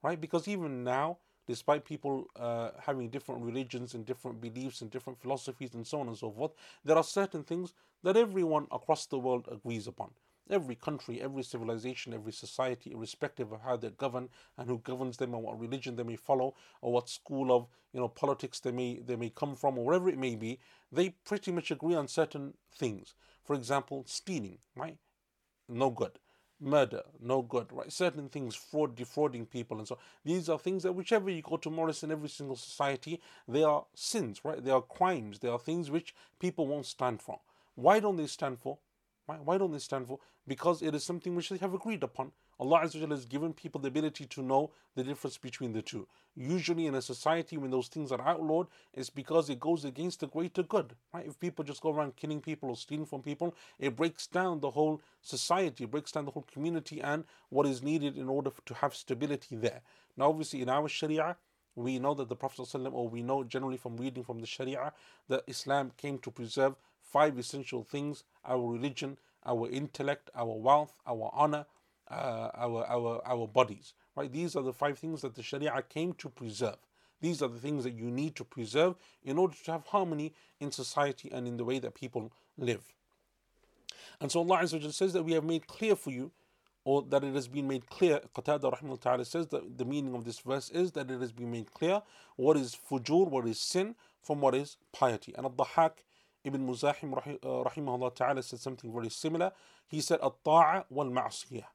right? 0.01 0.19
Because 0.19 0.47
even 0.47 0.83
now, 0.83 1.19
despite 1.45 1.85
people 1.85 2.25
uh, 2.35 2.71
having 2.79 3.09
different 3.09 3.43
religions 3.43 3.93
and 3.93 4.05
different 4.05 4.41
beliefs 4.41 4.81
and 4.81 4.89
different 4.89 5.21
philosophies 5.21 5.75
and 5.75 5.85
so 5.85 5.99
on 5.99 6.07
and 6.07 6.17
so 6.17 6.31
forth, 6.31 6.53
there 6.83 6.97
are 6.97 7.03
certain 7.03 7.43
things 7.43 7.73
that 8.01 8.17
everyone 8.17 8.65
across 8.71 9.05
the 9.05 9.19
world 9.19 9.47
agrees 9.51 9.85
upon 9.85 10.09
every 10.50 10.74
country, 10.74 11.20
every 11.20 11.42
civilization, 11.42 12.14
every 12.14 12.32
society, 12.32 12.92
irrespective 12.92 13.52
of 13.52 13.62
how 13.62 13.76
they're 13.76 13.90
governed 13.90 14.28
and 14.56 14.68
who 14.68 14.78
governs 14.78 15.16
them 15.16 15.34
and 15.34 15.42
what 15.42 15.58
religion 15.60 15.96
they 15.96 16.02
may 16.02 16.16
follow 16.16 16.54
or 16.80 16.92
what 16.92 17.08
school 17.08 17.52
of 17.52 17.66
you 17.92 18.00
know 18.00 18.08
politics 18.08 18.60
they 18.60 18.72
may 18.72 18.98
they 18.98 19.16
may 19.16 19.30
come 19.30 19.56
from 19.56 19.78
or 19.78 19.84
wherever 19.84 20.08
it 20.08 20.18
may 20.18 20.36
be, 20.36 20.58
they 20.92 21.10
pretty 21.24 21.52
much 21.52 21.70
agree 21.70 21.94
on 21.94 22.08
certain 22.08 22.54
things. 22.72 23.14
For 23.44 23.54
example, 23.54 24.04
stealing, 24.06 24.58
right? 24.76 24.98
No 25.68 25.90
good. 25.90 26.18
Murder, 26.60 27.02
no 27.20 27.42
good, 27.42 27.72
right? 27.72 27.92
Certain 27.92 28.28
things, 28.28 28.56
fraud, 28.56 28.96
defrauding 28.96 29.46
people, 29.46 29.78
and 29.78 29.86
so 29.86 29.96
these 30.24 30.48
are 30.48 30.58
things 30.58 30.82
that 30.82 30.92
whichever 30.92 31.30
you 31.30 31.40
go 31.40 31.56
to 31.56 31.70
Morris 31.70 32.02
in 32.02 32.10
every 32.10 32.28
single 32.28 32.56
society, 32.56 33.20
they 33.46 33.62
are 33.62 33.86
sins, 33.94 34.44
right? 34.44 34.62
They 34.62 34.72
are 34.72 34.82
crimes. 34.82 35.38
They 35.38 35.48
are 35.48 35.58
things 35.58 35.88
which 35.88 36.14
people 36.40 36.66
won't 36.66 36.86
stand 36.86 37.22
for. 37.22 37.38
Why 37.76 38.00
don't 38.00 38.16
they 38.16 38.26
stand 38.26 38.58
for? 38.58 38.78
Why, 39.28 39.36
why 39.44 39.58
don't 39.58 39.72
they 39.72 39.78
stand 39.78 40.08
for? 40.08 40.18
Because 40.46 40.80
it 40.80 40.94
is 40.94 41.04
something 41.04 41.36
which 41.36 41.50
they 41.50 41.58
have 41.58 41.74
agreed 41.74 42.02
upon. 42.02 42.32
Allah 42.58 42.80
Azza 42.84 43.10
has 43.10 43.26
given 43.26 43.52
people 43.52 43.78
the 43.78 43.88
ability 43.88 44.24
to 44.24 44.42
know 44.42 44.70
the 44.94 45.04
difference 45.04 45.36
between 45.36 45.74
the 45.74 45.82
two. 45.82 46.08
Usually, 46.34 46.86
in 46.86 46.94
a 46.94 47.02
society, 47.02 47.58
when 47.58 47.70
those 47.70 47.88
things 47.88 48.10
are 48.10 48.26
outlawed, 48.26 48.68
it's 48.94 49.10
because 49.10 49.50
it 49.50 49.60
goes 49.60 49.84
against 49.84 50.20
the 50.20 50.28
greater 50.28 50.62
good. 50.62 50.94
Right? 51.12 51.26
If 51.26 51.38
people 51.38 51.62
just 51.62 51.82
go 51.82 51.92
around 51.92 52.16
killing 52.16 52.40
people 52.40 52.70
or 52.70 52.76
stealing 52.76 53.04
from 53.04 53.20
people, 53.20 53.54
it 53.78 53.96
breaks 53.96 54.26
down 54.26 54.60
the 54.60 54.70
whole 54.70 55.02
society, 55.20 55.84
it 55.84 55.90
breaks 55.90 56.10
down 56.10 56.24
the 56.24 56.30
whole 56.30 56.46
community 56.50 57.02
and 57.02 57.24
what 57.50 57.66
is 57.66 57.82
needed 57.82 58.16
in 58.16 58.30
order 58.30 58.50
to 58.64 58.74
have 58.74 58.94
stability 58.94 59.56
there. 59.56 59.82
Now, 60.16 60.30
obviously, 60.30 60.62
in 60.62 60.70
our 60.70 60.88
Sharia, 60.88 61.36
we 61.74 61.98
know 61.98 62.14
that 62.14 62.30
the 62.30 62.34
Prophet, 62.34 62.62
ﷺ, 62.62 62.94
or 62.94 63.08
we 63.08 63.22
know 63.22 63.44
generally 63.44 63.76
from 63.76 63.98
reading 63.98 64.24
from 64.24 64.40
the 64.40 64.46
Sharia, 64.46 64.94
that 65.28 65.44
Islam 65.46 65.92
came 65.98 66.18
to 66.20 66.30
preserve 66.30 66.76
five 67.12 67.38
essential 67.38 67.82
things 67.82 68.24
our 68.44 68.60
religion, 68.60 69.18
our 69.44 69.68
intellect, 69.68 70.30
our 70.34 70.56
wealth, 70.56 70.94
our 71.06 71.30
honor, 71.32 71.66
uh, 72.10 72.50
our, 72.54 72.86
our, 72.86 73.22
our 73.26 73.46
bodies. 73.46 73.94
Right? 74.16 74.32
These 74.32 74.56
are 74.56 74.62
the 74.62 74.72
five 74.72 74.98
things 74.98 75.22
that 75.22 75.34
the 75.34 75.42
Sharia 75.42 75.82
came 75.88 76.12
to 76.14 76.28
preserve. 76.28 76.76
These 77.20 77.42
are 77.42 77.48
the 77.48 77.58
things 77.58 77.84
that 77.84 77.94
you 77.94 78.10
need 78.10 78.36
to 78.36 78.44
preserve 78.44 78.94
in 79.24 79.38
order 79.38 79.56
to 79.64 79.72
have 79.72 79.86
harmony 79.86 80.32
in 80.60 80.70
society 80.70 81.30
and 81.32 81.48
in 81.48 81.56
the 81.56 81.64
way 81.64 81.78
that 81.80 81.94
people 81.94 82.32
live. 82.56 82.82
And 84.20 84.30
so 84.30 84.40
Allah 84.40 84.58
Azza 84.62 84.92
says 84.92 85.12
that 85.12 85.24
we 85.24 85.32
have 85.32 85.44
made 85.44 85.66
clear 85.66 85.96
for 85.96 86.10
you, 86.10 86.30
or 86.84 87.02
that 87.02 87.22
it 87.22 87.34
has 87.34 87.48
been 87.48 87.68
made 87.68 87.88
clear. 87.90 88.20
Qatada 88.34 89.00
ta'ala 89.00 89.24
says 89.24 89.48
that 89.48 89.76
the 89.76 89.84
meaning 89.84 90.14
of 90.14 90.24
this 90.24 90.38
verse 90.38 90.70
is 90.70 90.92
that 90.92 91.10
it 91.10 91.20
has 91.20 91.32
been 91.32 91.50
made 91.50 91.72
clear 91.72 92.02
what 92.36 92.56
is 92.56 92.76
fujur, 92.88 93.28
what 93.28 93.46
is 93.46 93.60
sin, 93.60 93.94
from 94.22 94.40
what 94.40 94.54
is 94.54 94.76
piety. 94.92 95.34
And 95.36 95.44
Al-Dhahak 95.44 95.92
Ibn 96.47 96.67
Muzahim 96.67 97.39
rahimahullah 97.41 98.15
ta'ala 98.15 98.43
said 98.43 98.59
something 98.59 98.91
very 98.91 99.09
similar. 99.09 99.51
He 99.87 100.01
said, 100.01 100.19
At-ta'a 100.21 100.85
wal-ma'asiyah. 100.89 101.65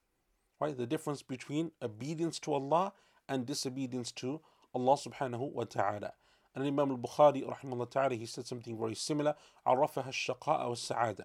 Right? 0.60 0.76
The 0.76 0.86
difference 0.86 1.22
between 1.22 1.72
obedience 1.80 2.38
to 2.40 2.52
Allah 2.52 2.92
and 3.28 3.46
disobedience 3.46 4.12
to 4.12 4.40
Allah 4.74 4.96
subhanahu 4.96 5.52
wa 5.52 5.64
ta'ala. 5.64 6.12
And 6.54 6.66
Imam 6.66 6.90
al-Bukhari 6.90 7.44
rahimahullah 7.44 7.90
ta'ala, 7.90 8.14
he 8.16 8.26
said 8.26 8.46
something 8.46 8.78
very 8.78 8.94
similar. 8.94 9.34
عرفها 9.66 10.08
الشقاء 10.08 10.68
والسعادة. 10.68 11.24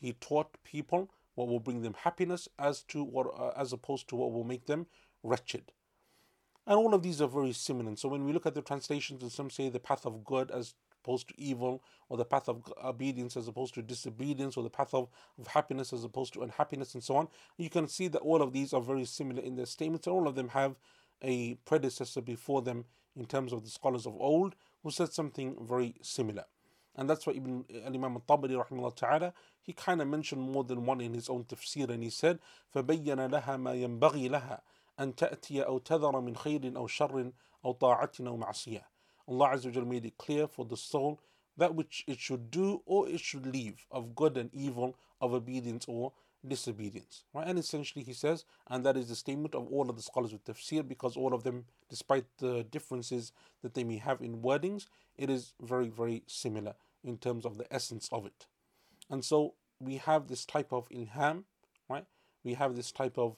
He 0.00 0.12
taught 0.12 0.62
people 0.62 1.10
what 1.34 1.48
will 1.48 1.60
bring 1.60 1.82
them 1.82 1.94
happiness 1.94 2.48
as 2.58 2.82
to 2.84 3.02
what 3.02 3.26
uh, 3.38 3.52
as 3.56 3.72
opposed 3.72 4.08
to 4.08 4.16
what 4.16 4.32
will 4.32 4.44
make 4.44 4.66
them 4.66 4.86
wretched. 5.22 5.72
And 6.66 6.76
all 6.76 6.94
of 6.94 7.02
these 7.02 7.20
are 7.22 7.28
very 7.28 7.52
similar. 7.52 7.96
So 7.96 8.08
when 8.08 8.24
we 8.24 8.32
look 8.32 8.46
at 8.46 8.54
the 8.54 8.62
translations, 8.62 9.22
and 9.22 9.32
some 9.32 9.50
say 9.50 9.68
the 9.68 9.80
path 9.80 10.04
of 10.04 10.24
good 10.24 10.50
as 10.50 10.74
opposed 11.02 11.28
to 11.28 11.40
evil, 11.40 11.82
or 12.08 12.16
the 12.16 12.24
path 12.24 12.48
of 12.48 12.62
obedience 12.84 13.36
as 13.36 13.48
opposed 13.48 13.74
to 13.74 13.82
disobedience, 13.82 14.56
or 14.56 14.62
the 14.62 14.70
path 14.70 14.92
of, 14.94 15.08
of 15.38 15.46
happiness 15.46 15.92
as 15.92 16.04
opposed 16.04 16.32
to 16.34 16.42
unhappiness, 16.42 16.94
and 16.94 17.02
so 17.02 17.16
on. 17.16 17.28
You 17.56 17.70
can 17.70 17.88
see 17.88 18.08
that 18.08 18.20
all 18.20 18.42
of 18.42 18.52
these 18.52 18.72
are 18.72 18.80
very 18.80 19.04
similar 19.04 19.42
in 19.42 19.56
their 19.56 19.66
statements, 19.66 20.06
and 20.06 20.14
all 20.14 20.28
of 20.28 20.34
them 20.34 20.48
have 20.48 20.76
a 21.22 21.54
predecessor 21.64 22.20
before 22.20 22.62
them 22.62 22.84
in 23.16 23.26
terms 23.26 23.52
of 23.52 23.64
the 23.64 23.70
scholars 23.70 24.06
of 24.06 24.14
old 24.20 24.54
who 24.82 24.90
said 24.90 25.12
something 25.12 25.56
very 25.60 25.94
similar. 26.02 26.44
And 26.94 27.08
that's 27.08 27.26
why 27.26 27.34
Ibn 27.34 27.64
Imam 27.86 28.16
al-Tabari 28.16 28.62
rahimahullah 28.62 28.96
ta'ala, 28.96 29.32
he 29.62 29.72
kind 29.72 30.00
of 30.00 30.08
mentioned 30.08 30.40
more 30.40 30.64
than 30.64 30.84
one 30.84 31.00
in 31.00 31.14
his 31.14 31.28
own 31.28 31.44
tafsir 31.44 31.88
and 31.90 32.02
he 32.02 32.10
said, 32.10 32.38
فَبَيَّنَ 32.74 33.30
لَهَا 33.30 33.56
مَا 33.56 33.74
يَنبَغِي 33.74 34.30
لَهَا 34.30 34.60
أن 34.98 35.14
تأتي 35.14 35.62
أو 35.62 35.78
تذر 35.78 36.20
من 36.20 36.36
خير 36.36 36.72
أو 36.76 36.86
شر 36.86 37.32
أو 37.64 37.72
طاعة 37.72 38.12
أو 38.20 38.36
معصية 38.36 38.82
Allah 39.27 39.51
Azza 39.53 39.85
made 39.85 40.05
it 40.05 40.17
clear 40.17 40.47
for 40.47 40.65
the 40.65 40.77
soul 40.77 41.19
that 41.57 41.75
which 41.75 42.03
it 42.07 42.19
should 42.19 42.49
do 42.51 42.81
or 42.85 43.07
it 43.07 43.19
should 43.19 43.45
leave 43.45 43.85
of 43.91 44.15
good 44.15 44.37
and 44.37 44.49
evil, 44.53 44.95
of 45.21 45.33
obedience 45.33 45.85
or 45.87 46.11
disobedience. 46.45 47.23
Right? 47.33 47.47
And 47.47 47.57
essentially 47.57 48.03
he 48.03 48.13
says, 48.13 48.43
and 48.67 48.85
that 48.85 48.97
is 48.97 49.09
the 49.09 49.15
statement 49.15 49.55
of 49.55 49.67
all 49.67 49.89
of 49.89 49.95
the 49.95 50.01
scholars 50.01 50.33
with 50.33 50.43
tafsir, 50.43 50.87
because 50.87 51.15
all 51.15 51.33
of 51.33 51.43
them, 51.43 51.65
despite 51.89 52.25
the 52.39 52.63
differences 52.63 53.31
that 53.61 53.73
they 53.73 53.83
may 53.83 53.97
have 53.97 54.21
in 54.21 54.41
wordings, 54.41 54.87
it 55.15 55.29
is 55.29 55.53
very, 55.61 55.87
very 55.87 56.23
similar 56.27 56.73
in 57.03 57.17
terms 57.17 57.45
of 57.45 57.57
the 57.57 57.71
essence 57.71 58.09
of 58.11 58.25
it. 58.25 58.47
And 59.09 59.23
so 59.23 59.53
we 59.79 59.97
have 59.97 60.27
this 60.27 60.45
type 60.45 60.73
of 60.73 60.89
ilham, 60.89 61.43
right? 61.89 62.05
We 62.43 62.55
have 62.55 62.75
this 62.75 62.91
type 62.91 63.17
of 63.17 63.37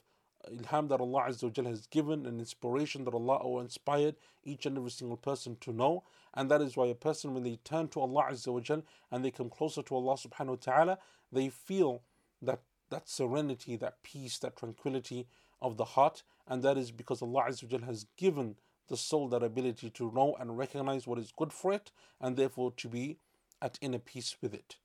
ilham 0.52 0.88
that 0.88 1.00
Allah 1.00 1.26
Azza 1.28 1.56
wa 1.56 1.70
has 1.70 1.86
given, 1.86 2.26
an 2.26 2.38
inspiration 2.38 3.04
that 3.04 3.14
Allah 3.14 3.60
inspired 3.60 4.16
each 4.44 4.66
and 4.66 4.76
every 4.76 4.90
single 4.90 5.16
person 5.16 5.56
to 5.60 5.72
know. 5.72 6.04
And 6.34 6.50
that 6.50 6.60
is 6.60 6.76
why 6.76 6.86
a 6.86 6.94
person, 6.94 7.34
when 7.34 7.42
they 7.42 7.58
turn 7.64 7.88
to 7.88 8.00
Allah 8.00 8.26
Azza 8.30 8.48
wa 8.52 8.82
and 9.10 9.24
they 9.24 9.30
come 9.30 9.50
closer 9.50 9.82
to 9.82 9.94
Allah 9.94 10.14
subhanahu 10.14 10.48
wa 10.48 10.56
ta'ala, 10.60 10.98
they 11.32 11.48
feel 11.48 12.02
that 12.42 12.60
that 12.90 13.08
serenity, 13.08 13.76
that 13.76 14.02
peace, 14.02 14.38
that 14.38 14.56
tranquility 14.56 15.26
of 15.60 15.76
the 15.76 15.84
heart. 15.84 16.22
And 16.46 16.62
that 16.62 16.78
is 16.78 16.90
because 16.90 17.22
Allah 17.22 17.46
Azza 17.48 17.80
wa 17.80 17.86
has 17.86 18.06
given 18.16 18.56
the 18.88 18.96
soul 18.96 19.28
that 19.28 19.42
ability 19.42 19.90
to 19.90 20.12
know 20.12 20.36
and 20.38 20.56
recognize 20.56 21.06
what 21.06 21.18
is 21.18 21.32
good 21.36 21.52
for 21.52 21.72
it, 21.72 21.90
and 22.20 22.36
therefore 22.36 22.72
to 22.76 22.88
be 22.88 23.18
at 23.60 23.78
inner 23.80 23.98
peace 23.98 24.36
with 24.40 24.54
it. 24.54 24.76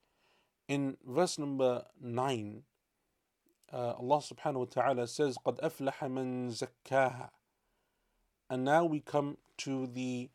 In 0.67 0.97
verse 1.05 1.37
number 1.37 1.85
9, 2.01 2.63
uh, 3.72 3.92
Allah 3.92 4.18
subhanahu 4.18 4.54
wa 4.54 4.64
ta'ala 4.64 5.08
says, 5.08 5.36
قَدْ 5.44 5.60
أَفْلَحَ 5.60 5.98
مَنْ 5.98 6.50
زَكَّاهَا 6.86 7.30
And 8.48 8.64
now 8.64 8.84
we 8.84 9.00
come 9.00 9.38
to 9.58 9.86
the 9.86 10.30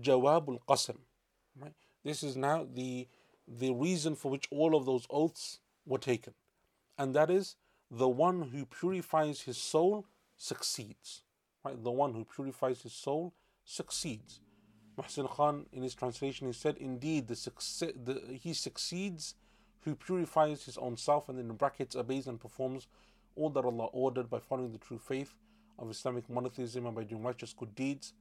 Jawab 0.00 0.48
al-Qasam. 0.48 0.98
Right? 1.60 1.74
This 2.04 2.22
is 2.22 2.36
now 2.36 2.66
the, 2.72 3.08
the 3.48 3.72
reason 3.72 4.14
for 4.14 4.30
which 4.30 4.46
all 4.50 4.76
of 4.76 4.86
those 4.86 5.06
oaths 5.10 5.60
were 5.84 5.98
taken. 5.98 6.34
And 6.98 7.14
that 7.14 7.30
is, 7.30 7.56
the 7.90 8.08
one 8.08 8.50
who 8.52 8.66
purifies 8.66 9.42
his 9.42 9.56
soul 9.56 10.06
succeeds. 10.36 11.22
Right? 11.64 11.82
The 11.82 11.90
one 11.90 12.14
who 12.14 12.24
purifies 12.24 12.82
his 12.82 12.92
soul 12.92 13.34
succeeds. 13.64 14.40
Muhsin 14.98 15.28
Khan, 15.28 15.66
in 15.72 15.82
his 15.82 15.94
translation, 15.94 16.46
he 16.46 16.52
said, 16.52 16.76
Indeed, 16.78 17.28
the, 17.28 17.34
succe- 17.34 17.92
the, 18.02 18.22
he 18.32 18.54
succeeds 18.54 19.34
who 19.81 19.95
purifies 19.95 20.65
his 20.65 20.77
own 20.77 20.97
self 20.97 21.29
and 21.29 21.39
in 21.39 21.51
brackets 21.55 21.95
obeys 21.95 22.27
and 22.27 22.39
performs 22.39 22.87
all 23.35 23.49
that 23.49 23.65
Allah 23.65 23.85
ordered 23.85 24.29
by 24.29 24.39
following 24.39 24.71
the 24.71 24.77
true 24.77 24.99
faith 24.99 25.35
of 25.79 25.89
Islamic 25.89 26.29
monotheism 26.29 26.85
and 26.85 26.95
by 26.95 27.03
doing 27.03 27.23
righteous 27.23 27.53
good 27.53 27.73
deeds. 27.75 28.13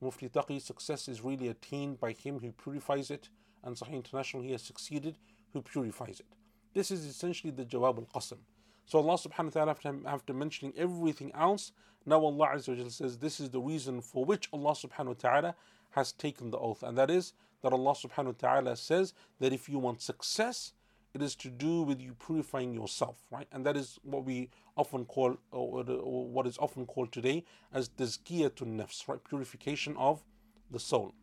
Mufti 0.00 0.28
Taqi, 0.28 0.60
success 0.60 1.08
is 1.08 1.22
really 1.22 1.48
attained 1.48 2.00
by 2.00 2.12
him 2.12 2.38
who 2.40 2.52
purifies 2.52 3.10
it, 3.10 3.28
and 3.64 3.76
Sahih 3.76 3.94
International, 3.94 4.42
he 4.42 4.52
has 4.52 4.62
succeeded 4.62 5.16
who 5.52 5.62
purifies 5.62 6.20
it. 6.20 6.26
This 6.74 6.90
is 6.90 7.06
essentially 7.06 7.50
the 7.50 7.64
Jawab 7.64 7.98
al 7.98 8.08
Qasam. 8.14 8.38
So 8.84 8.98
Allah 8.98 9.14
subhanahu 9.14 9.46
wa 9.46 9.50
ta'ala, 9.50 9.70
after, 9.72 9.94
after 10.06 10.34
mentioning 10.34 10.74
everything 10.76 11.32
else, 11.34 11.72
now 12.04 12.20
Allah 12.20 12.50
Azza 12.54 12.76
wa 12.76 12.88
says 12.88 13.18
this 13.18 13.40
is 13.40 13.50
the 13.50 13.60
reason 13.60 14.00
for 14.00 14.24
which 14.24 14.48
Allah 14.52 14.72
subhanahu 14.72 15.06
wa 15.06 15.14
ta'ala 15.14 15.54
has 15.90 16.12
taken 16.12 16.50
the 16.50 16.58
oath. 16.58 16.82
And 16.82 16.96
that 16.98 17.10
is 17.10 17.32
that 17.62 17.72
Allah 17.72 17.94
subhanahu 17.94 18.26
wa 18.26 18.34
ta'ala 18.38 18.76
says 18.76 19.14
that 19.40 19.52
if 19.52 19.68
you 19.68 19.78
want 19.78 20.02
success, 20.02 20.72
it 21.16 21.22
is 21.22 21.34
to 21.34 21.48
do 21.48 21.80
with 21.80 21.98
you 22.00 22.12
purifying 22.14 22.74
yourself, 22.74 23.16
right? 23.30 23.48
And 23.50 23.64
that 23.64 23.74
is 23.74 23.98
what 24.02 24.24
we 24.24 24.50
often 24.76 25.06
call, 25.06 25.38
uh, 25.50 25.56
or, 25.56 25.82
or 25.90 26.28
what 26.28 26.46
is 26.46 26.58
often 26.58 26.84
called 26.84 27.10
today 27.10 27.44
as 27.72 27.88
tazkiyatun 27.88 28.76
nafs, 28.78 29.08
right? 29.08 29.22
Purification 29.24 29.96
of 29.96 30.22
the 30.70 30.78
soul. 30.78 31.14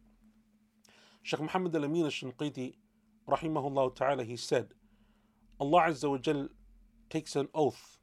Shaykh 1.22 1.42
Muhammad 1.42 1.76
al-Amin 1.76 2.06
al-Shinqiti, 2.06 2.74
rahimahullah 3.30 3.96
ta'ala, 3.96 4.24
he 4.24 4.36
said, 4.36 4.74
Allah 5.60 5.84
Azza 5.90 6.10
wa 6.10 6.18
Jal 6.18 6.50
takes 7.12 7.36
an 7.36 7.48
oath 7.54 8.00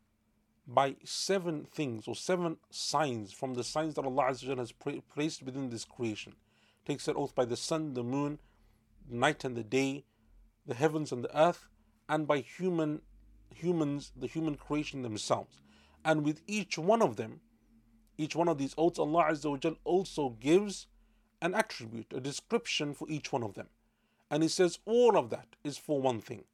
by 0.69 0.95
seven 1.05 1.65
things 1.65 2.07
or 2.07 2.15
seven 2.15 2.57
signs 2.71 3.33
from 3.33 3.55
the 3.55 3.65
signs 3.65 3.95
that 3.97 4.05
Allah 4.05 4.27
Azza 4.31 4.47
wa 4.47 4.55
Jal 4.55 4.59
has 4.59 4.73
placed 5.13 5.43
within 5.43 5.71
this 5.71 5.85
creation. 5.85 6.35
Takes 6.87 7.09
an 7.09 7.17
oath 7.17 7.35
by 7.35 7.45
the 7.45 7.57
sun, 7.57 7.95
the 7.95 8.05
moon, 8.05 8.39
night 9.11 9.45
and 9.45 9.57
the 9.57 9.65
day, 9.65 10.05
the 10.67 10.75
heavens 10.75 11.11
and 11.11 11.25
the 11.25 11.37
earth, 11.37 11.67
and 12.11 12.27
by 12.27 12.41
human 12.41 13.01
humans, 13.55 14.13
the 14.17 14.27
human 14.27 14.57
creation 14.57 15.03
themselves. 15.03 15.61
And 16.05 16.25
with 16.25 16.43
each 16.47 16.77
one 16.77 17.03
of 17.03 17.17
them, 17.17 17.41
each 18.19 18.35
one 18.35 18.49
of 18.49 18.59
these 18.59 18.75
oaths, 18.77 18.99
Allah 18.99 19.33
also 19.85 20.31
gives 20.41 20.89
an 21.41 21.55
attribute, 21.55 22.13
a 22.13 22.21
description 22.21 22.93
for 22.95 23.09
each 23.09 23.33
one 23.33 23.45
of 23.45 23.55
them. 23.55 23.69
And 24.31 24.43
He 24.43 24.49
says 24.49 24.81
all 24.85 25.17
of 25.17 25.31
that 25.31 25.47
is 25.63 25.79
for 25.79 26.03
one 26.03 26.21
thing, 26.21 26.45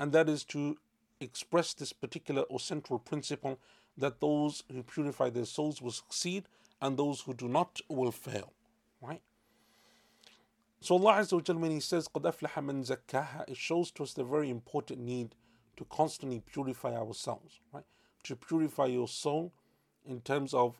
and 0.00 0.12
that 0.12 0.28
is 0.28 0.44
to 0.46 0.76
express 1.20 1.74
this 1.74 1.92
particular 1.92 2.42
or 2.42 2.60
central 2.60 2.98
principle 2.98 3.58
that 3.96 4.20
those 4.20 4.64
who 4.70 4.82
purify 4.82 5.30
their 5.30 5.44
souls 5.44 5.80
will 5.80 5.92
succeed 5.92 6.44
and 6.82 6.96
those 6.96 7.22
who 7.22 7.34
do 7.34 7.48
not 7.48 7.80
will 7.88 8.12
fail. 8.12 8.52
Right? 10.81 10.85
So 10.85 10.95
Allah 10.95 11.21
Azza 11.21 11.33
wa 11.33 11.41
Jal, 11.41 11.57
when 11.57 11.71
He 11.71 11.79
says 11.79 12.07
قَدْ 12.07 12.23
أَفْلَحَ 12.23 12.51
مَنْ 12.63 12.85
زَكَّاهَا 12.85 13.49
it 13.49 13.57
shows 13.57 13.91
to 13.91 14.03
us 14.03 14.13
the 14.13 14.23
very 14.23 14.49
important 14.49 14.99
need 14.99 15.35
to 15.77 15.85
constantly 15.85 16.41
purify 16.51 16.95
ourselves, 16.95 17.59
right? 17.73 17.83
To 18.25 18.35
purify 18.35 18.85
your 18.85 19.07
soul 19.07 19.51
in 20.05 20.21
terms 20.21 20.53
of 20.53 20.79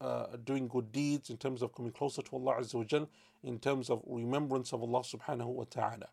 uh, 0.00 0.36
doing 0.44 0.68
good 0.68 0.92
deeds, 0.92 1.30
in 1.30 1.36
terms 1.36 1.62
of 1.62 1.74
coming 1.74 1.92
closer 1.92 2.22
to 2.22 2.36
Allah 2.36 2.56
Azza 2.60 2.74
wa 2.74 2.84
Jal, 2.84 3.08
in 3.42 3.58
terms 3.58 3.90
of 3.90 4.02
remembrance 4.06 4.72
of 4.72 4.82
Allah 4.82 5.00
Subhanahu 5.00 5.46
wa 5.46 5.64
Ta'ala. 5.68 6.08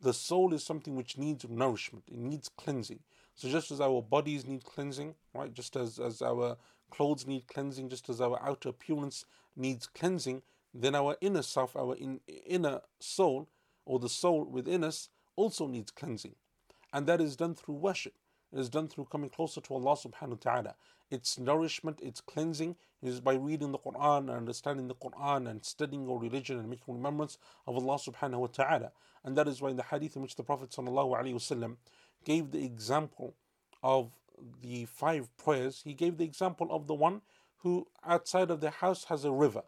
The 0.00 0.12
soul 0.12 0.52
is 0.52 0.64
something 0.64 0.94
which 0.94 1.18
needs 1.18 1.46
nourishment, 1.48 2.04
it 2.08 2.18
needs 2.18 2.48
cleansing. 2.48 3.00
So 3.34 3.48
just 3.48 3.70
as 3.70 3.80
our 3.80 4.00
bodies 4.00 4.46
need 4.46 4.64
cleansing, 4.64 5.14
right? 5.34 5.52
Just 5.52 5.76
as, 5.76 5.98
as 5.98 6.22
our 6.22 6.56
clothes 6.90 7.26
need 7.26 7.46
cleansing, 7.46 7.90
just 7.90 8.08
as 8.08 8.20
our 8.20 8.40
outer 8.42 8.70
appearance 8.70 9.26
needs 9.56 9.86
cleansing, 9.86 10.42
then 10.73 10.95
our 10.95 11.17
inner 11.21 11.41
self, 11.41 11.75
our 11.75 11.95
in, 11.95 12.19
inner 12.45 12.81
soul, 12.99 13.49
or 13.85 13.99
the 13.99 14.09
soul 14.09 14.45
within 14.45 14.83
us, 14.83 15.09
also 15.35 15.67
needs 15.67 15.91
cleansing. 15.91 16.35
And 16.93 17.07
that 17.07 17.21
is 17.21 17.35
done 17.35 17.55
through 17.55 17.75
worship. 17.75 18.13
It 18.53 18.59
is 18.59 18.69
done 18.69 18.89
through 18.89 19.05
coming 19.05 19.29
closer 19.29 19.61
to 19.61 19.73
Allah 19.73 19.95
subhanahu 19.95 20.29
wa 20.29 20.37
ta'ala. 20.41 20.75
Its 21.09 21.39
nourishment, 21.39 21.99
its 22.01 22.19
cleansing 22.19 22.75
is 23.01 23.21
by 23.21 23.33
reading 23.33 23.71
the 23.71 23.79
Quran 23.79 24.19
and 24.19 24.31
understanding 24.31 24.87
the 24.87 24.95
Quran 24.95 25.49
and 25.49 25.63
studying 25.63 26.05
your 26.05 26.19
religion 26.19 26.59
and 26.59 26.69
making 26.69 26.93
remembrance 26.93 27.37
of 27.65 27.75
Allah 27.75 27.95
subhanahu 27.95 28.39
wa 28.39 28.47
ta'ala. 28.47 28.91
And 29.23 29.37
that 29.37 29.47
is 29.47 29.61
why 29.61 29.69
in 29.69 29.77
the 29.77 29.83
hadith 29.83 30.15
in 30.15 30.21
which 30.21 30.35
the 30.35 30.43
Prophet 30.43 30.69
wasallam 30.69 31.77
gave 32.25 32.51
the 32.51 32.63
example 32.63 33.35
of 33.83 34.11
the 34.61 34.85
five 34.85 35.29
prayers, 35.37 35.81
he 35.83 35.93
gave 35.93 36.17
the 36.17 36.25
example 36.25 36.67
of 36.71 36.87
the 36.87 36.93
one 36.93 37.21
who 37.59 37.87
outside 38.05 38.49
of 38.49 38.59
their 38.59 38.71
house 38.71 39.05
has 39.05 39.23
a 39.23 39.31
river 39.31 39.63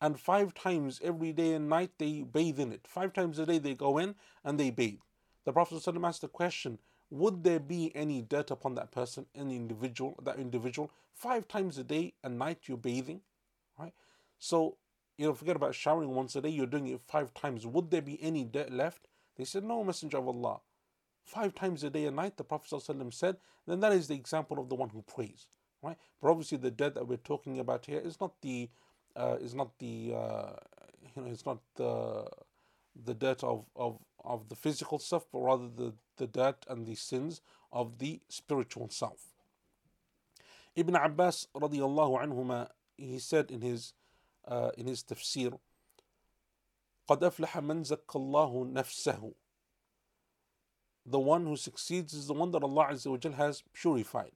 and 0.00 0.18
five 0.18 0.54
times 0.54 1.00
every 1.02 1.32
day 1.32 1.54
and 1.54 1.68
night 1.68 1.90
they 1.98 2.22
bathe 2.22 2.60
in 2.60 2.72
it. 2.72 2.86
Five 2.86 3.12
times 3.12 3.38
a 3.38 3.46
day 3.46 3.58
they 3.58 3.74
go 3.74 3.98
in 3.98 4.14
and 4.44 4.58
they 4.58 4.70
bathe. 4.70 5.00
The 5.44 5.52
Prophet 5.52 5.76
ﷺ 5.76 6.06
asked 6.06 6.20
the 6.20 6.28
question, 6.28 6.78
would 7.10 7.42
there 7.42 7.60
be 7.60 7.90
any 7.96 8.20
dirt 8.20 8.50
upon 8.50 8.74
that 8.74 8.92
person, 8.92 9.26
any 9.34 9.56
individual, 9.56 10.14
that 10.22 10.38
individual? 10.38 10.90
Five 11.14 11.48
times 11.48 11.78
a 11.78 11.84
day 11.84 12.14
and 12.22 12.38
night 12.38 12.58
you're 12.66 12.76
bathing, 12.76 13.22
right? 13.78 13.94
So, 14.38 14.76
you 15.16 15.26
know, 15.26 15.34
forget 15.34 15.56
about 15.56 15.74
showering 15.74 16.14
once 16.14 16.36
a 16.36 16.42
day, 16.42 16.50
you're 16.50 16.66
doing 16.66 16.86
it 16.88 17.00
five 17.08 17.32
times. 17.34 17.66
Would 17.66 17.90
there 17.90 18.02
be 18.02 18.22
any 18.22 18.44
dirt 18.44 18.70
left? 18.70 19.08
They 19.36 19.44
said, 19.44 19.64
No, 19.64 19.82
Messenger 19.82 20.18
of 20.18 20.28
Allah. 20.28 20.60
Five 21.24 21.54
times 21.54 21.82
a 21.82 21.90
day 21.90 22.04
and 22.04 22.16
night, 22.16 22.36
the 22.36 22.44
Prophet 22.44 22.70
ﷺ 22.70 23.12
said, 23.14 23.36
then 23.68 23.80
that 23.80 23.92
is 23.92 24.08
the 24.08 24.14
example 24.14 24.58
of 24.58 24.70
the 24.70 24.74
one 24.74 24.88
who 24.88 25.02
prays, 25.02 25.46
right? 25.82 25.98
But 26.22 26.30
obviously, 26.30 26.56
the 26.56 26.70
dirt 26.70 26.94
that 26.94 27.06
we're 27.06 27.18
talking 27.18 27.58
about 27.58 27.84
here 27.84 28.00
is 28.00 28.18
not 28.18 28.40
the 28.40 28.70
is 29.41 29.53
not 29.53 29.77
the 29.79 30.13
uh, 30.15 30.51
you 31.15 31.21
know 31.21 31.31
it's 31.31 31.45
not 31.45 31.59
the 31.75 32.25
the 33.05 33.13
dirt 33.13 33.43
of, 33.43 33.65
of, 33.75 33.99
of 34.23 34.49
the 34.49 34.55
physical 34.55 34.99
stuff, 34.99 35.23
but 35.31 35.39
rather 35.39 35.67
the, 35.67 35.93
the 36.17 36.27
dirt 36.27 36.57
and 36.69 36.85
the 36.85 36.95
sins 36.95 37.41
of 37.71 37.97
the 37.97 38.21
spiritual 38.29 38.89
self. 38.89 39.19
Ibn 40.75 40.95
Abbas 40.95 41.47
radiallahu 41.55 42.23
anhuma, 42.23 42.69
he 42.97 43.19
said 43.19 43.51
in 43.51 43.61
his 43.61 43.93
uh, 44.47 44.71
in 44.77 44.87
his 44.87 45.03
tafsir, 45.03 45.57
قد 47.09 47.19
أفلح 47.19 47.57
من 47.57 47.83
زكى 47.83 48.15
الله 48.15 48.73
نفسه. 48.73 49.33
The 51.05 51.19
one 51.19 51.45
who 51.45 51.55
succeeds 51.55 52.13
is 52.13 52.27
the 52.27 52.33
one 52.33 52.51
that 52.51 52.63
Allah 52.63 52.87
Azza 52.91 53.07
wa 53.07 53.31
has 53.35 53.63
purified. 53.73 54.31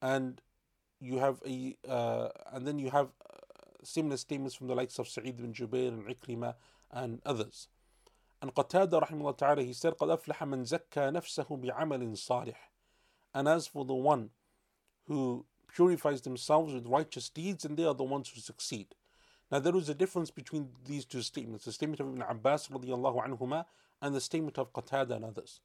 And 0.00 0.40
you 1.00 1.18
have 1.18 1.40
a 1.46 1.76
uh, 1.88 2.28
and 2.52 2.66
then 2.66 2.78
you 2.78 2.90
have 2.90 3.08
similar 3.84 4.16
statements 4.16 4.54
from 4.54 4.66
the 4.66 4.74
likes 4.74 4.98
of 4.98 5.08
Sa'id 5.08 5.36
bin 5.36 5.52
Jubair 5.52 5.88
and 5.88 6.06
Ikrimah 6.06 6.54
and 6.90 7.20
others. 7.24 7.68
And 8.42 8.54
Qatada 8.54 9.02
rahimahullah 9.02 9.36
ta'ala, 9.36 9.62
he 9.62 9.72
said, 9.72 9.94
قَدْ 9.98 10.18
أَفْلَحَ 10.18 10.36
مَنْ 10.38 10.66
زَكَّى 10.66 11.12
نَفْسَهُ 11.12 11.46
بِعَمَلٍ 11.46 12.12
صَالِحٍ 12.12 12.54
And 13.34 13.48
as 13.48 13.66
for 13.66 13.84
the 13.84 13.94
one 13.94 14.30
who 15.06 15.44
purifies 15.74 16.22
themselves 16.22 16.72
with 16.72 16.86
righteous 16.86 17.28
deeds, 17.28 17.64
and 17.64 17.76
they 17.76 17.84
are 17.84 17.94
the 17.94 18.04
ones 18.04 18.30
who 18.30 18.40
succeed. 18.40 18.94
Now 19.50 19.58
there 19.58 19.76
is 19.76 19.88
a 19.88 19.94
difference 19.94 20.30
between 20.30 20.70
these 20.86 21.04
two 21.04 21.22
statements, 21.22 21.64
the 21.64 21.72
statement 21.72 22.00
of 22.00 22.08
Ibn 22.08 22.22
Abbas 22.22 22.68
radiallahu 22.68 23.26
anhuma 23.26 23.64
and 24.00 24.14
the 24.14 24.20
statement 24.20 24.58
of 24.58 24.72
Qatada 24.72 25.12
and 25.12 25.24
others. 25.24 25.60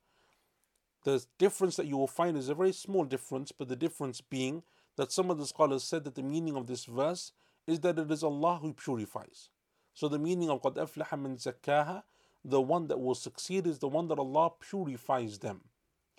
The 1.04 1.24
difference 1.38 1.76
that 1.76 1.86
you 1.86 1.98
will 1.98 2.08
find 2.08 2.36
is 2.36 2.50
a 2.50 2.56
very 2.56 2.72
small 2.72 3.06
difference, 3.06 3.52
but 3.52 3.68
the 3.68 3.76
difference 3.76 4.22
being 4.22 4.64
that 4.96 5.12
some 5.12 5.30
of 5.30 5.38
the 5.38 5.46
scholars 5.46 5.84
said 5.84 6.04
that 6.04 6.16
the 6.16 6.24
meaning 6.24 6.56
of 6.56 6.66
this 6.66 6.86
verse 6.86 7.32
is 7.68 7.80
that 7.82 8.00
it 8.00 8.12
is 8.12 8.24
Allah 8.24 8.60
who 8.62 8.74
purifies. 8.74 9.50
So 9.94 10.08
the 10.08 10.20
meaning 10.20 10.50
of 10.50 10.62
قَدْ 10.62 10.76
أَفْلَحَ 10.76 11.08
مِنْ 11.10 11.42
زَكَّاهَا 11.42 12.04
the 12.46 12.62
one 12.62 12.88
that 12.88 13.00
will 13.00 13.16
succeed 13.16 13.66
is 13.66 13.80
the 13.80 13.88
one 13.88 14.08
that 14.10 14.20
Allah 14.20 14.52
purifies 14.60 15.40
them. 15.40 15.62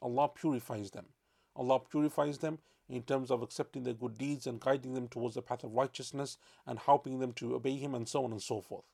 Allah 0.03 0.29
purifies 0.29 0.91
them. 0.91 1.07
Allah 1.55 1.79
purifies 1.79 2.39
them 2.39 2.59
in 2.89 3.03
terms 3.03 3.31
of 3.31 3.43
accepting 3.43 3.85
their 3.85 3.95
good 3.95 4.19
deeds 4.19 4.47
and 4.47 4.61
guiding 4.61 4.95
them 4.95 5.07
towards 5.07 5.37
the 5.37 5.43
path 5.43 5.63
of 5.63 5.73
righteousness 5.73 6.37
and 6.67 6.81
helping 6.81 7.21
them 7.21 7.33
to 7.35 7.55
obey 7.55 7.77
Him 7.77 7.95
and 7.95 8.09
so 8.09 8.25
on 8.25 8.33
and 8.33 8.43
so 8.43 8.61
forth. 8.61 8.85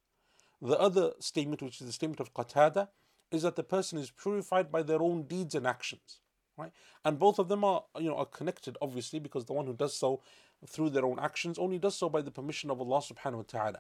The 0.61 0.79
other 0.79 1.13
statement, 1.21 1.63
which 1.63 1.81
is 1.81 1.87
the 1.87 1.93
statement 1.93 2.21
of 2.21 2.35
Qatada, 2.35 2.89
is 3.31 3.43
that 3.43 3.57
the 3.57 3.65
person 3.65 3.99
is 3.99 4.11
purified 4.11 4.71
by 4.71 4.83
their 4.83 5.01
own 5.01 5.23
deeds 5.23 5.55
and 5.55 5.67
actions. 5.67 6.19
Right? 6.59 6.71
And 7.03 7.19
both 7.19 7.39
of 7.39 7.49
them 7.49 7.65
are, 7.65 7.85
you 7.99 8.11
know, 8.11 8.17
are 8.17 8.27
connected, 8.27 8.77
obviously, 8.83 9.19
because 9.19 9.47
the 9.47 9.55
one 9.55 9.67
who 9.67 9.73
does 9.73 9.97
so 9.97 10.21
through 10.66 10.90
their 10.90 11.06
own 11.06 11.20
actions 11.20 11.60
only 11.60 11.78
does 11.78 11.96
so 11.96 12.10
by 12.10 12.22
the 12.22 12.32
permission 12.32 12.70
of 12.72 12.80
Allah 12.80 13.02
subhanahu 13.02 13.38
wa 13.38 13.44
ta'ala. 13.48 13.80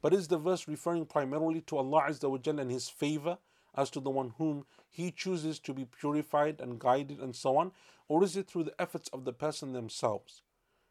But 0.00 0.14
is 0.14 0.28
the 0.28 0.38
verse 0.38 0.68
referring 0.68 1.06
primarily 1.06 1.62
to 1.62 1.78
Allah 1.78 2.06
Azza 2.08 2.30
wa 2.30 2.38
Jalla 2.38 2.60
and 2.60 2.70
His 2.70 2.88
favor 2.88 3.38
as 3.74 3.90
to 3.90 4.00
the 4.00 4.10
one 4.10 4.34
whom 4.38 4.66
He 4.88 5.10
chooses 5.10 5.58
to 5.60 5.74
be 5.74 5.84
purified 5.84 6.60
and 6.60 6.78
guided 6.78 7.20
and 7.20 7.34
so 7.34 7.56
on? 7.56 7.72
Or 8.06 8.22
is 8.22 8.36
it 8.36 8.48
through 8.48 8.64
the 8.64 8.80
efforts 8.80 9.08
of 9.12 9.24
the 9.24 9.32
person 9.32 9.72
themselves? 9.72 10.42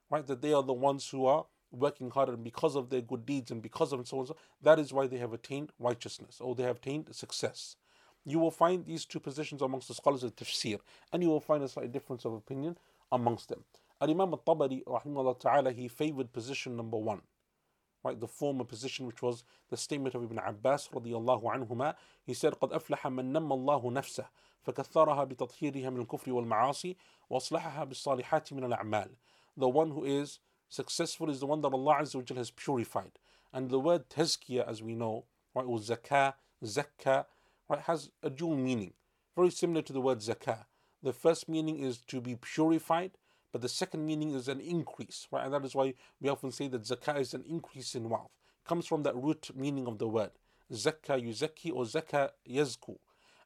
Right? 0.10 0.26
That 0.26 0.42
they 0.42 0.52
are 0.52 0.64
the 0.64 0.74
ones 0.74 1.10
who 1.10 1.26
are 1.26 1.46
working 1.72 2.12
harder 2.12 2.34
and 2.34 2.44
because 2.44 2.76
of 2.76 2.90
their 2.90 3.02
good 3.02 3.26
deeds 3.26 3.52
and 3.52 3.62
because 3.62 3.92
of 3.92 4.00
and 4.00 4.08
so 4.08 4.20
on, 4.20 4.28
so 4.28 4.36
that 4.62 4.80
is 4.80 4.94
why 4.94 5.08
they 5.08 5.18
have 5.18 5.34
attained 5.34 5.72
righteousness 5.80 6.40
or 6.40 6.56
they 6.56 6.64
have 6.64 6.78
attained 6.78 7.14
success. 7.14 7.76
You 8.26 8.40
will 8.40 8.52
find 8.52 8.86
these 8.86 9.06
two 9.06 9.20
positions 9.20 9.62
amongst 9.62 9.88
the 9.90 9.94
scholars 9.94 10.24
of 10.24 10.36
tafsir, 10.36 10.80
and 11.12 11.22
you 11.22 11.30
will 11.30 11.42
find 11.42 11.64
a 11.64 11.68
slight 11.68 11.92
difference 11.92 12.26
of 12.26 12.34
opinion 12.34 12.78
amongst 13.12 13.50
them. 13.50 13.64
Al 14.01 14.11
Imam 14.11 14.33
al 14.33 14.39
Tabari, 14.39 14.83
ta'ala, 15.41 15.73
he 15.73 15.89
favored 15.89 16.33
position 16.33 16.77
number 16.77 16.97
one 16.97 17.23
right, 18.05 18.21
the 18.21 18.29
former 18.29 18.64
position 18.64 19.07
which 19.07 19.23
was 19.23 19.45
the 19.71 19.77
statement 19.77 20.14
of 20.14 20.23
Ibn 20.23 20.39
Abbas 20.39 20.89
radiallahu 20.89 21.45
anhuma. 21.45 21.95
He 22.25 22.35
said, 22.35 22.55
قد 22.55 22.71
أفلح 22.71 23.07
من 23.07 23.33
نم 23.33 23.53
الله 23.53 23.93
نفسه 23.93 24.27
فكثرها 24.66 25.25
بتطهيرها 25.25 25.91
من 25.91 26.01
الكفر 26.01 26.33
والمعاصي 26.33 26.97
وأصلحها 27.31 27.85
بالصالحات 27.85 28.53
من 28.53 28.73
الأعمال. 28.73 29.11
The 29.57 29.69
one 29.69 29.91
who 29.91 30.05
is 30.05 30.39
successful 30.69 31.31
is 31.31 31.41
the 31.41 31.47
one 31.47 31.61
that 31.62 31.73
Allah 31.73 31.99
Azza 32.01 32.16
wa 32.16 32.37
has 32.37 32.51
purified. 32.51 33.12
And 33.53 33.71
the 33.71 33.81
word 33.81 34.09
tazkiyah, 34.09 34.69
as 34.69 34.83
we 34.83 34.95
know, 34.95 35.25
right, 35.55 35.64
or 35.64 35.79
zakah, 35.79 36.35
zakah, 36.64 37.25
right, 37.69 37.81
has 37.81 38.11
a 38.23 38.31
dual 38.31 38.57
meaning, 38.57 38.93
very 39.35 39.51
similar 39.51 39.83
to 39.83 39.93
the 39.93 40.01
word 40.01 40.19
zakah. 40.19 40.66
The 41.03 41.12
first 41.12 41.49
meaning 41.49 41.79
is 41.79 41.99
to 42.09 42.21
be 42.21 42.37
purified, 42.37 43.12
but 43.54 43.62
the 43.62 43.70
second 43.70 44.06
meaning 44.06 44.32
is 44.34 44.47
an 44.47 44.60
increase, 44.60 45.28
right? 45.32 45.45
And 45.45 45.54
that 45.54 45.64
is 45.64 45.76
why 45.76 45.93
we 46.20 46.28
often 46.28 46.51
say 46.51 46.68
that 46.70 46.82
zakah 46.82 47.20
is 47.20 47.36
an 47.36 47.43
increase 47.47 47.93
in 47.93 48.10
wealth. 48.10 48.32
It 48.66 48.68
comes 48.68 48.88
from 48.88 49.04
that 49.04 49.16
root 49.16 49.51
meaning 49.56 49.86
of 49.88 49.99
the 49.99 50.08
word. 50.08 50.32
Zakah 50.72 51.24
yuzaki 51.24 51.72
or 51.72 51.84
zakah 51.84 52.32
yazku. 52.49 52.97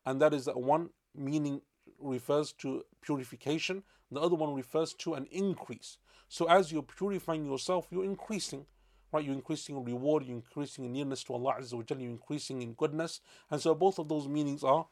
And 0.06 0.22
that 0.22 0.34
is 0.34 0.46
that 0.46 0.58
one 0.58 0.92
meaning 1.14 1.62
refers 2.00 2.54
to 2.54 2.84
purification, 3.02 3.84
the 4.10 4.22
other 4.22 4.36
one 4.36 4.54
refers 4.54 4.94
to 4.94 5.16
an 5.16 5.28
increase. 5.30 5.98
So 6.30 6.50
as 6.50 6.72
you're 6.72 6.84
purifying 6.84 7.46
yourself, 7.46 7.88
you're 7.92 8.06
increasing, 8.06 8.66
right? 9.12 9.26
You're 9.26 9.36
increasing 9.36 9.76
in 9.76 9.84
reward, 9.84 10.24
you're 10.24 10.38
increasing 10.38 10.86
in 10.86 10.94
nearness 10.94 11.24
to 11.26 11.34
Allah 11.34 11.56
Azza 11.60 11.74
wa 11.74 11.84
Jalla, 11.84 12.02
you're 12.02 12.12
increasing 12.12 12.62
in 12.62 12.74
goodness. 12.74 13.20
And 13.52 13.60
so 13.60 13.76
both 13.76 14.00
of 14.00 14.08
those 14.08 14.30
meanings 14.30 14.64
are, 14.64 14.88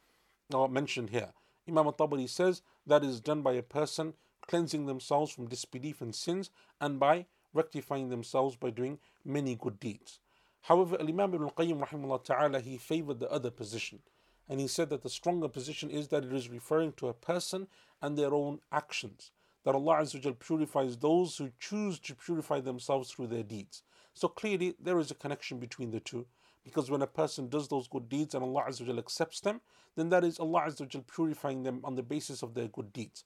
are 0.52 0.68
mentioned 0.68 1.08
here. 1.08 1.32
Imam 1.66 1.86
al-Tabari 1.86 2.28
says 2.28 2.60
that 2.86 3.02
is 3.02 3.20
done 3.20 3.40
by 3.40 3.54
a 3.54 3.62
person 3.62 4.12
cleansing 4.46 4.86
themselves 4.86 5.32
from 5.32 5.48
disbelief 5.48 6.00
and 6.00 6.14
sins, 6.14 6.50
and 6.80 6.98
by 6.98 7.26
rectifying 7.52 8.08
themselves 8.10 8.56
by 8.56 8.70
doing 8.70 8.98
many 9.24 9.54
good 9.54 9.80
deeds. 9.80 10.20
However, 10.62 10.96
Imam 11.00 11.34
Ibn 11.34 11.50
Qayyim 11.50 11.86
rahimahullah 11.86 12.24
ta'ala, 12.24 12.60
he 12.60 12.76
favored 12.76 13.20
the 13.20 13.30
other 13.30 13.50
position. 13.50 14.00
And 14.48 14.60
he 14.60 14.68
said 14.68 14.90
that 14.90 15.02
the 15.02 15.08
stronger 15.08 15.48
position 15.48 15.90
is 15.90 16.08
that 16.08 16.24
it 16.24 16.32
is 16.32 16.48
referring 16.48 16.92
to 16.94 17.08
a 17.08 17.14
person 17.14 17.66
and 18.00 18.16
their 18.16 18.34
own 18.34 18.60
actions. 18.70 19.30
That 19.64 19.74
Allah 19.74 19.96
Azza 19.96 20.38
purifies 20.38 20.96
those 20.96 21.36
who 21.36 21.50
choose 21.58 21.98
to 22.00 22.14
purify 22.14 22.60
themselves 22.60 23.10
through 23.10 23.28
their 23.28 23.42
deeds. 23.42 23.82
So 24.14 24.28
clearly 24.28 24.74
there 24.80 24.98
is 24.98 25.10
a 25.10 25.16
connection 25.16 25.58
between 25.58 25.90
the 25.90 26.00
two. 26.00 26.26
Because 26.64 26.90
when 26.90 27.02
a 27.02 27.06
person 27.06 27.48
does 27.48 27.68
those 27.68 27.86
good 27.86 28.08
deeds 28.08 28.34
and 28.34 28.42
Allah 28.42 28.64
Azza 28.68 28.98
accepts 28.98 29.40
them, 29.40 29.60
then 29.96 30.08
that 30.10 30.24
is 30.24 30.38
Allah 30.38 30.64
Azza 30.66 31.06
purifying 31.06 31.62
them 31.62 31.80
on 31.84 31.94
the 31.94 32.02
basis 32.02 32.42
of 32.42 32.54
their 32.54 32.68
good 32.68 32.92
deeds. 32.92 33.24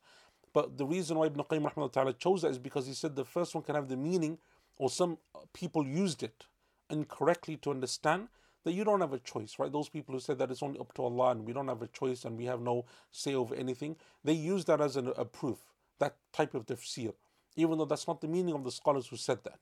But 0.53 0.79
the 0.79 0.85
reason 0.85 1.17
why 1.17 1.27
Ibn 1.27 1.45
Qayyim 1.45 1.93
ta'ala 1.93 2.13
chose 2.15 2.43
that 2.43 2.51
is 2.51 2.59
because 2.59 2.87
he 2.87 2.95
said 2.95 3.15
the 3.15 3.25
first 3.25 3.55
one 3.55 3.63
can 3.63 3.75
have 3.75 3.89
the 3.89 3.97
meaning, 3.97 4.39
or 4.77 4.91
some 4.91 5.19
people 5.53 5.87
used 5.87 6.23
it 6.23 6.47
incorrectly 6.89 7.57
to 7.59 7.71
understand 7.71 8.29
that 8.65 8.73
you 8.73 8.85
don't 8.85 9.01
have 9.01 9.13
a 9.13 9.19
choice, 9.19 9.59
right? 9.59 9.73
Those 9.73 9.89
people 9.89 10.15
who 10.15 10.21
said 10.21 10.39
that 10.39 10.51
it's 10.51 10.63
only 10.63 10.79
up 10.79 10.93
to 10.95 11.03
Allah 11.03 11.31
and 11.31 11.47
we 11.47 11.53
don't 11.53 11.69
have 11.69 11.83
a 11.83 11.87
choice 11.87 12.25
and 12.25 12.37
we 12.37 12.45
have 12.45 12.61
no 12.61 12.85
say 13.11 13.35
over 13.35 13.55
anything, 13.55 13.97
they 14.23 14.33
use 14.33 14.65
that 14.67 14.81
as 14.81 14.97
an, 14.97 15.13
a 15.17 15.25
proof, 15.25 15.59
that 15.99 16.17
type 16.33 16.55
of 16.55 16.67
tafsir, 16.67 17.15
even 17.57 17.79
though 17.79 17.85
that's 17.85 18.07
not 18.07 18.21
the 18.21 18.29
meaning 18.29 18.55
of 18.55 18.65
the 18.65 18.71
scholars 18.71 19.07
who 19.07 19.17
said 19.17 19.45
that. 19.45 19.61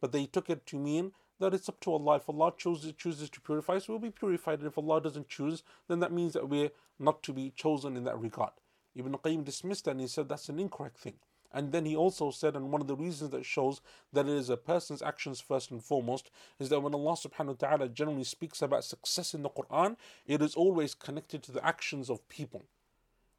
But 0.00 0.12
they 0.12 0.26
took 0.26 0.48
it 0.48 0.64
to 0.66 0.78
mean 0.78 1.12
that 1.40 1.52
it's 1.52 1.68
up 1.68 1.80
to 1.80 1.92
Allah. 1.92 2.16
If 2.16 2.28
Allah 2.28 2.52
chooses, 2.56 2.92
chooses 2.96 3.28
to 3.30 3.40
purify 3.40 3.74
us, 3.74 3.88
we'll 3.88 3.98
be 3.98 4.10
purified. 4.10 4.60
And 4.60 4.68
if 4.68 4.78
Allah 4.78 5.00
doesn't 5.00 5.28
choose, 5.28 5.62
then 5.88 6.00
that 6.00 6.12
means 6.12 6.32
that 6.32 6.48
we're 6.48 6.70
not 6.98 7.22
to 7.24 7.32
be 7.32 7.52
chosen 7.54 7.96
in 7.96 8.04
that 8.04 8.18
regard. 8.18 8.52
Ibn 8.95 9.13
Qayyim 9.13 9.43
dismissed 9.43 9.85
that 9.85 9.91
and 9.91 10.01
he 10.01 10.07
said 10.07 10.29
that's 10.29 10.49
an 10.49 10.59
incorrect 10.59 10.97
thing. 10.97 11.15
And 11.53 11.71
then 11.71 11.85
he 11.85 11.95
also 11.95 12.31
said, 12.31 12.55
and 12.55 12.71
one 12.71 12.81
of 12.81 12.87
the 12.87 12.95
reasons 12.95 13.29
that 13.29 13.45
shows 13.45 13.79
that 14.11 14.27
it 14.27 14.33
is 14.33 14.49
a 14.49 14.57
person's 14.57 15.03
actions 15.03 15.39
first 15.39 15.69
and 15.69 15.83
foremost, 15.83 16.31
is 16.59 16.69
that 16.69 16.79
when 16.79 16.95
Allah 16.95 17.13
subhanahu 17.13 17.61
wa 17.61 17.67
ta'ala 17.67 17.89
generally 17.89 18.23
speaks 18.23 18.61
about 18.63 18.83
success 18.83 19.35
in 19.35 19.43
the 19.43 19.51
Quran, 19.51 19.95
it 20.25 20.41
is 20.41 20.55
always 20.55 20.95
connected 20.95 21.43
to 21.43 21.51
the 21.51 21.63
actions 21.63 22.09
of 22.09 22.27
people. 22.27 22.63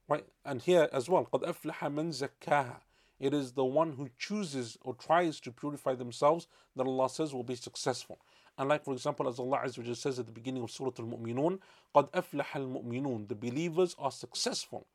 Right? 0.09 0.25
And 0.45 0.63
here 0.63 0.89
as 0.93 1.09
well, 1.09 1.29
قَدْ 1.33 1.43
أَفْلَحَ 1.43 1.79
مَنْ 1.93 2.29
زَكَّاهَا 2.29 2.77
It 3.19 3.35
is 3.35 3.53
the 3.53 3.65
one 3.65 3.95
who 3.95 4.11
chooses 4.17 4.79
or 4.83 4.95
tries 4.95 5.41
to 5.41 5.51
purify 5.51 5.95
themselves 5.97 6.47
that 6.77 6.87
Allah 6.87 7.09
says 7.09 7.35
will 7.35 7.43
be 7.43 7.57
successful. 7.57 8.19
And 8.57 8.69
like 8.69 8.85
for 8.85 8.93
example, 8.93 9.29
as 9.29 9.41
Allah 9.41 9.63
Azza 9.65 9.97
says 9.97 10.21
at 10.21 10.27
the 10.27 10.33
beginning 10.33 10.63
of 10.63 10.71
Surah 10.71 10.93
Al-Mu'minun, 11.01 11.59
قَدْ 11.93 12.11
أَفْلَحَ 12.13 12.45
الْمُؤْمِنُونَ 12.45 13.27
The 13.27 13.35
believers 13.35 13.97
are 13.99 14.13
successful. 14.13 14.87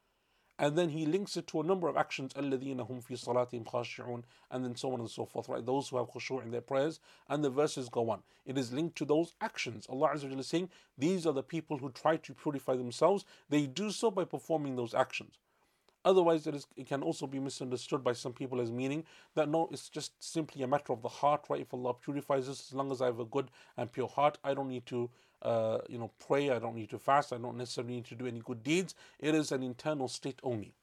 And 0.62 0.78
then 0.78 0.89
he 0.89 1.05
links 1.05 1.38
it 1.38 1.47
to 1.47 1.62
a 1.62 1.64
number 1.64 1.88
of 1.88 1.95
actions, 1.95 2.34
الَّذِينَ 2.34 2.86
هُمْ 2.86 3.01
فِي 3.01 3.18
صَلَاتِهِمْ 3.24 3.64
خَاشِعُونَ 3.64 4.24
and 4.51 4.66
then 4.66 4.76
so 4.76 4.91
on 4.91 4.99
and 4.99 5.10
so 5.10 5.26
forth, 5.26 5.47
right? 5.47 5.66
Those 5.66 5.88
who 5.88 5.95
have 5.95 6.12
khushu' 6.12 6.43
in 6.43 6.51
their 6.51 6.60
prayers, 6.60 6.99
and 7.30 7.41
the 7.41 7.49
verses 7.49 7.88
go 7.88 8.10
on. 8.10 8.24
It 8.45 8.57
is 8.57 8.74
linked 8.74 8.97
to 8.97 9.05
those 9.05 9.36
actions. 9.39 9.88
Allah 9.89 10.10
Azza 10.14 10.38
is 10.38 10.47
saying, 10.47 10.70
these 10.97 11.26
are 11.26 11.32
the 11.32 11.43
people 11.43 11.78
who 11.78 11.89
try 11.91 12.18
to 12.18 12.34
purify 12.34 12.76
themselves. 12.76 13.24
They 13.47 13.68
do 13.68 13.89
so 13.89 14.12
by 14.12 14.26
performing 14.26 14.76
those 14.76 14.93
actions. 14.93 15.38
Otherwise, 16.03 16.47
it, 16.47 16.55
is, 16.55 16.68
it 16.76 16.88
can 16.88 17.03
also 17.03 17.28
be 17.28 17.39
misunderstood 17.39 18.03
by 18.03 18.14
some 18.14 18.34
people 18.34 18.60
as 18.60 18.72
meaning 18.72 19.05
that 19.36 19.49
no, 19.49 19.70
it's 19.72 19.89
just 19.89 20.12
simply 20.22 20.64
a 20.64 20.68
matter 20.68 20.91
of 20.91 21.01
the 21.01 21.10
heart, 21.10 21.45
right? 21.49 21.62
If 21.62 21.74
Allah 21.74 21.93
purifies 21.93 22.49
us, 22.49 22.70
as 22.70 22.74
long 22.74 22.91
as 22.91 23.01
I 23.01 23.05
have 23.05 23.20
a 23.20 23.26
good 23.26 23.49
and 23.78 23.91
pure 23.91 24.07
heart, 24.07 24.38
I 24.43 24.53
don't 24.53 24.70
need 24.70 24.86
to, 24.88 25.10
uh, 25.45 25.78
you 25.88 25.99
know, 25.99 26.11
pray. 26.26 26.51
I 26.51 26.59
don't 26.59 26.74
need 26.74 26.90
to 26.90 26.99
fast. 26.99 27.32
I 27.32 27.38
don't 27.38 27.57
necessarily 27.57 27.95
need 27.95 28.07
to 28.07 28.14
do 28.14 28.26
any 28.26 28.40
good 28.40 28.62
deeds. 28.62 28.95
It 29.18 29.34
is 29.34 29.53
an 29.53 29.62
internal 29.62 30.09
state 30.09 30.40
only, 30.42 30.74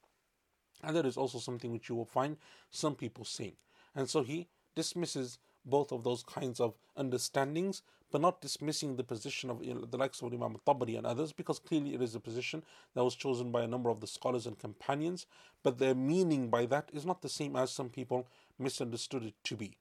and 0.84 0.96
that 0.96 1.06
is 1.06 1.18
also 1.18 1.40
something 1.40 1.72
which 1.72 1.90
you 1.90 1.96
will 1.96 2.06
find 2.06 2.38
some 2.70 2.96
people 2.96 3.26
saying. 3.26 3.56
And 3.96 4.10
so 4.10 4.24
he 4.24 4.48
dismisses 4.76 5.40
both 5.66 5.92
of 5.92 6.04
those 6.04 6.24
kinds 6.24 6.60
of 6.60 6.74
understandings, 6.98 7.82
but 8.12 8.22
not 8.22 8.42
dismissing 8.42 8.96
the 8.96 9.04
position 9.04 9.50
of 9.50 9.60
the 9.60 9.98
likes 9.98 10.22
of 10.22 10.34
Imam 10.34 10.58
Tabari 10.66 10.98
and 10.98 11.06
others, 11.06 11.32
because 11.32 11.60
clearly 11.60 11.94
it 11.94 12.02
is 12.02 12.16
a 12.16 12.20
position 12.20 12.64
that 12.96 13.04
was 13.04 13.16
chosen 13.16 13.52
by 13.52 13.64
a 13.64 13.68
number 13.68 13.90
of 13.90 14.00
the 14.00 14.08
scholars 14.08 14.46
and 14.46 14.58
companions, 14.58 15.26
but 15.64 15.78
their 15.78 15.96
meaning 15.96 16.50
by 16.50 16.66
that 16.66 16.90
is 16.94 17.06
not 17.06 17.22
the 17.22 17.30
same 17.30 17.56
as 17.56 17.72
some 17.72 17.90
people 17.90 18.28
misunderstood 18.58 19.24
it 19.24 19.36
to 19.44 19.56
be. 19.56 19.78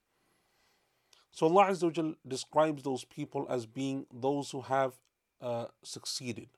So 1.31 1.47
Allah 1.47 1.71
Azza 1.71 2.15
describes 2.27 2.83
those 2.83 3.05
people 3.05 3.47
as 3.49 3.65
being 3.65 4.05
those 4.13 4.51
who 4.51 4.61
have 4.61 4.93
uh, 5.41 5.65
succeeded. 5.83 6.49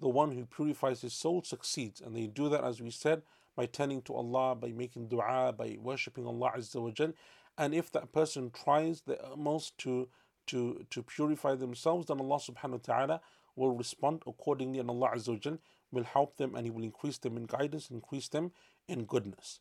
The 0.00 0.08
one 0.08 0.32
who 0.32 0.46
purifies 0.46 1.02
his 1.02 1.12
soul 1.12 1.42
succeeds, 1.42 2.00
and 2.00 2.16
they 2.16 2.26
do 2.26 2.48
that, 2.48 2.64
as 2.64 2.80
we 2.80 2.90
said, 2.90 3.22
by 3.54 3.66
turning 3.66 4.02
to 4.02 4.14
Allah, 4.14 4.54
by 4.54 4.68
making 4.68 5.08
dua, 5.08 5.54
by 5.56 5.76
worshipping 5.80 6.26
Allah 6.26 6.52
Azza 6.56 7.12
and 7.58 7.74
if 7.74 7.92
that 7.92 8.10
person 8.10 8.50
tries 8.50 9.02
the 9.02 9.22
utmost 9.22 9.76
to 9.78 10.08
to 10.46 10.86
to 10.88 11.02
purify 11.02 11.54
themselves, 11.54 12.06
then 12.06 12.18
Allah 12.18 12.38
subhanahu 12.38 12.70
wa 12.70 12.78
ta'ala 12.82 13.20
will 13.54 13.76
respond 13.76 14.22
accordingly, 14.26 14.78
and 14.78 14.88
Allah 14.88 15.10
Azza 15.14 15.58
will 15.92 16.04
help 16.04 16.38
them 16.38 16.54
and 16.54 16.64
He 16.64 16.70
will 16.70 16.84
increase 16.84 17.18
them 17.18 17.36
in 17.36 17.44
guidance, 17.44 17.90
increase 17.90 18.28
them 18.28 18.52
in 18.88 19.04
goodness. 19.04 19.60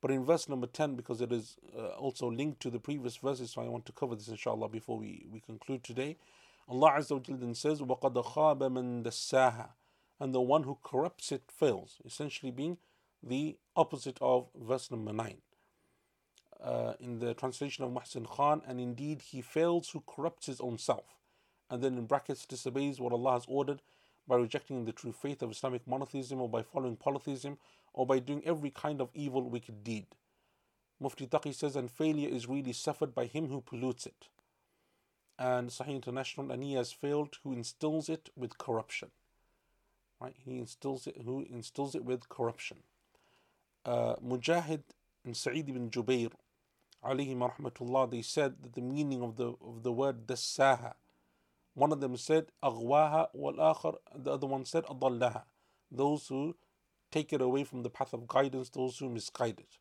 But 0.00 0.10
in 0.10 0.24
verse 0.24 0.48
number 0.50 0.66
10, 0.66 0.96
because 0.96 1.22
it 1.22 1.32
is 1.32 1.56
uh, 1.74 1.88
also 1.96 2.30
linked 2.30 2.60
to 2.60 2.70
the 2.70 2.78
previous 2.78 3.16
verses, 3.16 3.52
so 3.52 3.62
I 3.62 3.68
want 3.68 3.86
to 3.86 3.92
cover 3.92 4.14
this 4.14 4.28
inshallah 4.28 4.68
before 4.68 4.98
we, 4.98 5.26
we 5.32 5.40
conclude 5.40 5.82
today. 5.82 6.18
Allah 6.68 6.96
Azza 6.98 7.12
wa 7.12 7.36
then 7.38 7.54
says, 7.54 7.80
وَقَدْ 7.80 8.22
خَابَ 8.22 8.58
مَنْ 8.58 9.02
دَسَّاهَا 9.02 9.68
And 10.20 10.34
the 10.34 10.42
one 10.42 10.64
who 10.64 10.76
corrupts 10.82 11.32
it 11.32 11.44
fails, 11.48 12.02
essentially 12.04 12.52
being 12.52 12.76
the 13.22 13.56
opposite 13.76 14.18
of 14.20 14.48
verse 14.54 14.90
number 14.90 15.12
9. 15.12 15.38
Uh, 16.62 16.94
in 17.00 17.18
the 17.18 17.32
translation 17.34 17.84
of 17.84 17.90
Muhsin 17.90 18.28
Khan, 18.28 18.62
and 18.66 18.80
indeed 18.80 19.22
he 19.22 19.40
fails 19.40 19.90
who 19.90 20.02
corrupts 20.06 20.46
his 20.46 20.60
own 20.60 20.78
self. 20.78 21.16
And 21.70 21.82
then 21.82 21.96
in 21.98 22.06
brackets 22.06 22.46
disobeys 22.46 23.00
what 23.00 23.12
Allah 23.12 23.32
has 23.32 23.44
ordered 23.48 23.80
by 24.29 24.35
rejecting 24.35 24.85
the 24.85 24.93
true 24.93 25.11
faith 25.11 25.41
of 25.41 25.51
Islamic 25.51 25.85
monotheism 25.87 26.39
or 26.39 26.47
by 26.47 26.61
following 26.61 26.95
polytheism 26.95 27.57
or 27.93 28.05
by 28.05 28.19
doing 28.19 28.43
every 28.45 28.69
kind 28.69 29.01
of 29.01 29.09
evil, 29.15 29.49
wicked 29.49 29.83
deed. 29.83 30.05
Mufti 31.01 31.25
Taqi 31.25 31.53
says, 31.53 31.75
and 31.75 31.89
failure 31.89 32.29
is 32.29 32.47
really 32.47 32.71
suffered 32.71 33.15
by 33.15 33.25
him 33.25 33.47
who 33.47 33.61
pollutes 33.61 34.05
it. 34.05 34.27
And 35.39 35.69
Sahih 35.69 35.95
International, 35.95 36.51
and 36.51 36.63
he 36.63 36.73
has 36.73 36.91
failed 36.91 37.37
who 37.43 37.53
instills 37.53 38.07
it 38.07 38.29
with 38.35 38.57
corruption. 38.57 39.09
Right? 40.21 40.35
He 40.45 40.59
instills 40.59 41.07
it 41.07 41.21
who 41.25 41.45
instills 41.49 41.95
it 41.95 42.05
with 42.05 42.29
corruption. 42.29 42.77
Uh, 43.85 44.15
Mujahid 44.17 44.81
and 45.25 45.35
Sa'id 45.35 45.69
ibn 45.69 45.89
Jubair, 45.89 46.31
alayhim 47.03 47.49
rahmatullah, 47.49 48.11
they 48.11 48.21
said 48.21 48.55
that 48.61 48.73
the 48.75 48.81
meaning 48.81 49.23
of 49.23 49.37
the 49.37 49.53
of 49.65 49.83
the 49.83 49.93
word 49.93 50.27
dassaha 50.27 50.93
one 51.79 51.93
of 51.93 52.01
them 52.01 52.17
said, 52.17 52.47
Aghwaha 52.61 53.29
wal 53.31 53.53
the 54.13 54.33
other 54.33 54.47
one 54.47 54.65
said, 54.65 54.83
Adallaha. 54.83 55.43
Those 55.89 56.27
who 56.27 56.57
take 57.09 57.31
it 57.31 57.39
away 57.39 57.63
from 57.63 57.83
the 57.83 57.89
path 57.89 58.11
of 58.11 58.27
guidance, 58.27 58.67
those 58.67 58.97
who 58.97 59.07
misguide 59.07 59.61
it. 59.61 59.77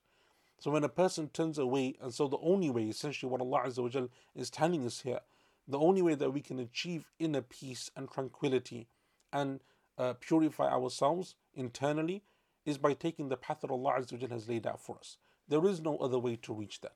So 0.60 0.70
when 0.70 0.84
a 0.84 0.88
person 0.88 1.28
turns 1.28 1.58
away, 1.58 1.96
and 2.00 2.14
so 2.14 2.28
the 2.28 2.38
only 2.38 2.70
way, 2.70 2.84
essentially 2.84 3.28
what 3.28 3.40
Allah 3.40 3.62
Azza 3.66 4.08
is 4.36 4.48
telling 4.48 4.86
us 4.86 5.00
here, 5.00 5.18
the 5.66 5.80
only 5.80 6.00
way 6.00 6.14
that 6.14 6.32
we 6.32 6.40
can 6.40 6.60
achieve 6.60 7.10
inner 7.18 7.42
peace 7.42 7.90
and 7.96 8.08
tranquility 8.08 8.86
and 9.32 9.58
uh, 9.98 10.12
purify 10.20 10.68
ourselves 10.68 11.34
internally 11.52 12.22
is 12.64 12.78
by 12.78 12.94
taking 12.94 13.28
the 13.28 13.36
path 13.36 13.62
that 13.62 13.72
Allah 13.72 13.94
Azza 13.98 14.30
has 14.30 14.48
laid 14.48 14.68
out 14.68 14.80
for 14.80 14.98
us. 14.98 15.16
There 15.48 15.66
is 15.66 15.80
no 15.80 15.96
other 15.96 16.20
way 16.20 16.36
to 16.42 16.54
reach 16.54 16.80
that. 16.82 16.94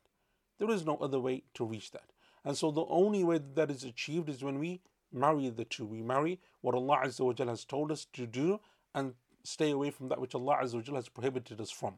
There 0.61 0.71
is 0.71 0.87
no 0.87 0.97
other 0.99 1.19
way 1.19 1.43
to 1.55 1.65
reach 1.65 1.91
that. 1.91 2.13
And 2.45 2.57
so 2.57 2.71
the 2.71 2.87
only 2.87 3.25
way 3.25 3.39
that, 3.39 3.57
that 3.57 3.71
is 3.73 3.83
achieved 3.83 4.29
is 4.29 4.45
when 4.45 4.61
we 4.61 4.81
marry 5.13 5.49
the 5.49 5.65
two. 5.65 5.85
We 5.85 6.03
marry 6.03 6.41
what 6.61 6.75
Allah 6.75 7.03
Azza 7.05 7.21
wa 7.21 7.47
has 7.47 7.65
told 7.65 7.93
us 7.93 8.07
to 8.13 8.27
do 8.27 8.61
and 8.95 9.15
stay 9.45 9.71
away 9.71 9.91
from 9.91 10.09
that 10.09 10.21
which 10.21 10.35
Allah 10.35 10.59
Azza 10.63 10.89
wa 10.89 10.97
has 10.97 11.09
prohibited 11.09 11.61
us 11.61 11.71
from. 11.71 11.95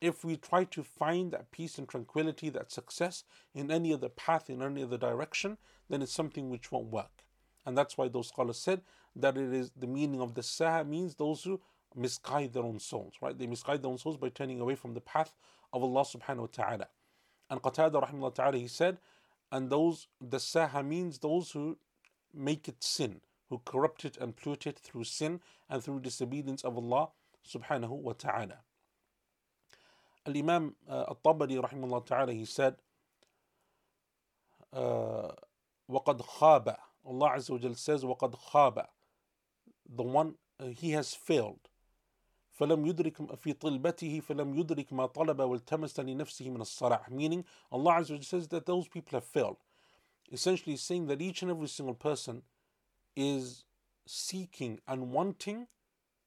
If 0.00 0.24
we 0.24 0.36
try 0.36 0.64
to 0.64 0.82
find 0.82 1.30
that 1.32 1.52
peace 1.52 1.78
and 1.78 1.88
tranquility, 1.88 2.48
that 2.50 2.72
success 2.72 3.24
in 3.54 3.70
any 3.70 3.92
other 3.92 4.08
path, 4.08 4.50
in 4.50 4.60
any 4.60 4.82
other 4.82 4.98
direction, 4.98 5.58
then 5.88 6.02
it's 6.02 6.12
something 6.12 6.50
which 6.50 6.72
won't 6.72 6.90
work. 6.90 7.22
And 7.64 7.78
that's 7.78 7.96
why 7.96 8.08
those 8.08 8.28
scholars 8.28 8.58
said 8.58 8.82
that 9.14 9.36
it 9.36 9.52
is 9.52 9.70
the 9.76 9.86
meaning 9.86 10.20
of 10.20 10.34
the 10.34 10.42
sah 10.42 10.82
means 10.82 11.14
those 11.14 11.44
who 11.44 11.60
misguide 11.94 12.52
their 12.52 12.64
own 12.64 12.80
souls, 12.80 13.14
right? 13.20 13.38
They 13.38 13.46
misguide 13.46 13.82
their 13.82 13.90
own 13.90 13.98
souls 13.98 14.16
by 14.16 14.30
turning 14.30 14.60
away 14.60 14.74
from 14.74 14.94
the 14.94 15.00
path 15.00 15.32
of 15.72 15.82
Allah 15.82 16.02
subhanahu 16.02 16.38
wa 16.38 16.46
ta'ala. 16.50 16.88
And 17.50 17.62
Qatada 17.62 18.02
rahimahullah 18.02 18.34
ta'ala, 18.34 18.56
he 18.56 18.68
said, 18.68 18.98
and 19.50 19.68
those, 19.68 20.08
dassaha 20.24 20.84
means 20.84 21.18
those 21.18 21.50
who 21.50 21.76
make 22.33 22.67
it 22.67 22.83
sin, 22.83 23.21
who 23.49 23.61
corrupt 23.65 24.05
it 24.05 24.17
and 24.17 24.35
pollute 24.35 24.67
it 24.67 24.79
through 24.79 25.03
sin 25.03 25.39
and 25.69 25.83
through 25.83 26.01
disobedience 26.01 26.63
of 26.63 26.77
Allah 26.77 27.09
subhanahu 27.47 27.89
wa 27.89 28.13
ta'ala. 28.13 28.59
Al 30.25 30.35
Imam 30.35 30.75
uh, 30.89 31.05
Al-Tabari 31.07 31.61
rahimahullah 31.61 32.05
ta'ala 32.05 32.33
he 32.33 32.45
said, 32.45 32.75
uh, 34.73 35.31
وَقَدْ 35.89 36.21
خَابَ 36.21 36.75
Allah 37.05 37.29
Azza 37.37 37.51
wa 37.51 37.57
Jal 37.57 37.75
says, 37.75 38.03
وَقَدْ 38.03 38.37
خَابَ 38.51 38.85
The 39.95 40.03
one, 40.03 40.35
uh, 40.59 40.67
he 40.67 40.91
has 40.91 41.13
failed. 41.13 41.69
فلم 42.59 42.85
يدرك 42.85 43.35
في 43.35 43.53
طلبته 43.53 44.19
فلم 44.19 44.55
يدرك 44.59 44.93
ما 44.93 45.05
طلب 45.05 45.39
والتمس 45.39 45.99
لنفسه 45.99 46.49
من 46.49 46.61
الصلاح 46.61 47.11
meaning 47.11 47.45
Allah 47.71 48.01
Azza 48.01 48.11
wa 48.11 48.17
Jal 48.17 48.23
says 48.23 48.47
that 48.47 48.65
those 48.65 48.87
people 48.87 49.11
have 49.11 49.23
failed 49.23 49.57
essentially 50.32 50.76
saying 50.76 51.06
that 51.06 51.22
each 51.22 51.42
and 51.42 51.50
every 51.50 51.68
single 51.68 51.94
person 51.94 52.42
is 53.14 53.64
seeking 54.06 54.80
and 54.88 55.12
wanting 55.12 55.66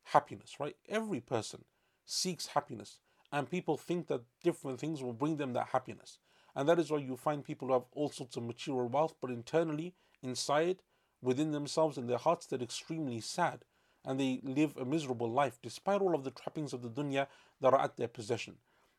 happiness, 0.04 0.56
right? 0.60 0.76
Every 0.88 1.20
person 1.20 1.66
seeks 2.06 2.48
happiness, 2.48 3.00
and 3.32 3.50
people 3.50 3.78
think 3.78 4.08
that 4.08 4.22
different 4.44 4.80
things 4.80 5.02
will 5.02 5.14
bring 5.14 5.38
them 5.38 5.54
that 5.54 5.70
happiness. 5.70 6.20
And 6.56 6.70
that 6.70 6.80
is 6.80 6.92
why 6.92 7.00
you 7.00 7.18
find 7.18 7.44
people 7.44 7.68
who 7.68 7.74
have 7.74 7.86
all 7.92 8.10
sorts 8.10 8.38
of 8.38 8.44
material 8.44 8.88
wealth, 8.88 9.16
but 9.20 9.32
internally, 9.32 9.96
inside, 10.22 10.78
within 11.22 11.52
themselves, 11.52 11.98
in 11.98 12.08
their 12.08 12.18
hearts, 12.18 12.46
they're 12.46 12.62
extremely 12.62 13.20
sad 13.20 13.66
and 14.06 14.20
they 14.20 14.40
live 14.44 14.78
a 14.78 14.86
miserable 14.86 15.30
life 15.30 15.58
despite 15.62 16.02
all 16.02 16.16
of 16.16 16.24
the 16.24 16.32
trappings 16.32 16.74
of 16.74 16.82
the 16.82 16.90
dunya 16.90 17.28
that 17.60 17.74
are 17.74 17.82
at 17.82 17.98
their 17.98 18.08
possession 18.08 18.56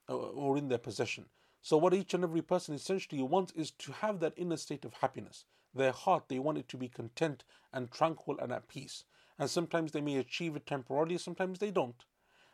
uh, 0.08 0.16
or 0.16 0.58
in 0.58 0.68
their 0.68 0.78
possession. 0.78 1.26
So, 1.66 1.76
what 1.76 1.94
each 1.94 2.14
and 2.14 2.22
every 2.22 2.42
person 2.42 2.76
essentially 2.76 3.20
wants 3.24 3.50
is 3.56 3.72
to 3.72 3.90
have 3.90 4.20
that 4.20 4.34
inner 4.36 4.56
state 4.56 4.84
of 4.84 4.94
happiness. 4.94 5.46
Their 5.74 5.90
heart, 5.90 6.28
they 6.28 6.38
want 6.38 6.58
it 6.58 6.68
to 6.68 6.76
be 6.76 6.86
content 6.86 7.42
and 7.72 7.90
tranquil 7.90 8.38
and 8.38 8.52
at 8.52 8.68
peace. 8.68 9.02
And 9.36 9.50
sometimes 9.50 9.90
they 9.90 10.00
may 10.00 10.18
achieve 10.18 10.54
it 10.54 10.64
temporarily, 10.64 11.18
sometimes 11.18 11.58
they 11.58 11.72
don't. 11.72 12.04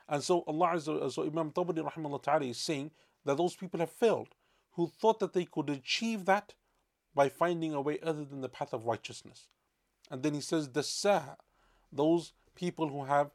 And 0.09 0.25
so, 0.25 0.45
Allah 0.47 0.77
Azza, 0.77 1.13
so 1.13 1.25
Imam 1.25 1.51
Tabari 1.51 2.23
ta'ala 2.23 2.47
is 2.47 2.57
saying 2.57 2.91
that 3.27 3.37
those 3.37 3.55
people 3.55 3.81
have 3.81 3.91
failed 3.91 4.29
who 4.77 4.87
thought 4.87 5.21
that 5.21 5.35
they 5.35 5.45
could 5.45 5.69
achieve 5.69 6.25
that 6.25 6.55
by 7.15 7.29
finding 7.29 7.75
a 7.75 7.83
way 7.83 7.99
other 8.03 8.25
than 8.25 8.41
the 8.41 8.49
path 8.49 8.73
of 8.73 8.87
righteousness. 8.87 9.49
And 10.11 10.23
then 10.23 10.33
he 10.33 10.41
says, 10.41 10.71
the 10.71 10.83
sah, 10.83 11.35
those 11.93 12.33
people 12.55 12.89
who 12.89 13.05
have 13.05 13.31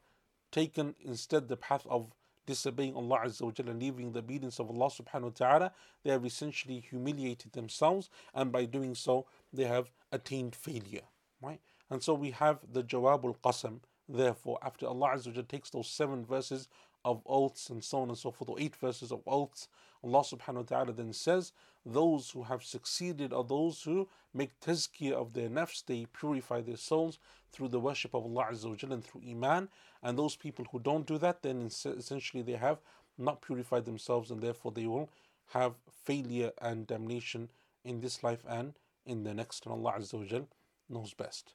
taken 0.50 0.96
instead 1.00 1.46
the 1.46 1.56
path 1.56 1.86
of 1.88 2.10
disobeying 2.48 2.96
Allah 2.96 3.20
Azza 3.26 3.42
wa 3.42 3.52
and 3.58 3.78
leaving 3.80 4.12
the 4.12 4.20
obedience 4.20 4.58
of 4.58 4.70
Allah 4.70 4.86
subhanahu 4.86 5.22
wa 5.22 5.32
ta'ala, 5.34 5.72
they 6.02 6.10
have 6.10 6.24
essentially 6.24 6.80
humiliated 6.80 7.52
themselves 7.52 8.08
and 8.34 8.50
by 8.50 8.64
doing 8.64 8.94
so 8.94 9.26
they 9.52 9.64
have 9.64 9.90
attained 10.10 10.56
failure. 10.56 11.06
Right? 11.42 11.60
And 11.90 12.02
so 12.02 12.14
we 12.14 12.30
have 12.30 12.60
the 12.72 12.82
Jawabul 12.82 13.36
Qasam, 13.44 13.80
therefore, 14.08 14.58
after 14.62 14.86
Allah 14.86 15.10
Azza 15.14 15.36
wa 15.36 15.42
takes 15.46 15.68
those 15.68 15.88
seven 15.88 16.24
verses 16.24 16.68
of 17.04 17.22
oaths 17.26 17.68
and 17.68 17.84
so 17.84 17.98
on 18.00 18.08
and 18.08 18.18
so 18.18 18.30
forth, 18.30 18.48
or 18.48 18.58
eight 18.58 18.76
verses 18.76 19.12
of 19.12 19.20
oaths, 19.26 19.68
Allah 20.04 20.20
subhanahu 20.20 20.54
wa 20.56 20.62
ta'ala 20.62 20.92
then 20.92 21.12
says, 21.12 21.52
Those 21.84 22.30
who 22.30 22.44
have 22.44 22.62
succeeded 22.62 23.32
are 23.32 23.44
those 23.44 23.82
who 23.82 24.08
make 24.32 24.58
tazkiyah 24.60 25.12
of 25.12 25.32
their 25.32 25.48
nafs, 25.48 25.84
they 25.84 26.06
purify 26.06 26.60
their 26.60 26.76
souls 26.76 27.18
through 27.52 27.68
the 27.68 27.80
worship 27.80 28.14
of 28.14 28.24
Allah 28.24 28.48
Azza 28.52 28.90
and 28.90 29.04
through 29.04 29.22
Iman. 29.28 29.68
And 30.02 30.18
those 30.18 30.36
people 30.36 30.66
who 30.70 30.78
don't 30.78 31.06
do 31.06 31.18
that, 31.18 31.42
then 31.42 31.66
essentially 31.66 32.42
they 32.42 32.52
have 32.52 32.78
not 33.16 33.42
purified 33.42 33.84
themselves 33.84 34.30
and 34.30 34.40
therefore 34.40 34.72
they 34.72 34.86
will 34.86 35.10
have 35.48 35.74
failure 36.04 36.52
and 36.60 36.86
damnation 36.86 37.48
in 37.84 38.00
this 38.00 38.22
life 38.22 38.44
and 38.48 38.74
in 39.04 39.24
the 39.24 39.34
next. 39.34 39.66
And 39.66 39.72
Allah 39.72 39.94
Azza 39.98 40.46
knows 40.88 41.14
best. 41.14 41.54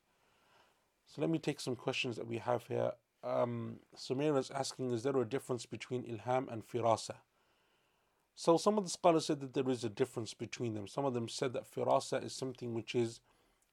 So 1.07 1.21
let 1.21 1.29
me 1.29 1.39
take 1.39 1.59
some 1.59 1.75
questions 1.75 2.15
that 2.17 2.27
we 2.27 2.39
have 2.39 2.65
here. 2.67 2.91
Um, 3.23 3.79
Samira 3.95 4.39
is 4.39 4.51
asking, 4.51 4.91
is 4.91 5.03
there 5.03 5.15
a 5.15 5.25
difference 5.25 5.65
between 5.65 6.03
ilham 6.03 6.51
and 6.51 6.67
firasa? 6.67 7.15
So 8.35 8.57
some 8.57 8.77
of 8.77 8.83
the 8.83 8.89
scholars 8.89 9.27
said 9.27 9.39
that 9.41 9.53
there 9.53 9.69
is 9.69 9.83
a 9.83 9.89
difference 9.89 10.33
between 10.33 10.73
them. 10.73 10.87
Some 10.87 11.05
of 11.05 11.13
them 11.13 11.29
said 11.29 11.53
that 11.53 11.71
firasa 11.71 12.23
is 12.23 12.33
something 12.33 12.73
which 12.73 12.95
is 12.95 13.19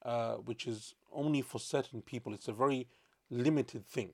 uh, 0.03 0.35
which 0.35 0.67
is 0.67 0.95
only 1.13 1.41
for 1.41 1.59
certain 1.59 2.01
people. 2.01 2.33
It's 2.33 2.47
a 2.47 2.53
very 2.53 2.87
limited 3.29 3.85
thing. 3.85 4.13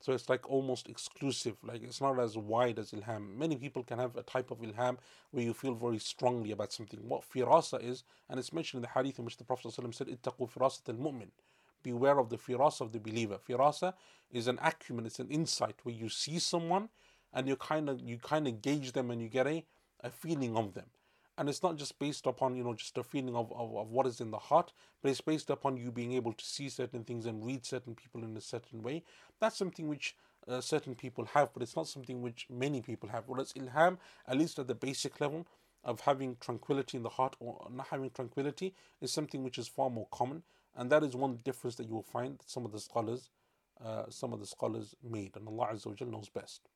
So 0.00 0.12
it's 0.12 0.28
like 0.28 0.50
almost 0.50 0.88
exclusive, 0.88 1.56
like 1.62 1.82
it's 1.82 2.00
not 2.00 2.18
as 2.18 2.36
wide 2.36 2.80
as 2.80 2.90
ilham. 2.90 3.36
Many 3.36 3.56
people 3.56 3.84
can 3.84 4.00
have 4.00 4.16
a 4.16 4.22
type 4.24 4.50
of 4.50 4.58
ilham 4.58 4.98
where 5.30 5.44
you 5.44 5.54
feel 5.54 5.74
very 5.74 5.98
strongly 5.98 6.50
about 6.50 6.72
something. 6.72 6.98
What 7.08 7.22
firasa 7.22 7.82
is, 7.82 8.02
and 8.28 8.38
it's 8.40 8.52
mentioned 8.52 8.78
in 8.78 8.82
the 8.82 8.98
hadith 8.98 9.20
in 9.20 9.24
which 9.24 9.36
the 9.36 9.44
Prophet 9.44 9.68
ﷺ 9.68 9.94
said, 9.94 10.08
Ittaqu 10.08 10.50
firasat 10.50 10.88
al 10.88 10.96
mu'min. 10.96 11.28
Beware 11.84 12.18
of 12.18 12.30
the 12.30 12.36
firasa 12.36 12.80
of 12.80 12.92
the 12.92 12.98
believer. 12.98 13.38
Firasa 13.48 13.94
is 14.32 14.48
an 14.48 14.58
acumen, 14.60 15.06
it's 15.06 15.20
an 15.20 15.28
insight 15.28 15.76
where 15.84 15.94
you 15.94 16.08
see 16.08 16.40
someone 16.40 16.88
and 17.32 17.46
you 17.46 17.54
kind 17.54 17.88
of 17.88 18.00
you 18.00 18.18
kind 18.18 18.48
of 18.48 18.60
gauge 18.60 18.92
them 18.92 19.10
and 19.10 19.22
you 19.22 19.28
get 19.28 19.46
a, 19.46 19.64
a 20.02 20.10
feeling 20.10 20.56
of 20.56 20.74
them. 20.74 20.86
And 21.38 21.48
it's 21.48 21.62
not 21.62 21.76
just 21.76 21.98
based 21.98 22.26
upon 22.26 22.56
you 22.56 22.62
know 22.62 22.74
just 22.74 22.98
a 22.98 23.02
feeling 23.02 23.34
of, 23.34 23.50
of, 23.52 23.74
of 23.74 23.90
what 23.90 24.06
is 24.06 24.20
in 24.20 24.30
the 24.30 24.38
heart 24.38 24.72
but 25.02 25.10
it's 25.10 25.20
based 25.20 25.50
upon 25.50 25.76
you 25.76 25.90
being 25.90 26.12
able 26.12 26.32
to 26.34 26.44
see 26.44 26.68
certain 26.68 27.04
things 27.04 27.26
and 27.26 27.44
read 27.44 27.64
certain 27.64 27.94
people 27.94 28.22
in 28.22 28.36
a 28.36 28.40
certain 28.40 28.82
way. 28.82 29.02
That's 29.40 29.56
something 29.56 29.88
which 29.88 30.14
uh, 30.46 30.60
certain 30.60 30.94
people 30.94 31.24
have 31.32 31.52
but 31.54 31.62
it's 31.62 31.76
not 31.76 31.88
something 31.88 32.20
which 32.20 32.46
many 32.50 32.82
people 32.82 33.08
have. 33.08 33.24
Whereas 33.26 33.52
ilham 33.54 33.96
at 34.28 34.36
least 34.36 34.58
at 34.58 34.68
the 34.68 34.74
basic 34.74 35.20
level 35.20 35.46
of 35.84 36.00
having 36.00 36.36
tranquility 36.40 36.96
in 36.98 37.02
the 37.02 37.08
heart 37.08 37.34
or 37.40 37.66
not 37.74 37.88
having 37.88 38.10
tranquility 38.10 38.74
is 39.00 39.10
something 39.10 39.42
which 39.42 39.58
is 39.58 39.66
far 39.66 39.90
more 39.90 40.06
common. 40.12 40.42
And 40.76 40.90
that 40.90 41.02
is 41.02 41.16
one 41.16 41.38
difference 41.44 41.76
that 41.76 41.88
you 41.88 41.94
will 41.94 42.02
find 42.02 42.38
that 42.38 42.50
some 42.50 42.64
of 42.64 42.72
the 42.72 42.80
scholars 42.80 43.30
uh, 43.84 44.04
some 44.10 44.32
of 44.32 44.40
the 44.40 44.46
scholars 44.46 44.94
made. 45.02 45.36
And 45.36 45.48
Allah 45.48 45.76
knows 46.06 46.28
best 46.28 46.68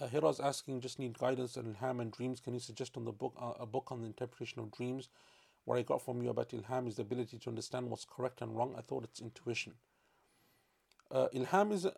Uh, 0.00 0.06
Hira 0.08 0.28
is 0.28 0.40
asking, 0.40 0.80
just 0.80 0.98
need 0.98 1.16
guidance 1.18 1.56
on 1.56 1.64
ilham 1.74 2.00
and 2.02 2.12
dreams. 2.12 2.40
Can 2.40 2.52
you 2.52 2.60
suggest 2.60 2.96
on 2.98 3.04
the 3.04 3.12
book 3.12 3.34
uh, 3.40 3.54
a 3.58 3.66
book 3.66 3.90
on 3.90 4.00
the 4.00 4.06
interpretation 4.06 4.60
of 4.60 4.70
dreams? 4.70 5.08
What 5.64 5.78
I 5.78 5.82
got 5.82 6.04
from 6.04 6.22
you 6.22 6.30
about 6.30 6.50
ilham 6.50 6.86
is 6.86 6.96
the 6.96 7.02
ability 7.02 7.38
to 7.38 7.48
understand 7.48 7.88
what's 7.88 8.04
correct 8.04 8.42
and 8.42 8.56
wrong. 8.56 8.74
I 8.76 8.82
thought 8.82 9.04
it's 9.04 9.20
intuition. 9.20 9.72
Uh, 11.10 11.28
ilham 11.34 11.72
is 11.72 11.86
uh, 11.86 11.92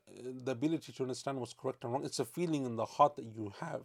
the 0.45 0.53
ability 0.53 0.93
to 0.93 1.03
understand 1.03 1.41
what's 1.41 1.55
correct 1.55 1.83
and 1.83 1.93
wrong. 1.93 2.05
It's 2.05 2.21
a 2.21 2.25
feeling 2.25 2.67
in 2.67 2.77
the 2.77 2.85
heart 2.85 3.17
that 3.17 3.27
you 3.35 3.53
have, 3.61 3.83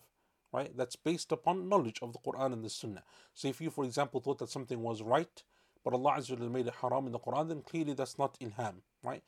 right? 0.51 0.75
That's 0.77 0.95
based 0.95 1.31
upon 1.31 1.67
knowledge 1.67 1.99
of 2.03 2.13
the 2.13 2.19
Quran 2.19 2.53
and 2.53 2.63
the 2.63 2.69
Sunnah. 2.69 3.03
So 3.33 3.47
if 3.47 3.61
you, 3.61 3.71
for 3.71 3.83
example, 3.83 4.19
thought 4.21 4.39
that 4.39 4.49
something 4.49 4.81
was 4.81 5.01
right, 5.01 5.41
but 5.83 5.93
Allah 5.93 6.17
Azza 6.19 6.37
made 6.51 6.67
it 6.67 6.75
haram 6.81 7.07
in 7.07 7.13
the 7.13 7.19
Quran, 7.19 7.49
then 7.49 7.61
clearly 7.61 7.93
that's 7.93 8.19
not 8.19 8.39
ilham, 8.39 8.75
right? 9.03 9.23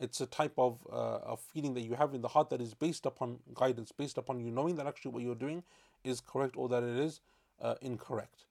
It's 0.00 0.20
a 0.20 0.26
type 0.26 0.54
of, 0.58 0.86
uh, 0.90 1.36
feeling 1.36 1.74
that 1.74 1.82
you 1.82 1.94
have 1.94 2.14
in 2.14 2.22
the 2.22 2.28
heart 2.28 2.50
that 2.50 2.60
is 2.60 2.74
based 2.74 3.06
upon 3.06 3.38
guidance, 3.54 3.92
based 3.92 4.18
upon 4.18 4.40
you 4.40 4.50
knowing 4.50 4.76
that 4.76 4.86
actually 4.86 5.12
what 5.12 5.22
you're 5.22 5.34
doing 5.34 5.62
is 6.04 6.20
correct 6.20 6.56
or 6.56 6.68
that 6.70 6.82
it 6.82 6.96
is 6.96 7.20
uh, 7.60 7.74
incorrect, 7.82 8.46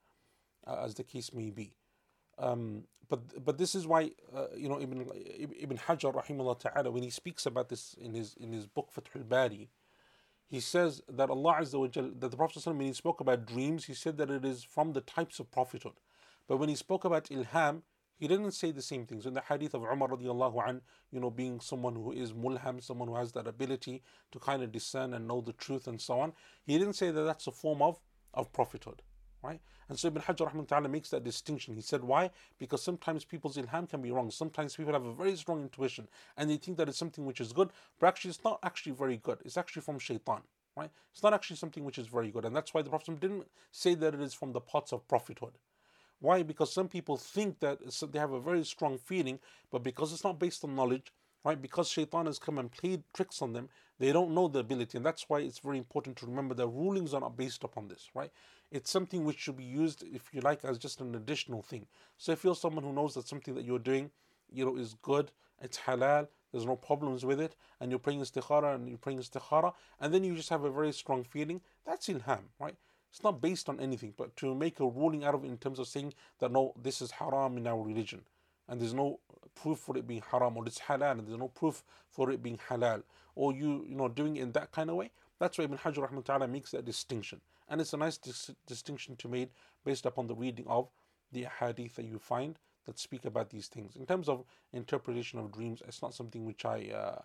uh, 0.68 0.84
as 0.86 0.94
the 0.96 1.04
case 1.04 1.34
may 1.34 1.50
be. 1.50 1.74
Um, 2.38 2.84
but 3.10 3.44
but 3.44 3.58
this 3.58 3.76
is 3.76 3.88
why 3.88 4.12
uh, 4.36 4.46
you 4.56 4.70
know 4.70 4.80
Ibn 4.80 5.12
Ibn 5.60 5.78
Hajar 5.78 6.14
rahimahullah 6.14 6.60
ta'ala 6.60 6.92
when 6.92 7.04
he 7.04 7.10
speaks 7.10 7.46
about 7.46 7.70
this 7.70 7.96
in 8.00 8.14
his 8.14 8.36
in 8.40 8.54
his 8.54 8.68
book 8.68 8.90
Fathul 8.96 9.28
Bari, 9.28 9.70
he 10.48 10.60
says 10.60 11.02
that 11.10 11.30
Allah 11.30 11.58
Azza 11.62 11.80
wa 11.80 11.88
Jal, 11.88 12.12
that 12.20 12.32
the 12.32 12.38
Prophet 12.38 12.66
when 12.66 12.82
he 12.82 12.94
spoke 12.94 13.20
about 13.20 13.46
dreams, 13.46 13.86
he 13.86 13.94
said 13.94 14.18
that 14.18 14.30
it 14.30 14.46
is 14.46 14.64
from 14.64 14.94
the 14.94 15.02
types 15.02 15.40
of 15.40 15.52
prophethood. 15.52 15.94
But 16.48 16.58
when 16.58 16.70
he 16.70 16.76
spoke 16.76 17.04
about 17.06 17.26
ilham, 17.26 17.82
he 18.20 18.28
didn't 18.28 18.52
say 18.52 18.72
the 18.72 18.82
same 18.82 19.06
things. 19.06 19.26
In 19.26 19.34
the 19.34 19.42
hadith 19.42 19.74
of 19.74 19.84
Umar 19.84 20.10
radiallahu 20.10 20.68
an, 20.68 20.82
you 21.10 21.22
know, 21.22 21.30
being 21.30 21.62
someone 21.62 21.96
who 21.96 22.12
is 22.12 22.34
mulham, 22.34 22.84
someone 22.84 23.08
who 23.08 23.16
has 23.16 23.32
that 23.32 23.48
ability 23.48 24.04
to 24.34 24.40
kind 24.40 24.62
of 24.62 24.74
discern 24.74 25.14
and 25.14 25.26
know 25.26 25.40
the 25.40 25.54
truth 25.54 25.88
and 25.88 26.02
so 26.02 26.20
on, 26.20 26.34
he 26.66 26.78
didn't 26.78 26.94
say 26.94 27.12
that 27.12 27.22
that's 27.24 27.48
a 27.48 27.52
form 27.52 27.82
of, 27.82 27.98
of 28.34 28.52
prophethood. 28.52 29.02
Right? 29.42 29.62
And 29.88 29.98
so 29.98 30.10
Ibn 30.10 30.22
Hajar 30.22 30.68
ta'ala 30.68 30.90
makes 30.90 31.10
that 31.12 31.24
distinction. 31.24 31.74
He 31.74 31.82
said, 31.82 32.04
Why? 32.04 32.30
Because 32.60 32.84
sometimes 32.84 33.24
people's 33.24 33.56
ilham 33.56 33.90
can 33.90 34.02
be 34.02 34.12
wrong. 34.12 34.30
Sometimes 34.32 34.76
people 34.76 34.92
have 34.92 35.06
a 35.06 35.14
very 35.14 35.38
strong 35.38 35.62
intuition 35.62 36.10
and 36.36 36.50
they 36.50 36.58
think 36.58 36.78
that 36.78 36.90
it's 36.90 36.98
something 36.98 37.26
which 37.26 37.40
is 37.40 37.54
good, 37.54 37.70
but 38.00 38.08
actually 38.08 38.32
it's 38.32 38.44
not 38.44 38.60
actually 38.64 38.92
very 38.92 39.16
good. 39.16 39.38
It's 39.46 39.56
actually 39.56 39.82
from 39.82 39.98
shaitan. 39.98 40.42
Right? 40.76 40.90
It's 41.14 41.24
not 41.24 41.34
actually 41.34 41.56
something 41.56 41.86
which 41.86 41.98
is 41.98 42.08
very 42.08 42.32
good. 42.32 42.44
And 42.44 42.54
that's 42.54 42.74
why 42.74 42.82
the 42.82 42.90
Prophet 42.90 43.20
didn't 43.22 43.48
say 43.72 43.96
that 43.96 44.14
it 44.14 44.20
is 44.20 44.34
from 44.34 44.52
the 44.52 44.60
parts 44.60 44.92
of 44.92 45.08
prophethood. 45.08 45.54
Why? 46.20 46.44
Because 46.44 46.74
some 46.74 46.88
people 46.88 47.18
think 47.18 47.60
that 47.60 47.80
they 48.12 48.20
have 48.20 48.34
a 48.34 48.42
very 48.42 48.64
strong 48.66 48.98
feeling, 48.98 49.40
but 49.72 49.84
because 49.84 50.12
it's 50.12 50.24
not 50.24 50.40
based 50.40 50.64
on 50.64 50.76
knowledge, 50.76 51.14
right? 51.46 51.62
Because 51.62 51.90
shaitan 51.90 52.26
has 52.26 52.40
come 52.40 52.58
and 52.58 52.72
played 52.72 53.04
tricks 53.14 53.42
on 53.42 53.54
them, 53.54 53.70
they 54.00 54.12
don't 54.12 54.34
know 54.34 54.48
the 54.48 54.60
ability. 54.60 54.98
And 54.98 55.06
that's 55.06 55.30
why 55.30 55.40
it's 55.40 55.60
very 55.60 55.78
important 55.78 56.18
to 56.18 56.26
remember 56.26 56.54
that 56.56 56.68
rulings 56.68 57.14
are 57.14 57.22
not 57.22 57.38
based 57.38 57.64
upon 57.64 57.88
this, 57.88 58.10
right? 58.14 58.32
It's 58.72 58.92
something 58.92 59.24
which 59.24 59.40
should 59.40 59.58
be 59.58 59.64
used, 59.64 60.04
if 60.04 60.34
you 60.34 60.42
like, 60.42 60.66
as 60.66 60.78
just 60.78 61.02
an 61.02 61.16
additional 61.16 61.62
thing. 61.62 61.86
So 62.18 62.32
if 62.34 62.44
you're 62.44 62.56
someone 62.56 62.84
who 62.84 62.94
knows 62.94 63.14
that 63.14 63.28
something 63.28 63.56
that 63.56 63.66
you're 63.66 63.80
doing, 63.80 64.12
you 64.52 64.66
know, 64.66 64.76
is 64.76 64.96
good, 65.02 65.32
it's 65.62 65.78
halal, 65.78 66.28
there's 66.52 66.66
no 66.66 66.76
problems 66.76 67.26
with 67.26 67.40
it, 67.40 67.56
and 67.80 67.92
you're 67.92 68.00
praying 68.00 68.22
istikhara 68.22 68.76
and 68.76 68.88
you're 68.90 68.98
praying 68.98 69.20
istikhara, 69.20 69.74
and 70.00 70.14
then 70.14 70.24
you 70.24 70.36
just 70.36 70.50
have 70.50 70.64
a 70.64 70.72
very 70.72 70.92
strong 70.92 71.24
feeling, 71.24 71.62
that's 71.86 72.08
ilham, 72.08 72.44
right? 72.60 72.76
It's 73.12 73.24
not 73.24 73.42
based 73.42 73.70
on 73.70 73.80
anything, 73.80 74.14
but 74.18 74.36
to 74.38 74.54
make 74.56 74.80
a 74.80 74.86
ruling 74.88 75.24
out 75.24 75.36
of 75.36 75.44
it 75.44 75.48
in 75.48 75.58
terms 75.58 75.80
of 75.80 75.88
saying 75.88 76.14
that 76.40 76.52
no, 76.52 76.74
this 76.82 77.02
is 77.02 77.12
haram 77.12 77.58
in 77.58 77.68
our 77.68 77.82
religion, 77.82 78.22
and 78.68 78.80
there's 78.80 78.94
no 78.94 79.20
proof 79.56 79.80
for 79.80 79.98
it 79.98 80.08
being 80.08 80.24
haram, 80.32 80.58
or 80.58 80.66
it's 80.68 80.80
halal, 80.80 81.20
and 81.20 81.28
there's 81.28 81.40
no 81.40 81.48
proof 81.48 81.84
for 82.10 82.32
it 82.32 82.44
being 82.44 82.60
halal, 82.70 83.04
or 83.36 83.54
you 83.54 83.86
you 83.88 83.96
know 83.96 84.08
doing 84.08 84.38
it 84.38 84.44
in 84.44 84.52
that 84.54 84.72
kind 84.72 84.90
of 84.90 84.96
way. 84.96 85.12
That's 85.40 85.58
why 85.58 85.64
Ibn 85.66 85.78
Hajar 85.78 86.10
rahmatullah 86.10 86.50
makes 86.50 86.72
that 86.72 86.86
distinction, 86.86 87.42
and 87.68 87.82
it's 87.82 87.94
a 87.94 87.98
nice 87.98 88.18
dis- 88.18 88.52
distinction 88.68 89.16
to 89.18 89.28
make 89.28 89.52
based 89.86 90.06
upon 90.06 90.28
the 90.28 90.36
reading 90.36 90.68
of 90.68 90.90
the 91.32 91.48
hadith 91.60 91.96
that 91.96 92.06
you 92.06 92.20
find 92.20 92.60
that 92.86 93.00
speak 93.00 93.26
about 93.26 93.50
these 93.50 93.68
things. 93.68 93.96
In 93.96 94.06
terms 94.06 94.30
of 94.30 94.44
interpretation 94.74 95.40
of 95.40 95.52
dreams, 95.52 95.82
it's 95.88 96.02
not 96.02 96.14
something 96.14 96.46
which 96.46 96.66
I 96.66 96.90
uh, 96.94 97.22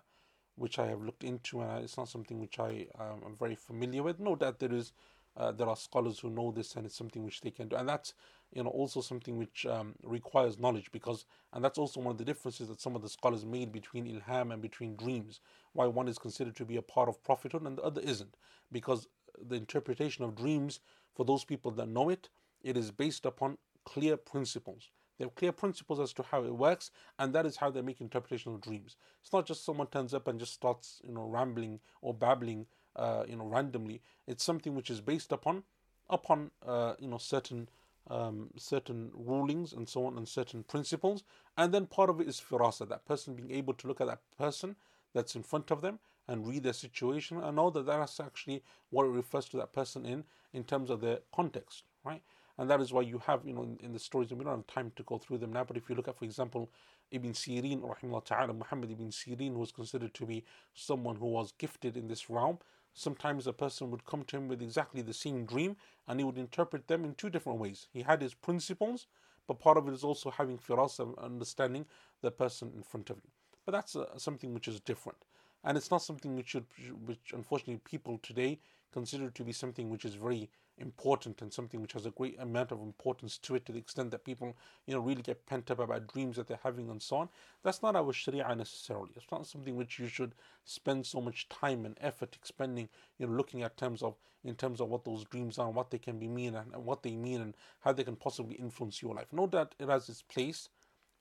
which 0.55 0.79
I 0.79 0.87
have 0.87 1.01
looked 1.01 1.23
into, 1.23 1.61
and 1.61 1.83
it's 1.83 1.97
not 1.97 2.09
something 2.09 2.39
which 2.39 2.59
I 2.59 2.87
um, 2.99 3.21
am 3.25 3.35
very 3.35 3.55
familiar 3.55 4.03
with. 4.03 4.19
No 4.19 4.35
doubt 4.35 4.59
there 4.59 4.73
is 4.73 4.93
uh, 5.37 5.51
there 5.51 5.67
are 5.67 5.75
scholars 5.75 6.19
who 6.19 6.29
know 6.29 6.51
this 6.51 6.75
and 6.75 6.85
it's 6.85 6.97
something 6.97 7.23
which 7.23 7.41
they 7.41 7.51
can 7.51 7.67
do. 7.67 7.75
And 7.75 7.87
that's 7.87 8.13
you 8.53 8.63
know 8.63 8.69
also 8.69 9.01
something 9.01 9.37
which 9.37 9.65
um, 9.65 9.95
requires 10.03 10.59
knowledge 10.59 10.91
because 10.91 11.25
and 11.53 11.63
that's 11.63 11.77
also 11.77 11.99
one 11.99 12.11
of 12.11 12.17
the 12.17 12.25
differences 12.25 12.67
that 12.69 12.81
some 12.81 12.95
of 12.95 13.01
the 13.01 13.09
scholars 13.09 13.45
made 13.45 13.71
between 13.71 14.05
ilham 14.07 14.53
and 14.53 14.61
between 14.61 14.95
dreams 14.95 15.39
why 15.73 15.85
one 15.87 16.07
is 16.07 16.17
considered 16.17 16.55
to 16.55 16.65
be 16.65 16.77
a 16.77 16.81
part 16.81 17.09
of 17.09 17.23
prophethood 17.23 17.63
and 17.63 17.77
the 17.77 17.83
other 17.83 18.01
isn't. 18.01 18.35
Because 18.71 19.07
the 19.49 19.55
interpretation 19.55 20.23
of 20.23 20.35
dreams 20.35 20.79
for 21.15 21.25
those 21.25 21.43
people 21.43 21.71
that 21.71 21.89
know 21.89 22.09
it 22.09 22.29
it 22.63 22.77
is 22.77 22.91
based 22.91 23.25
upon 23.25 23.57
clear 23.85 24.17
principles. 24.17 24.89
They 25.17 25.25
have 25.25 25.35
clear 25.35 25.51
principles 25.51 25.99
as 25.99 26.11
to 26.13 26.23
how 26.23 26.43
it 26.43 26.53
works, 26.55 26.91
and 27.19 27.33
that 27.33 27.45
is 27.45 27.55
how 27.57 27.69
they 27.69 27.81
make 27.81 28.01
interpretation 28.01 28.53
of 28.53 28.61
dreams. 28.61 28.97
It's 29.21 29.31
not 29.31 29.45
just 29.45 29.63
someone 29.63 29.87
turns 29.87 30.13
up 30.13 30.27
and 30.27 30.39
just 30.39 30.53
starts, 30.53 31.01
you 31.05 31.13
know, 31.13 31.23
rambling 31.23 31.79
or 32.01 32.13
babbling 32.13 32.65
uh, 32.95 33.23
you 33.27 33.35
know 33.35 33.45
randomly. 33.45 34.01
It's 34.27 34.43
something 34.43 34.75
which 34.75 34.89
is 34.89 35.01
based 35.01 35.31
upon 35.31 35.63
upon 36.09 36.51
uh, 36.65 36.93
you 36.99 37.07
know 37.07 37.17
certain 37.17 37.69
um, 38.09 38.49
certain 38.57 39.11
rulings 39.13 39.73
and 39.73 39.89
so 39.89 40.05
on 40.05 40.17
and 40.17 40.27
certain 40.27 40.63
principles, 40.63 41.23
and 41.57 41.73
then 41.73 41.87
part 41.87 42.09
of 42.09 42.21
it 42.21 42.27
is 42.27 42.41
firasa, 42.41 42.87
that 42.87 43.05
person 43.05 43.35
being 43.35 43.51
able 43.51 43.73
to 43.73 43.87
look 43.87 43.99
at 43.99 44.07
that 44.07 44.21
person 44.37 44.75
that's 45.13 45.35
in 45.35 45.43
front 45.43 45.71
of 45.71 45.81
them 45.81 45.99
and 46.27 46.47
read 46.47 46.63
their 46.63 46.73
situation 46.73 47.41
and 47.41 47.55
know 47.55 47.69
that 47.69 47.85
that's 47.85 48.19
actually 48.19 48.61
what 48.89 49.05
it 49.05 49.09
refers 49.09 49.45
to 49.45 49.57
that 49.57 49.73
person 49.73 50.05
in 50.05 50.23
in 50.53 50.63
terms 50.63 50.89
of 50.89 51.01
their 51.01 51.19
context, 51.33 51.83
right? 52.03 52.21
And 52.57 52.69
that 52.69 52.79
is 52.79 52.93
why 52.93 53.01
you 53.01 53.19
have, 53.25 53.45
you 53.45 53.53
know, 53.53 53.63
in, 53.63 53.77
in 53.83 53.91
the 53.91 53.99
stories, 53.99 54.31
and 54.31 54.39
we 54.39 54.45
don't 54.45 54.55
have 54.55 54.67
time 54.67 54.91
to 54.95 55.03
go 55.03 55.17
through 55.17 55.39
them 55.39 55.51
now, 55.51 55.65
but 55.65 55.75
if 55.75 55.89
you 55.89 55.95
look 55.95 56.07
at, 56.07 56.17
for 56.17 56.23
example, 56.23 56.69
Ibn 57.11 57.33
Sirin, 57.33 57.81
rahimahullah 57.81 58.23
ta'ala, 58.23 58.53
Muhammad 58.53 58.91
ibn 58.91 59.09
Sirin 59.09 59.55
was 59.55 59.71
considered 59.71 60.13
to 60.13 60.25
be 60.25 60.43
someone 60.73 61.17
who 61.17 61.27
was 61.27 61.51
gifted 61.57 61.97
in 61.97 62.07
this 62.07 62.29
realm, 62.29 62.59
sometimes 62.95 63.45
a 63.45 63.53
person 63.53 63.91
would 63.91 64.05
come 64.05 64.23
to 64.23 64.37
him 64.37 64.47
with 64.47 64.61
exactly 64.61 65.01
the 65.01 65.13
same 65.13 65.45
dream 65.45 65.75
and 66.07 66.19
he 66.19 66.23
would 66.23 66.37
interpret 66.37 66.87
them 66.87 67.03
in 67.03 67.13
two 67.13 67.29
different 67.29 67.59
ways. 67.59 67.87
He 67.93 68.01
had 68.01 68.21
his 68.21 68.33
principles, 68.33 69.05
but 69.47 69.59
part 69.59 69.77
of 69.77 69.87
it 69.87 69.93
is 69.93 70.03
also 70.03 70.31
having 70.31 70.57
firas 70.57 70.99
and 70.99 71.15
understanding 71.19 71.85
the 72.21 72.31
person 72.31 72.71
in 72.75 72.81
front 72.81 73.09
of 73.09 73.17
you. 73.17 73.29
But 73.65 73.73
that's 73.73 73.95
uh, 73.95 74.17
something 74.17 74.53
which 74.53 74.67
is 74.67 74.79
different. 74.79 75.17
And 75.63 75.77
it's 75.77 75.91
not 75.91 76.01
something 76.03 76.35
which 76.35 76.49
should, 76.49 76.65
which 77.05 77.33
unfortunately 77.33 77.81
people 77.83 78.19
today 78.23 78.59
consider 78.93 79.29
to 79.29 79.43
be 79.43 79.51
something 79.51 79.89
which 79.89 80.05
is 80.05 80.15
very 80.15 80.49
important 80.77 81.41
and 81.41 81.53
something 81.53 81.81
which 81.81 81.93
has 81.93 82.05
a 82.05 82.11
great 82.11 82.37
amount 82.39 82.71
of 82.71 82.81
importance 82.81 83.37
to 83.37 83.55
it 83.55 83.65
to 83.65 83.71
the 83.71 83.79
extent 83.79 84.11
that 84.11 84.25
people 84.25 84.55
you 84.85 84.93
know 84.93 84.99
really 84.99 85.21
get 85.21 85.45
pent 85.45 85.71
up 85.71 85.79
about 85.79 86.11
dreams 86.11 86.35
that 86.35 86.47
they're 86.47 86.59
having 86.63 86.89
and 86.89 87.01
so 87.01 87.17
on. 87.17 87.29
That's 87.63 87.81
not 87.81 87.95
our 87.95 88.11
sharia 88.11 88.53
necessarily. 88.55 89.11
It's 89.15 89.31
not 89.31 89.47
something 89.47 89.75
which 89.75 89.99
you 89.99 90.07
should 90.07 90.33
spend 90.65 91.05
so 91.05 91.21
much 91.21 91.47
time 91.49 91.85
and 91.85 91.97
effort 92.01 92.35
expending 92.35 92.89
you 93.17 93.27
know 93.27 93.33
looking 93.33 93.63
at 93.63 93.77
terms 93.77 94.01
of 94.03 94.15
in 94.43 94.55
terms 94.55 94.81
of 94.81 94.89
what 94.89 95.05
those 95.05 95.23
dreams 95.25 95.57
are 95.57 95.67
and 95.67 95.75
what 95.75 95.89
they 95.91 95.97
can 95.97 96.19
be 96.19 96.27
mean 96.27 96.55
and, 96.55 96.73
and 96.73 96.85
what 96.85 97.03
they 97.03 97.15
mean 97.15 97.41
and 97.41 97.55
how 97.79 97.91
they 97.91 98.03
can 98.03 98.15
possibly 98.15 98.55
influence 98.55 99.01
your 99.01 99.15
life. 99.15 99.27
No 99.31 99.47
doubt 99.47 99.75
it 99.79 99.87
has 99.87 100.09
its 100.09 100.21
place 100.21 100.69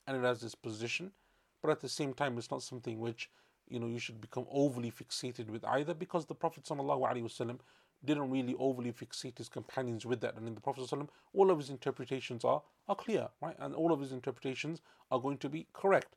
and 0.06 0.16
it 0.16 0.24
has 0.24 0.42
its 0.42 0.54
position 0.54 1.12
but 1.62 1.70
at 1.70 1.80
the 1.80 1.88
same 1.88 2.12
time 2.12 2.36
it's 2.36 2.50
not 2.50 2.62
something 2.62 2.98
which 3.00 3.30
you 3.68 3.78
know 3.78 3.86
you 3.86 3.98
should 3.98 4.20
become 4.20 4.46
overly 4.50 4.90
fixated 4.90 5.48
with 5.48 5.64
either 5.64 5.94
because 5.94 6.26
the 6.26 6.34
prophet 6.34 6.64
sallallahu 6.64 7.08
alaihi 7.10 7.22
wasallam 7.22 7.58
didn't 8.04 8.30
really 8.30 8.54
overly 8.58 8.92
fixate 8.92 9.38
his 9.38 9.48
companions 9.48 10.04
with 10.04 10.20
that. 10.20 10.36
And 10.36 10.46
in 10.46 10.54
the 10.54 10.60
Prophet 10.60 10.84
ﷺ, 10.84 11.08
all 11.32 11.50
of 11.50 11.58
his 11.58 11.70
interpretations 11.70 12.44
are, 12.44 12.62
are 12.88 12.96
clear, 12.96 13.28
right? 13.40 13.56
And 13.58 13.74
all 13.74 13.92
of 13.92 14.00
his 14.00 14.12
interpretations 14.12 14.80
are 15.10 15.20
going 15.20 15.38
to 15.38 15.48
be 15.48 15.66
correct. 15.72 16.16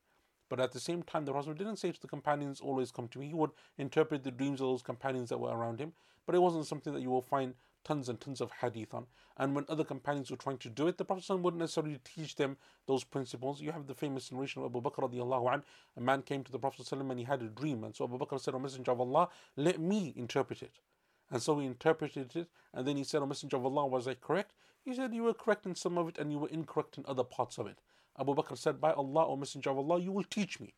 But 0.49 0.59
at 0.59 0.71
the 0.71 0.79
same 0.79 1.03
time, 1.03 1.25
the 1.25 1.33
Prophet 1.33 1.57
didn't 1.57 1.77
say 1.77 1.91
to 1.91 2.01
the 2.01 2.07
companions, 2.07 2.61
always 2.61 2.91
come 2.91 3.07
to 3.09 3.19
me. 3.19 3.27
He 3.27 3.33
would 3.33 3.51
interpret 3.77 4.23
the 4.23 4.31
dreams 4.31 4.61
of 4.61 4.67
those 4.67 4.81
companions 4.81 5.29
that 5.29 5.39
were 5.39 5.55
around 5.55 5.79
him. 5.79 5.93
But 6.25 6.35
it 6.35 6.39
wasn't 6.39 6.67
something 6.67 6.93
that 6.93 7.01
you 7.01 7.09
will 7.09 7.21
find 7.21 7.53
tons 7.83 8.09
and 8.09 8.19
tons 8.19 8.41
of 8.41 8.51
hadith 8.51 8.93
on. 8.93 9.05
And 9.38 9.55
when 9.55 9.65
other 9.69 9.83
companions 9.83 10.29
were 10.29 10.38
trying 10.38 10.57
to 10.59 10.69
do 10.69 10.88
it, 10.88 10.97
the 10.97 11.05
Prophet 11.05 11.29
wouldn't 11.29 11.59
necessarily 11.59 11.99
teach 12.03 12.35
them 12.35 12.57
those 12.85 13.03
principles. 13.03 13.61
You 13.61 13.71
have 13.71 13.88
the 13.88 13.93
famous 13.93 14.31
narration 14.31 14.61
of 14.61 14.71
Abu 14.71 14.81
Bakr 14.81 15.09
radiallahu 15.09 15.53
an. 15.53 15.63
A 15.95 16.01
man 16.01 16.21
came 16.21 16.43
to 16.43 16.51
the 16.51 16.59
Prophet 16.59 16.91
and 16.91 17.19
he 17.19 17.25
had 17.25 17.41
a 17.41 17.47
dream. 17.47 17.83
And 17.83 17.95
so 17.95 18.05
Abu 18.05 18.17
Bakr 18.17 18.39
said, 18.39 18.55
O 18.55 18.59
Messenger 18.59 18.91
of 18.91 19.01
Allah, 19.01 19.29
let 19.55 19.79
me 19.79 20.13
interpret 20.15 20.61
it. 20.63 20.79
And 21.30 21.41
so 21.41 21.59
he 21.59 21.65
interpreted 21.65 22.36
it, 22.36 22.47
and 22.73 22.88
then 22.88 22.97
he 22.97 23.03
said, 23.03 23.21
O 23.21 23.25
Messenger 23.25 23.57
of 23.57 23.65
Allah, 23.65 23.86
was 23.86 24.07
I 24.07 24.13
correct? 24.13 24.53
He 24.86 24.93
said, 24.93 25.13
You 25.13 25.23
were 25.23 25.34
correct 25.34 25.65
in 25.65 25.75
some 25.75 25.97
of 25.97 26.07
it, 26.07 26.17
and 26.17 26.32
you 26.32 26.39
were 26.39 26.47
incorrect 26.49 26.97
in 26.97 27.03
other 27.07 27.23
parts 27.23 27.57
of 27.57 27.67
it. 27.67 27.80
Abu 28.19 28.34
Bakr 28.34 28.57
said, 28.57 28.80
By 28.80 28.93
Allah, 28.93 29.28
O 29.28 29.36
Messenger 29.36 29.71
of 29.71 29.78
Allah, 29.78 29.99
you 29.99 30.11
will 30.11 30.23
teach 30.23 30.59
me. 30.59 30.73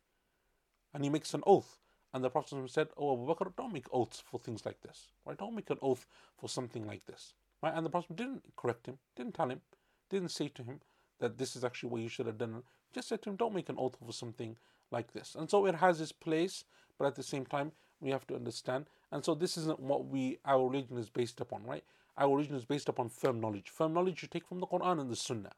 And 0.92 1.04
he 1.04 1.10
makes 1.10 1.32
an 1.34 1.42
oath. 1.46 1.78
And 2.12 2.24
the 2.24 2.30
Prophet 2.30 2.68
said, 2.70 2.88
Oh 2.96 3.14
Abu 3.14 3.32
Bakr, 3.32 3.54
don't 3.56 3.72
make 3.72 3.86
oaths 3.92 4.20
for 4.24 4.38
things 4.38 4.66
like 4.66 4.80
this. 4.80 5.08
Right? 5.24 5.38
Don't 5.38 5.54
make 5.54 5.70
an 5.70 5.78
oath 5.80 6.06
for 6.36 6.48
something 6.48 6.86
like 6.86 7.06
this. 7.06 7.34
Right? 7.62 7.72
And 7.74 7.86
the 7.86 7.90
Prophet 7.90 8.16
didn't 8.16 8.42
correct 8.56 8.86
him, 8.86 8.98
didn't 9.16 9.34
tell 9.34 9.50
him, 9.50 9.60
didn't 10.08 10.30
say 10.30 10.48
to 10.48 10.62
him 10.62 10.80
that 11.20 11.38
this 11.38 11.54
is 11.54 11.64
actually 11.64 11.90
what 11.90 12.02
you 12.02 12.08
should 12.08 12.26
have 12.26 12.38
done. 12.38 12.62
Just 12.92 13.08
said 13.08 13.22
to 13.22 13.30
him, 13.30 13.36
Don't 13.36 13.54
make 13.54 13.68
an 13.68 13.76
oath 13.78 13.96
for 14.04 14.12
something 14.12 14.56
like 14.90 15.12
this. 15.12 15.36
And 15.38 15.48
so 15.48 15.66
it 15.66 15.76
has 15.76 16.00
its 16.00 16.12
place, 16.12 16.64
but 16.98 17.06
at 17.06 17.14
the 17.14 17.22
same 17.22 17.46
time, 17.46 17.72
we 18.00 18.10
have 18.10 18.26
to 18.28 18.34
understand. 18.34 18.86
And 19.12 19.24
so 19.24 19.34
this 19.34 19.56
isn't 19.56 19.80
what 19.80 20.06
we 20.06 20.38
our 20.44 20.68
religion 20.68 20.98
is 20.98 21.10
based 21.10 21.40
upon, 21.40 21.64
right? 21.64 21.84
Our 22.16 22.30
religion 22.36 22.56
is 22.56 22.64
based 22.64 22.88
upon 22.88 23.08
firm 23.08 23.40
knowledge. 23.40 23.70
Firm 23.70 23.94
knowledge 23.94 24.22
you 24.22 24.28
take 24.28 24.46
from 24.46 24.60
the 24.60 24.66
Quran 24.66 25.00
and 25.00 25.10
the 25.10 25.16
Sunnah. 25.16 25.52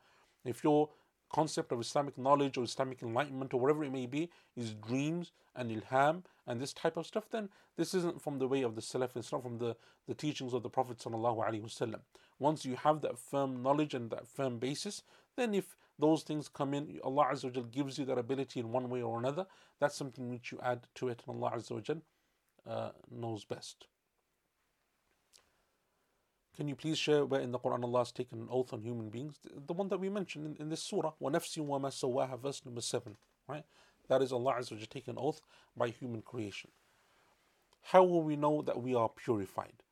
If 0.45 0.63
your 0.65 0.91
concept 1.33 1.73
of 1.73 1.81
Islamic 1.81 2.19
knowledge 2.19 2.59
or 2.59 2.65
Islamic 2.65 3.03
enlightenment 3.03 3.55
or 3.55 3.61
whatever 3.61 3.85
it 3.85 3.93
may 3.93 4.07
be 4.07 4.31
is 4.57 4.75
dreams 4.75 5.33
and 5.57 5.71
ilham 5.71 6.23
and 6.47 6.61
this 6.61 6.73
type 6.73 6.97
of 6.97 7.07
stuff, 7.07 7.25
then 7.31 7.49
this 7.77 7.95
isn't 7.95 8.21
from 8.21 8.39
the 8.39 8.47
way 8.47 8.63
of 8.63 8.75
the 8.75 8.83
Salaf, 8.83 9.17
it's 9.17 9.33
not 9.33 9.43
from 9.43 9.59
the, 9.59 9.75
the 10.07 10.15
teachings 10.15 10.53
of 10.53 10.63
the 10.63 10.69
Prophet. 10.69 11.03
Once 12.39 12.65
you 12.65 12.77
have 12.77 13.01
that 13.01 13.19
firm 13.19 13.63
knowledge 13.63 13.95
and 13.95 14.11
that 14.11 14.29
firm 14.29 14.59
basis, 14.59 15.03
then 15.37 15.55
if 15.55 15.77
those 15.99 16.23
things 16.23 16.49
come 16.49 16.75
in, 16.75 16.99
Allah 17.03 17.29
Azza 17.33 17.71
gives 17.71 17.99
you 17.99 18.05
that 18.07 18.19
ability 18.19 18.61
in 18.61 18.73
one 18.73 18.91
way 18.91 19.03
or 19.03 19.19
another, 19.19 19.47
that's 19.81 19.97
something 19.97 20.31
which 20.31 20.53
you 20.53 20.59
add 20.63 20.87
to 20.97 21.09
it, 21.09 21.23
and 21.27 21.37
Allah 21.37 21.57
Azza 21.57 21.73
wa 21.73 21.95
uh, 22.68 22.92
knows 23.12 23.46
best. 23.46 23.88
Can 26.56 26.68
you 26.68 26.76
please 26.76 26.98
share 26.98 27.24
where 27.24 27.42
in 27.42 27.52
the 27.52 27.60
Quran 27.60 27.84
Allah 27.84 28.00
has 28.00 28.12
taken 28.12 28.40
an 28.40 28.48
oath 28.50 28.74
on 28.74 28.82
human 28.82 29.10
beings? 29.10 29.38
The 29.68 29.74
one 29.74 29.90
that 29.90 30.00
we 30.00 30.10
mentioned 30.10 30.46
in, 30.48 30.56
in 30.56 30.70
this 30.70 30.82
surah, 30.82 31.12
وَنَفْسٍ 31.22 31.60
وَمَا 31.60 31.92
سَوَّاهَا, 31.92 32.42
verse 32.42 32.66
number 32.66 32.82
7. 32.82 33.16
Right? 33.48 33.64
That 34.10 34.22
is 34.22 34.32
Allah 34.32 34.56
Azza 34.56 34.72
wa 34.72 34.78
taking 34.90 35.14
an 35.14 35.20
oath 35.20 35.42
by 35.76 35.90
human 35.90 36.22
creation. 36.24 36.72
How 37.84 38.04
will 38.04 38.24
we 38.24 38.36
know 38.36 38.62
that 38.64 38.82
we 38.82 38.96
are 38.96 39.10
purified? 39.10 39.84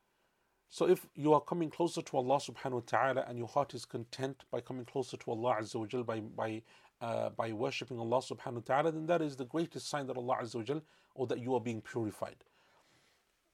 So 0.70 0.90
if 0.90 1.06
you 1.14 1.34
are 1.34 1.42
coming 1.42 1.70
closer 1.70 2.02
to 2.02 2.18
Allah 2.18 2.38
subhanahu 2.38 2.72
wa 2.72 2.82
ta'ala 2.86 3.26
and 3.28 3.38
your 3.38 3.48
heart 3.48 3.74
is 3.74 3.86
content 3.86 4.44
by 4.52 4.60
coming 4.60 4.86
closer 4.86 5.18
to 5.18 5.32
Allah 5.32 5.58
Azza 5.62 5.76
wa 5.76 5.86
Jal 5.86 6.04
by, 6.04 6.20
by, 6.20 6.64
uh, 7.00 7.30
by 7.30 7.52
worshipping 7.54 8.00
Allah 8.00 8.18
subhanahu 8.18 8.56
wa 8.56 8.62
ta'ala, 8.66 8.92
then 8.92 9.06
that 9.06 9.22
is 9.22 9.36
the 9.36 9.46
greatest 9.46 9.88
sign 9.88 10.08
that 10.08 10.18
Allah 10.18 10.40
Azza 10.42 10.56
wa 10.56 10.64
Jal 10.64 10.82
or 11.14 11.28
that 11.28 11.40
you 11.40 11.54
are 11.54 11.62
being 11.62 11.82
purified. 11.82 12.44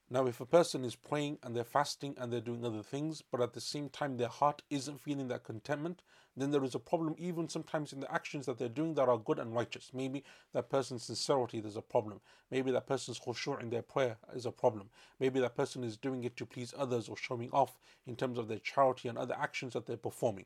Now, 0.08 0.26
if 0.26 0.40
a 0.40 0.46
person 0.46 0.84
is 0.84 0.94
praying 0.94 1.38
and 1.42 1.56
they're 1.56 1.64
fasting 1.64 2.14
and 2.16 2.32
they're 2.32 2.40
doing 2.40 2.64
other 2.64 2.82
things, 2.82 3.22
but 3.28 3.40
at 3.40 3.54
the 3.54 3.60
same 3.60 3.88
time 3.88 4.16
their 4.16 4.28
heart 4.28 4.62
isn't 4.70 5.00
feeling 5.00 5.26
that 5.28 5.42
contentment, 5.42 6.02
then 6.36 6.52
there 6.52 6.62
is 6.62 6.76
a 6.76 6.78
problem 6.78 7.16
even 7.18 7.48
sometimes 7.48 7.92
in 7.92 7.98
the 7.98 8.12
actions 8.12 8.46
that 8.46 8.56
they're 8.56 8.68
doing 8.68 8.94
that 8.94 9.08
are 9.08 9.18
good 9.18 9.40
and 9.40 9.52
righteous. 9.52 9.90
Maybe 9.92 10.22
that 10.52 10.70
person's 10.70 11.02
sincerity, 11.02 11.60
there's 11.60 11.76
a 11.76 11.82
problem. 11.82 12.20
Maybe 12.52 12.70
that 12.70 12.86
person's 12.86 13.18
khushu' 13.18 13.60
in 13.60 13.70
their 13.70 13.82
prayer 13.82 14.16
is 14.32 14.46
a 14.46 14.52
problem. 14.52 14.90
Maybe 15.18 15.40
that 15.40 15.56
person 15.56 15.82
is 15.82 15.96
doing 15.96 16.22
it 16.22 16.36
to 16.36 16.46
please 16.46 16.72
others 16.78 17.08
or 17.08 17.16
showing 17.16 17.50
off 17.52 17.76
in 18.06 18.14
terms 18.14 18.38
of 18.38 18.46
their 18.46 18.60
charity 18.60 19.08
and 19.08 19.18
other 19.18 19.34
actions 19.36 19.72
that 19.72 19.86
they're 19.86 19.96
performing. 19.96 20.44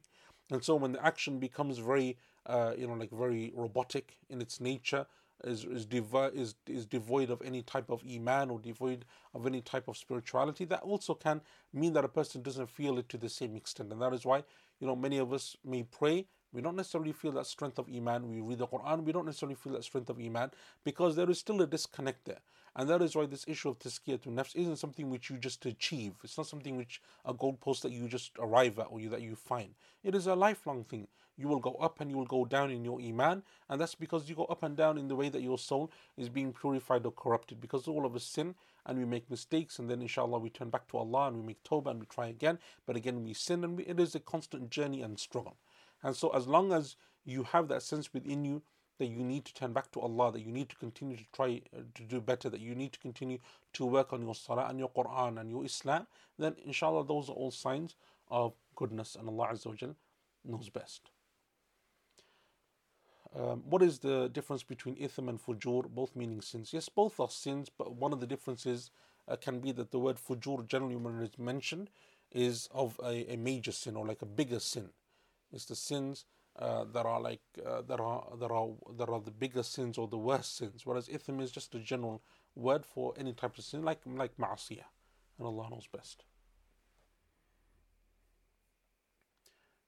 And 0.51 0.65
so 0.65 0.75
when 0.75 0.93
the 0.93 1.05
action 1.05 1.39
becomes 1.39 1.79
very, 1.79 2.17
uh, 2.47 2.73
you 2.79 2.87
know, 2.87 2.95
like 2.95 3.11
very 3.11 3.53
robotic 3.55 4.17
in 4.31 4.41
its 4.41 4.59
nature, 4.59 5.07
is 5.45 5.65
is, 5.65 5.87
devo- 5.87 6.35
is 6.35 6.55
is 6.67 6.87
devoid 6.87 7.31
of 7.31 7.43
any 7.43 7.63
type 7.63 7.91
of 7.91 8.03
iman 8.11 8.51
or 8.51 8.59
devoid 8.59 9.05
of 9.35 9.47
any 9.47 9.61
type 9.61 9.89
of 9.89 9.97
spirituality, 9.97 10.65
that 10.67 10.83
also 10.83 11.15
can 11.15 11.41
mean 11.73 11.93
that 11.95 12.05
a 12.05 12.09
person 12.09 12.43
doesn't 12.43 12.71
feel 12.71 12.99
it 12.99 13.09
to 13.09 13.19
the 13.19 13.29
same 13.29 13.57
extent. 13.57 13.93
And 13.93 14.03
that 14.03 14.13
is 14.15 14.25
why, 14.25 14.45
you 14.81 14.87
know, 14.87 14.97
many 14.97 15.19
of 15.19 15.33
us 15.33 15.57
may 15.65 15.83
pray, 15.85 16.27
we 16.53 16.63
don't 16.63 16.77
necessarily 16.77 17.13
feel 17.13 17.33
that 17.33 17.47
strength 17.47 17.79
of 17.79 17.89
iman. 17.95 18.29
We 18.29 18.41
read 18.41 18.59
the 18.59 18.67
Quran, 18.67 19.05
we 19.05 19.13
don't 19.13 19.27
necessarily 19.27 19.55
feel 19.57 19.73
that 19.75 19.85
strength 19.85 20.11
of 20.11 20.19
iman 20.21 20.51
because 20.85 21.17
there 21.17 21.31
is 21.31 21.39
still 21.39 21.61
a 21.63 21.67
disconnect 21.67 22.25
there. 22.27 22.41
And 22.77 22.89
that 22.89 23.03
is 23.03 23.17
why 23.17 23.27
this 23.27 23.45
issue 23.49 23.69
of 23.69 23.79
tazkiyatun 23.79 24.35
nafs 24.35 24.57
isn't 24.57 24.77
something 24.77 25.11
which 25.11 25.31
you 25.31 25.37
just 25.39 25.67
achieve. 25.67 26.15
It's 26.23 26.39
not 26.39 26.47
something 26.47 26.77
which 26.77 27.01
a 27.25 27.35
goalpost 27.35 27.83
that 27.83 27.93
you 27.93 28.09
just 28.09 28.33
arrive 28.39 28.79
at 28.79 28.87
or 28.91 29.01
you, 29.01 29.09
that 29.11 29.23
you 29.23 29.35
find. 29.35 29.75
It 30.05 30.15
is 30.15 30.27
a 30.27 30.35
lifelong 30.35 30.85
thing 30.85 31.09
you 31.41 31.49
will 31.49 31.59
go 31.59 31.73
up 31.75 32.01
and 32.01 32.11
you 32.11 32.17
will 32.19 32.27
go 32.27 32.45
down 32.45 32.71
in 32.71 32.85
your 32.85 33.01
iman 33.01 33.43
and 33.69 33.81
that's 33.81 33.95
because 33.95 34.29
you 34.29 34.35
go 34.35 34.45
up 34.45 34.63
and 34.63 34.77
down 34.77 34.99
in 34.99 35.09
the 35.09 35.17
way 35.17 35.31
that 35.31 35.41
your 35.41 35.59
soul 35.59 35.91
is 36.17 36.29
being 36.29 36.53
purified 36.53 37.07
or 37.07 37.13
corrupted 37.13 37.61
because 37.61 37.89
all 37.89 38.05
of 38.05 38.15
us 38.15 38.25
sin 38.25 38.55
and 38.87 38.99
we 38.99 39.05
make 39.07 39.31
mistakes 39.31 39.79
and 39.79 39.89
then 39.89 40.03
inshallah 40.03 40.39
we 40.39 40.51
turn 40.51 40.69
back 40.69 40.87
to 40.89 40.99
Allah 40.99 41.29
and 41.29 41.39
we 41.39 41.43
make 41.43 41.65
tawbah 41.65 41.91
and 41.93 42.01
we 42.01 42.07
try 42.07 42.29
again 42.29 42.59
but 42.87 42.95
again 42.95 43.25
we 43.25 43.33
sin 43.33 43.65
and 43.65 43.79
we, 43.79 43.85
it 43.85 43.99
is 43.99 44.15
a 44.15 44.21
constant 44.21 44.71
journey 44.71 45.01
and 45.01 45.19
struggle 45.19 45.57
and 46.03 46.15
so 46.15 46.29
as 46.31 46.47
long 46.47 46.73
as 46.73 46.97
you 47.25 47.43
have 47.45 47.69
that 47.69 47.83
sense 47.83 48.13
within 48.13 48.45
you 48.45 48.63
that 49.01 49.07
you 49.07 49.25
need 49.25 49.47
to 49.47 49.55
turn 49.55 49.73
back 49.73 49.91
to 49.93 50.01
Allah, 50.01 50.31
that 50.31 50.43
you 50.43 50.53
need 50.53 50.69
to 50.69 50.77
continue 50.77 51.17
to 51.17 51.25
try 51.33 51.63
uh, 51.75 51.81
to 51.95 52.03
do 52.03 52.21
better, 52.21 52.51
that 52.51 52.61
you 52.61 52.75
need 52.75 52.93
to 52.93 52.99
continue 52.99 53.39
to 53.73 53.87
work 53.87 54.13
on 54.13 54.23
your 54.23 54.35
salah 54.35 54.67
and 54.69 54.79
your 54.79 54.91
Quran 54.91 55.41
and 55.41 55.51
your 55.51 55.65
Islam, 55.65 56.07
then 56.39 56.55
inshallah 56.67 57.07
those 57.07 57.31
are 57.31 57.33
all 57.33 57.51
signs 57.51 57.97
of 58.31 58.53
goodness 58.77 59.17
and 59.17 59.27
Allah 59.27 59.49
Azza 59.53 59.95
knows 60.45 60.69
best. 60.69 61.11
Um, 63.35 63.63
what 63.65 63.83
is 63.83 64.01
the 64.01 64.29
difference 64.29 64.63
between 64.63 64.97
ithm 64.97 65.29
and 65.31 65.41
fujur, 65.41 65.89
both 65.89 66.15
meaning 66.15 66.43
sins? 66.43 66.73
Yes, 66.75 66.91
both 66.91 67.19
are 67.21 67.31
sins, 67.31 67.71
but 67.79 67.95
one 67.95 68.13
of 68.13 68.21
the 68.21 68.27
differences 68.27 68.91
uh, 69.29 69.37
can 69.37 69.61
be 69.61 69.73
that 69.73 69.93
the 69.93 69.99
word 69.99 70.17
fujur, 70.17 70.67
generally 70.67 70.97
when 70.97 71.23
it's 71.23 71.39
mentioned, 71.39 71.89
is 72.33 72.69
of 72.73 73.01
a, 73.03 73.33
a 73.33 73.37
major 73.37 73.73
sin 73.73 73.97
or 73.97 74.07
like 74.07 74.21
a 74.21 74.27
bigger 74.27 74.61
sin. 74.61 74.91
It's 75.53 75.65
the 75.65 75.77
sins 75.77 76.27
uh, 76.59 76.85
that 76.93 77.07
are 77.07 77.21
like 77.21 77.41
uh, 77.65 77.83
that 77.83 78.01
are 78.01 78.25
that 78.39 78.51
are 78.51 78.69
that 78.99 79.09
are 79.09 79.21
the 79.21 79.31
bigger 79.31 79.63
sins 79.63 79.99
or 79.99 80.09
the 80.09 80.19
worst 80.19 80.57
sins. 80.57 80.85
Whereas 80.85 81.09
ithm 81.09 81.41
is 81.43 81.51
just 81.51 81.75
a 81.75 81.79
general 81.79 82.23
word 82.55 82.85
for 82.85 83.15
any 83.17 83.33
type 83.33 83.57
of 83.59 83.65
sin, 83.65 83.83
like 83.83 84.01
like 84.07 84.37
ma'asiyah, 84.37 84.91
and 85.39 85.47
Allah 85.47 85.69
knows 85.71 85.87
best. 85.87 86.25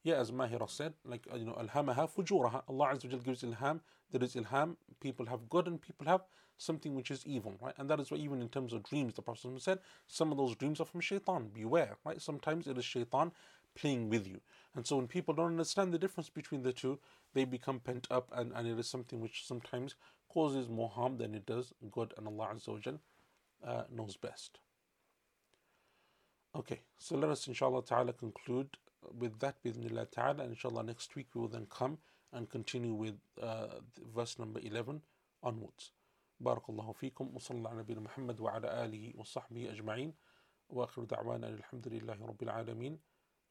Yeah, 0.02 0.16
as 0.16 0.30
Mahira 0.32 0.68
said, 0.68 0.94
like 1.04 1.26
you 1.36 1.44
know, 1.44 1.52
alhamaha 1.52 2.10
fujuraha. 2.10 2.62
Allah 2.68 2.94
Azza 2.94 3.12
wa 3.12 3.18
gives 3.18 3.42
ilham. 3.42 3.80
There 4.10 4.22
is 4.22 4.34
ilham. 4.34 4.76
People 5.00 5.26
have 5.26 5.48
good 5.48 5.68
and 5.68 5.80
people 5.80 6.06
have 6.06 6.22
something 6.58 6.94
which 6.94 7.10
is 7.10 7.24
evil, 7.26 7.54
right? 7.60 7.74
And 7.78 7.88
that 7.90 8.00
is 8.00 8.10
why 8.10 8.18
even 8.18 8.40
in 8.40 8.48
terms 8.48 8.72
of 8.72 8.82
dreams, 8.82 9.14
the 9.14 9.22
Prophet 9.22 9.60
said, 9.60 9.78
some 10.06 10.32
of 10.32 10.38
those 10.38 10.56
dreams 10.56 10.80
are 10.80 10.86
from 10.86 11.00
shaitan. 11.00 11.50
Beware, 11.54 11.96
right? 12.04 12.20
Sometimes 12.20 12.66
it 12.66 12.78
is 12.78 12.84
shaitan 12.84 13.32
playing 13.74 14.08
with 14.10 14.26
you. 14.26 14.40
And 14.75 14.85
so 14.85 14.97
when 14.97 15.07
people 15.07 15.33
don't 15.33 15.47
understand 15.47 15.93
the 15.93 15.97
difference 15.97 16.29
between 16.29 16.63
the 16.63 16.73
two, 16.73 16.99
they 17.33 17.45
become 17.45 17.79
pent 17.79 18.07
up 18.11 18.31
and, 18.35 18.51
and 18.55 18.67
it 18.67 18.77
is 18.77 18.87
something 18.87 19.19
which 19.19 19.45
sometimes 19.45 19.95
causes 20.29 20.69
more 20.69 20.89
harm 20.89 21.17
than 21.17 21.33
it 21.33 21.45
does 21.45 21.73
good 21.91 22.13
and 22.17 22.27
Allah 22.27 22.49
Azza 22.53 22.69
wa 22.69 23.71
uh, 23.71 23.83
knows 23.91 24.15
best. 24.17 24.59
Okay, 26.55 26.81
so 26.97 27.15
let 27.15 27.29
us 27.29 27.47
inshallah 27.47 27.83
ta'ala 27.83 28.13
conclude 28.13 28.69
with 29.17 29.39
that 29.39 29.61
bismillah 29.63 30.05
ta'ala 30.05 30.43
inshallah 30.43 30.83
next 30.83 31.15
week 31.15 31.27
we 31.33 31.41
will 31.41 31.47
then 31.47 31.67
come 31.69 31.97
and 32.33 32.49
continue 32.49 32.93
with 32.93 33.15
uh, 33.41 33.67
verse 34.15 34.39
number 34.39 34.59
11 34.63 35.01
onwards 35.43 35.91
بارك 36.39 36.69
الله 36.69 36.91
فيكم 36.91 37.35
وصلى 37.35 37.57
الله 37.57 37.69
على 37.69 37.79
نبينا 37.79 38.01
محمد 38.01 38.39
وعلى 38.39 38.85
آله 38.85 39.13
وصحبه 39.17 39.71
أجمعين 39.71 40.13
وآخر 40.69 41.03
دعوانا 41.03 41.47
الحمد 41.49 41.87
لله 41.87 42.25
رب 42.25 42.43
العالمين 42.43 42.99